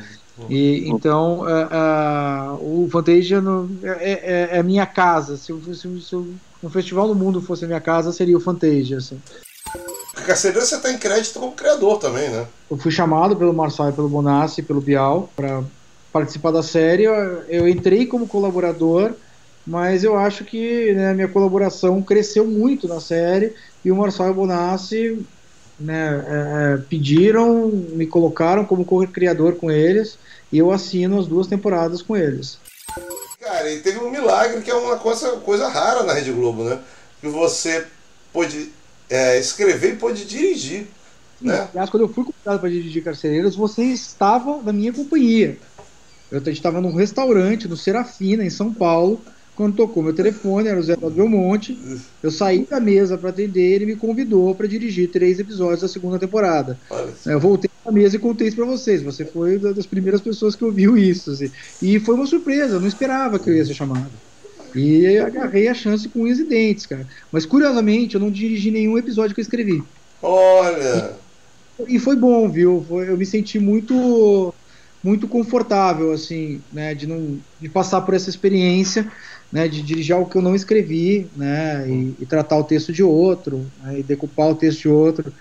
E 0.49 0.87
então 0.87 1.39
uh, 1.39 2.61
uh, 2.61 2.83
o 2.83 2.89
Fantasia 2.91 3.41
no, 3.41 3.69
é, 3.83 4.49
é, 4.53 4.57
é, 4.59 4.63
minha 4.63 4.85
casa. 4.85 5.35
Se, 5.35 5.51
se, 5.73 6.01
se, 6.01 6.15
um 6.15 6.69
festival 6.69 7.07
no 7.07 7.15
mundo 7.15 7.41
fosse 7.41 7.65
a 7.65 7.67
minha 7.67 7.81
casa, 7.81 8.11
seria 8.11 8.37
o 8.37 8.39
Fantasia. 8.39 8.97
Assim. 8.97 9.19
Carcereiro 10.25 10.65
você 10.65 10.75
está 10.75 10.91
em 10.91 10.97
crédito 10.97 11.39
como 11.39 11.53
criador 11.53 11.99
também, 11.99 12.29
né? 12.29 12.45
Eu 12.69 12.77
fui 12.77 12.91
chamado 12.91 13.35
pelo 13.35 13.53
Marçal 13.53 13.89
e 13.89 13.93
pelo 13.93 14.09
Bonassi 14.09 14.61
pelo 14.61 14.81
Bial 14.81 15.29
para 15.35 15.63
participar 16.11 16.51
da 16.51 16.63
série. 16.63 17.03
Eu 17.03 17.67
entrei 17.67 18.05
como 18.05 18.27
colaborador, 18.27 19.13
mas 19.65 20.03
eu 20.03 20.17
acho 20.17 20.43
que 20.43 20.93
né, 20.93 21.11
a 21.11 21.13
minha 21.13 21.27
colaboração 21.27 22.01
cresceu 22.01 22.45
muito 22.45 22.87
na 22.87 22.99
série 22.99 23.53
e 23.83 23.91
o 23.91 23.95
Marçal 23.95 24.27
e 24.27 24.31
o 24.31 24.33
Bonassi 24.33 25.25
né, 25.79 26.25
é, 26.27 26.73
é 26.73 26.77
pediram, 26.89 27.67
me 27.67 28.07
colocaram 28.07 28.65
como 28.65 28.85
co-criador 28.85 29.55
com 29.55 29.69
eles 29.69 30.17
e 30.51 30.57
eu 30.57 30.71
assino 30.71 31.19
as 31.19 31.27
duas 31.27 31.47
temporadas 31.47 32.01
com 32.01 32.15
eles. 32.15 32.57
Cara, 33.39 33.71
e 33.71 33.79
teve 33.79 33.99
um 33.99 34.09
milagre 34.09 34.61
que 34.61 34.71
é 34.71 34.75
uma 34.75 34.97
coisa, 34.97 35.37
coisa 35.37 35.67
rara 35.67 36.03
na 36.03 36.13
Rede 36.13 36.31
Globo, 36.31 36.63
né? 36.63 36.79
Que 37.21 37.27
você 37.27 37.85
pôde 38.33 38.71
é, 39.09 39.39
escrever 39.39 39.93
e 39.93 39.95
pôde 39.95 40.25
dirigir. 40.25 40.87
Sim, 41.39 41.47
né? 41.47 41.67
Aliás, 41.71 41.89
quando 41.89 42.03
eu 42.03 42.09
fui 42.09 42.23
convidado 42.23 42.59
para 42.59 42.69
dirigir 42.69 43.03
Carcereiros, 43.03 43.55
você 43.55 43.83
estava 43.83 44.61
na 44.61 44.73
minha 44.73 44.91
companhia. 44.91 45.57
Eu 46.31 46.39
estava 46.51 46.81
num 46.81 46.93
restaurante 46.93 47.67
no 47.67 47.77
Serafina, 47.77 48.43
em 48.43 48.49
São 48.49 48.73
Paulo, 48.73 49.21
quando 49.57 49.75
tocou 49.75 50.03
meu 50.03 50.13
telefone, 50.13 50.67
era 50.67 50.79
o 50.79 50.83
Zé 50.83 50.95
do 50.95 51.09
Belmonte. 51.09 51.75
Eu 52.21 52.29
saí 52.29 52.65
da 52.65 52.79
mesa 52.79 53.17
para 53.17 53.31
atender 53.31 53.73
ele 53.73 53.87
me 53.87 53.95
convidou 53.95 54.53
para 54.53 54.67
dirigir 54.67 55.09
três 55.09 55.39
episódios 55.39 55.81
da 55.81 55.87
segunda 55.87 56.19
temporada. 56.19 56.77
Eu 57.25 57.39
voltei 57.39 57.69
à 57.83 57.91
mesa 57.91 58.17
e 58.17 58.19
contei 58.19 58.47
isso 58.47 58.55
para 58.55 58.65
vocês. 58.65 59.01
Você 59.01 59.25
foi 59.25 59.57
uma 59.57 59.73
das 59.73 59.87
primeiras 59.87 60.21
pessoas 60.21 60.55
que 60.55 60.63
ouviu 60.63 60.95
isso. 60.95 61.31
Assim. 61.31 61.51
E 61.81 61.99
foi 61.99 62.13
uma 62.13 62.27
surpresa, 62.27 62.75
eu 62.75 62.79
não 62.79 62.87
esperava 62.87 63.39
que 63.39 63.49
eu 63.49 63.55
ia 63.55 63.65
ser 63.65 63.73
chamado. 63.73 64.11
E 64.77 65.17
agarrei 65.17 65.67
a 65.67 65.73
chance 65.73 66.07
com 66.09 66.21
unhas 66.23 66.39
e 66.39 66.45
dentes, 66.45 66.85
cara. 66.85 67.07
Mas 67.31 67.45
curiosamente, 67.45 68.15
eu 68.15 68.21
não 68.21 68.31
dirigi 68.31 68.71
nenhum 68.71 68.97
episódio 68.97 69.33
que 69.33 69.41
eu 69.41 69.43
escrevi. 69.43 69.83
Olha! 70.21 71.15
E, 71.87 71.95
e 71.95 71.99
foi 71.99 72.15
bom, 72.15 72.49
viu? 72.49 72.85
Foi, 72.87 73.09
eu 73.09 73.17
me 73.17 73.25
senti 73.25 73.59
muito 73.59 74.53
muito 75.03 75.27
confortável, 75.27 76.11
assim, 76.11 76.61
né, 76.73 76.93
de 76.93 77.07
não 77.07 77.39
de 77.61 77.69
passar 77.69 78.01
por 78.01 78.13
essa 78.13 78.29
experiência, 78.29 79.09
né, 79.51 79.67
de 79.67 79.81
dirigir 79.81 80.13
algo 80.13 80.29
que 80.29 80.37
eu 80.37 80.41
não 80.41 80.55
escrevi, 80.55 81.29
né, 81.35 81.89
e, 81.89 82.15
e 82.19 82.25
tratar 82.25 82.57
o 82.57 82.63
texto 82.63 82.91
de 82.91 83.03
outro, 83.03 83.71
né, 83.81 83.99
e 83.99 84.03
decupar 84.03 84.49
o 84.49 84.55
texto 84.55 84.81
de 84.81 84.89
outro, 84.89 85.31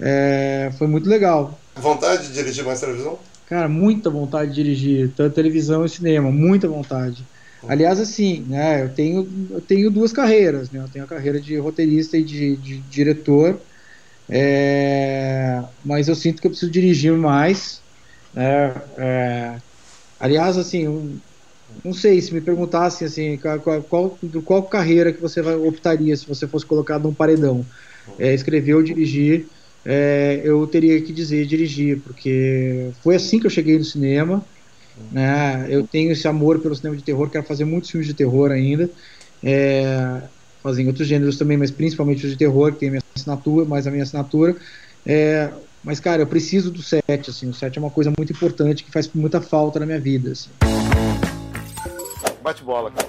é, 0.00 0.70
foi 0.78 0.88
muito 0.88 1.08
legal. 1.08 1.60
Vontade 1.76 2.26
de 2.28 2.34
dirigir 2.34 2.64
mais 2.64 2.80
televisão? 2.80 3.18
Cara, 3.46 3.68
muita 3.68 4.10
vontade 4.10 4.50
de 4.50 4.62
dirigir, 4.62 5.12
tanto 5.14 5.34
televisão 5.34 5.84
e 5.84 5.88
cinema, 5.88 6.30
muita 6.32 6.66
vontade. 6.66 7.24
Aliás, 7.66 8.00
assim, 8.00 8.44
né, 8.46 8.82
eu 8.84 8.92
tenho, 8.94 9.48
eu 9.52 9.62
tenho 9.62 9.90
duas 9.90 10.12
carreiras, 10.12 10.70
né, 10.70 10.80
eu 10.80 10.90
tenho 10.90 11.04
a 11.04 11.08
carreira 11.08 11.40
de 11.40 11.58
roteirista 11.58 12.16
e 12.18 12.24
de, 12.24 12.56
de 12.58 12.82
diretor, 12.82 13.64
é, 14.30 15.60
mas 15.84 16.08
eu 16.08 16.14
sinto 16.16 16.40
que 16.42 16.46
eu 16.48 16.50
preciso 16.52 16.72
dirigir 16.72 17.12
mais, 17.16 17.84
né, 18.32 18.44
é, 18.98 19.58
aliás, 20.18 20.58
assim, 20.58 20.88
um, 20.88 21.22
não 21.84 21.92
sei, 21.92 22.20
se 22.22 22.32
me 22.34 22.40
perguntassem 22.42 23.06
assim, 23.06 23.38
qual, 23.40 23.84
qual, 23.84 24.20
qual 24.44 24.68
carreira 24.68 25.12
que 25.12 25.20
você 25.20 25.40
optaria 25.42 26.16
se 26.16 26.26
você 26.26 26.48
fosse 26.48 26.66
colocado 26.66 27.04
num 27.04 27.14
paredão, 27.14 27.66
é, 28.18 28.34
escrever 28.34 28.74
ou 28.74 28.82
dirigir, 28.82 29.48
é, 29.84 30.42
eu 30.44 30.66
teria 30.68 31.02
que 31.04 31.12
dizer 31.12 31.46
dirigir, 31.46 32.02
porque 32.02 32.90
foi 33.02 33.16
assim 33.16 33.40
que 33.40 33.46
eu 33.46 33.50
cheguei 33.50 33.78
no 33.78 33.84
cinema, 33.84 34.46
né? 35.10 35.66
Eu 35.68 35.86
tenho 35.86 36.12
esse 36.12 36.26
amor 36.28 36.58
pelo 36.60 36.74
cinema 36.74 36.96
de 36.96 37.02
terror, 37.02 37.28
quero 37.30 37.44
fazer 37.44 37.64
muitos 37.64 37.90
filmes 37.90 38.06
de 38.06 38.14
terror 38.14 38.50
ainda. 38.50 38.90
É, 39.42 40.22
fazer 40.62 40.82
em 40.82 40.86
outros 40.86 41.08
gêneros 41.08 41.36
também, 41.36 41.56
mas 41.56 41.70
principalmente 41.70 42.24
os 42.24 42.30
de 42.30 42.38
terror, 42.38 42.72
que 42.72 42.78
tem 42.78 42.88
a 42.88 42.92
minha 42.92 43.02
assinatura, 43.14 43.64
mais 43.64 43.86
a 43.86 43.90
minha 43.90 44.02
assinatura. 44.04 44.56
É, 45.04 45.50
mas, 45.82 45.98
cara, 45.98 46.22
eu 46.22 46.26
preciso 46.26 46.70
do 46.70 46.80
set, 46.82 47.02
assim. 47.28 47.48
O 47.48 47.54
set 47.54 47.76
é 47.76 47.80
uma 47.80 47.90
coisa 47.90 48.12
muito 48.16 48.32
importante 48.32 48.84
que 48.84 48.90
faz 48.92 49.10
muita 49.12 49.40
falta 49.40 49.80
na 49.80 49.86
minha 49.86 50.00
vida. 50.00 50.30
Assim. 50.30 50.50
Bate 52.42 52.62
bola, 52.62 52.90
cara. 52.90 53.08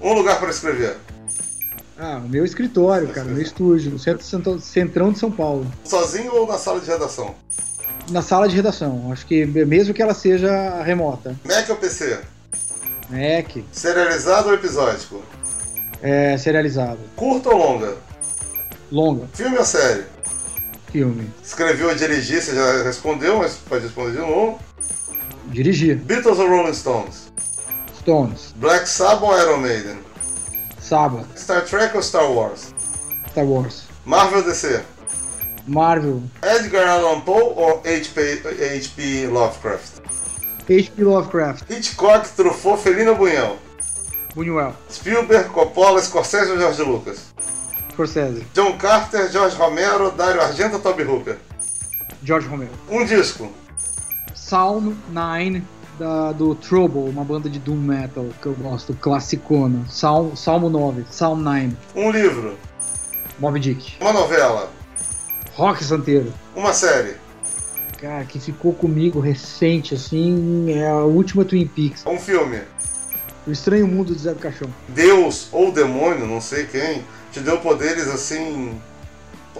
Um 0.00 0.14
lugar 0.14 0.38
para 0.40 0.50
escrever. 0.50 0.96
Ah, 1.98 2.20
o 2.24 2.28
meu 2.28 2.44
escritório, 2.44 3.08
cara, 3.08 3.28
meu 3.28 3.40
estúdio, 3.40 3.92
no 3.92 3.98
centro, 3.98 4.60
centrão 4.60 5.12
de 5.12 5.18
São 5.18 5.30
Paulo. 5.30 5.66
Sozinho 5.84 6.34
ou 6.34 6.46
na 6.46 6.58
sala 6.58 6.80
de 6.80 6.86
redação? 6.86 7.34
Na 8.10 8.22
sala 8.22 8.48
de 8.48 8.56
redação. 8.56 9.10
Acho 9.12 9.26
que 9.26 9.46
mesmo 9.46 9.94
que 9.94 10.02
ela 10.02 10.14
seja 10.14 10.82
remota. 10.82 11.36
Mac 11.44 11.68
ou 11.70 11.76
PC? 11.76 12.18
Mac. 13.10 13.64
Serializado 13.72 14.48
ou 14.48 14.54
episódico? 14.54 15.22
É, 16.02 16.36
serializado. 16.36 16.98
Curta 17.16 17.50
ou 17.50 17.56
longa? 17.56 17.96
Longa. 18.90 19.26
Filme 19.32 19.56
ou 19.58 19.64
série? 19.64 20.04
Filme. 20.92 21.30
Escreveu 21.42 21.88
ou 21.88 21.94
dirigir, 21.94 22.40
você 22.40 22.54
já 22.54 22.82
respondeu, 22.82 23.38
mas 23.38 23.54
pode 23.68 23.84
responder 23.84 24.12
de 24.12 24.18
novo. 24.18 24.58
Dirigir. 25.46 25.96
Beatles 25.96 26.38
ou 26.38 26.48
Rolling 26.48 26.74
Stones? 26.74 27.32
Stones. 28.00 28.52
Black 28.56 28.88
Sabbath 28.88 29.22
ou 29.22 29.38
Iron 29.38 29.58
Maiden? 29.58 29.98
Sabbath. 30.80 31.26
Star 31.36 31.64
Trek 31.64 31.96
ou 31.96 32.02
Star 32.02 32.30
Wars? 32.30 32.74
Star 33.30 33.44
Wars. 33.44 33.84
Marvel 34.04 34.38
ou 34.38 34.44
DC? 34.44 34.82
Marvel. 35.66 36.22
Edgar 36.42 36.88
Allan 36.88 37.20
Poe 37.20 37.52
ou 37.56 37.82
H.P. 37.84 39.26
Lovecraft? 39.28 40.00
H.P. 40.68 41.02
Lovecraft. 41.02 41.70
Hitchcock, 41.70 42.28
Truffaut, 42.36 42.78
Felina 42.78 43.14
Bunhel. 43.14 43.56
Buñuel. 44.34 44.74
Spielberg, 44.90 45.48
Coppola, 45.50 46.00
Scorsese 46.00 46.50
ou 46.50 46.58
George 46.58 46.82
Lucas? 46.82 47.32
Scorsese. 47.92 48.44
John 48.52 48.76
Carter, 48.76 49.30
George 49.30 49.56
Romero, 49.56 50.10
Dario 50.10 50.40
Argento 50.40 50.76
ou 50.76 50.82
Toby 50.82 51.04
Hooper? 51.04 51.38
George 52.22 52.48
Romero. 52.48 52.72
Um 52.90 53.04
disco. 53.04 53.50
Psalm 54.34 54.94
9 55.10 55.62
da, 55.98 56.32
do 56.32 56.54
Trouble, 56.54 57.08
uma 57.08 57.24
banda 57.24 57.48
de 57.48 57.58
doom 57.58 57.76
metal 57.76 58.26
que 58.42 58.46
eu 58.46 58.54
gosto, 58.54 58.94
classicona. 58.94 59.84
Salmo, 59.88 60.36
Salmo 60.36 60.68
9, 60.68 61.02
Psalm 61.04 61.40
9. 61.40 61.76
Um 61.94 62.10
livro. 62.10 62.58
Moby 63.38 63.60
Dick. 63.60 63.96
Uma 64.00 64.12
novela. 64.12 64.70
Rock 65.54 65.84
Santeiro. 65.84 66.32
Uma 66.54 66.72
série. 66.72 67.14
Cara, 68.00 68.24
que 68.24 68.40
ficou 68.40 68.72
comigo 68.72 69.20
recente, 69.20 69.94
assim, 69.94 70.72
é 70.72 70.88
a 70.88 70.98
última 70.98 71.44
Twin 71.44 71.66
Peaks. 71.66 72.04
Um 72.04 72.18
filme. 72.18 72.60
O 73.46 73.52
Estranho 73.52 73.86
Mundo 73.86 74.14
de 74.14 74.20
Zé 74.20 74.34
do 74.34 74.40
Caixão. 74.40 74.68
Deus 74.88 75.48
ou 75.52 75.70
demônio, 75.70 76.26
não 76.26 76.40
sei 76.40 76.66
quem, 76.66 77.04
te 77.30 77.40
deu 77.40 77.58
poderes 77.60 78.08
assim 78.08 78.78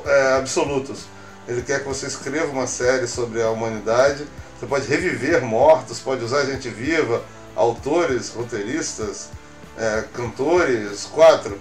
é, 0.04 0.36
absolutos. 0.38 1.06
Ele 1.46 1.62
quer 1.62 1.80
que 1.80 1.88
você 1.88 2.06
escreva 2.06 2.50
uma 2.50 2.66
série 2.66 3.06
sobre 3.06 3.42
a 3.42 3.50
humanidade. 3.50 4.24
Você 4.58 4.66
pode 4.66 4.88
reviver 4.88 5.44
mortos, 5.44 6.00
pode 6.00 6.24
usar 6.24 6.44
gente 6.44 6.68
viva, 6.68 7.22
autores, 7.54 8.30
roteiristas, 8.30 9.30
é, 9.78 10.04
cantores, 10.12 11.04
quatro. 11.04 11.58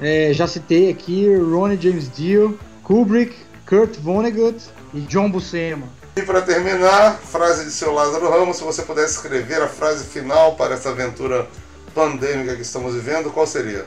É, 0.00 0.32
já 0.32 0.46
citei 0.46 0.90
aqui 0.90 1.34
Ronnie 1.36 1.80
James 1.80 2.10
Dio, 2.10 2.58
Kubrick, 2.84 3.34
Kurt 3.66 3.96
Vonnegut 3.98 4.62
e 4.92 5.00
John 5.00 5.30
Buscema. 5.30 5.88
E 6.14 6.22
para 6.22 6.42
terminar, 6.42 7.14
frase 7.16 7.64
de 7.64 7.70
seu 7.70 7.92
Lázaro 7.92 8.28
Ramos, 8.30 8.58
se 8.58 8.62
você 8.62 8.82
pudesse 8.82 9.14
escrever 9.14 9.62
a 9.62 9.68
frase 9.68 10.04
final 10.04 10.54
para 10.54 10.74
essa 10.74 10.90
aventura 10.90 11.48
pandêmica 11.94 12.54
que 12.54 12.62
estamos 12.62 12.94
vivendo, 12.94 13.30
qual 13.32 13.46
seria? 13.46 13.86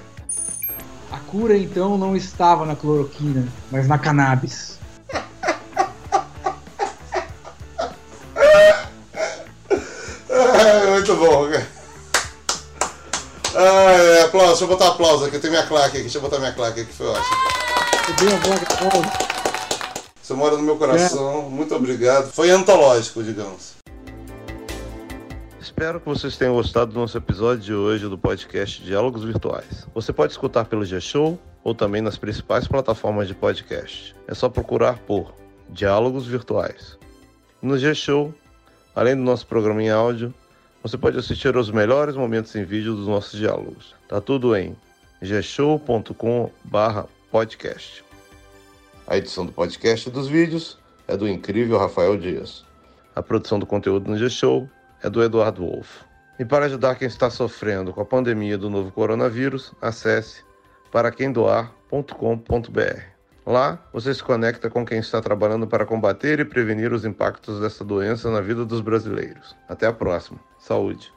A 1.11 1.19
cura 1.19 1.55
então 1.55 1.97
não 1.97 2.15
estava 2.15 2.65
na 2.65 2.75
cloroquina, 2.75 3.47
mas 3.71 3.87
na 3.87 3.99
cannabis. 3.99 4.79
é, 10.27 10.91
muito 10.91 11.15
bom. 11.15 11.47
Ah, 13.55 13.91
é, 13.93 14.23
aplauso, 14.23 14.49
deixa 14.49 14.63
eu 14.63 14.67
botar 14.67 14.87
aplauso 14.89 15.25
aqui, 15.25 15.39
tem 15.39 15.51
minha 15.51 15.65
claque 15.65 15.97
aqui, 15.97 16.01
deixa 16.01 16.17
eu 16.17 16.21
botar 16.21 16.39
minha 16.39 16.51
claque 16.51 16.81
aqui, 16.81 16.91
foi 16.91 17.07
ótimo. 17.07 17.66
A 18.07 18.11
voz, 18.13 18.61
Você 20.21 20.33
mora 20.33 20.55
no 20.55 20.63
meu 20.63 20.77
coração, 20.77 21.49
muito 21.49 21.75
obrigado. 21.75 22.31
Foi 22.31 22.49
antológico, 22.49 23.21
digamos. 23.21 23.75
Espero 25.59 25.99
que 25.99 26.05
vocês 26.05 26.37
tenham 26.37 26.53
gostado 26.53 26.93
do 26.93 26.99
nosso 27.01 27.17
episódio 27.17 27.61
de 27.61 27.73
hoje 27.73 28.07
do 28.07 28.17
podcast 28.17 28.81
Diálogos 28.81 29.25
Virtuais. 29.25 29.85
Você 29.93 30.13
pode 30.13 30.31
escutar 30.31 30.63
pelo 30.63 30.85
G-Show 30.85 31.37
ou 31.65 31.75
também 31.75 32.01
nas 32.01 32.17
principais 32.17 32.65
plataformas 32.65 33.27
de 33.27 33.35
podcast. 33.35 34.15
É 34.25 34.33
só 34.33 34.47
procurar 34.47 34.99
por 34.99 35.33
Diálogos 35.69 36.25
Virtuais. 36.25 36.97
No 37.61 37.77
G-Show, 37.77 38.33
além 38.95 39.17
do 39.17 39.21
nosso 39.21 39.45
programa 39.45 39.83
em 39.83 39.89
áudio, 39.89 40.33
você 40.81 40.97
pode 40.97 41.19
assistir 41.19 41.57
aos 41.57 41.69
melhores 41.69 42.15
momentos 42.15 42.55
em 42.55 42.63
vídeo 42.63 42.95
dos 42.95 43.05
nossos 43.05 43.37
diálogos. 43.37 43.93
Tá 44.07 44.21
tudo 44.21 44.55
em 44.55 44.77
gshow.com/podcast. 47.31 48.03
A 49.07 49.17
edição 49.17 49.45
do 49.45 49.51
podcast 49.51 50.09
e 50.09 50.11
dos 50.11 50.27
vídeos 50.27 50.77
é 51.07 51.15
do 51.15 51.27
incrível 51.27 51.77
Rafael 51.77 52.17
Dias. 52.17 52.65
A 53.15 53.23
produção 53.23 53.59
do 53.59 53.65
conteúdo 53.65 54.09
no 54.09 54.17
G-Show 54.17 54.69
é 55.01 55.09
do 55.09 55.23
Eduardo 55.23 55.65
Wolff. 55.65 56.05
E 56.39 56.45
para 56.45 56.65
ajudar 56.65 56.95
quem 56.95 57.07
está 57.07 57.29
sofrendo 57.29 57.93
com 57.93 58.01
a 58.01 58.05
pandemia 58.05 58.57
do 58.57 58.69
novo 58.69 58.91
coronavírus, 58.91 59.73
acesse 59.81 60.43
paraquemdoar.com.br. 60.91 63.01
Lá, 63.45 63.81
você 63.93 64.13
se 64.13 64.21
conecta 64.21 64.69
com 64.69 64.85
quem 64.85 64.99
está 64.99 65.21
trabalhando 65.21 65.65
para 65.65 65.85
combater 65.85 66.41
e 66.41 66.45
prevenir 66.45 66.91
os 66.91 67.05
impactos 67.05 67.61
dessa 67.61 67.83
doença 67.83 68.29
na 68.29 68.41
vida 68.41 68.65
dos 68.65 68.81
brasileiros. 68.81 69.55
Até 69.69 69.87
a 69.87 69.93
próxima. 69.93 70.37
Saúde. 70.59 71.16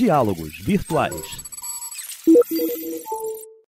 Diálogos 0.00 0.58
Virtuais. 0.64 1.49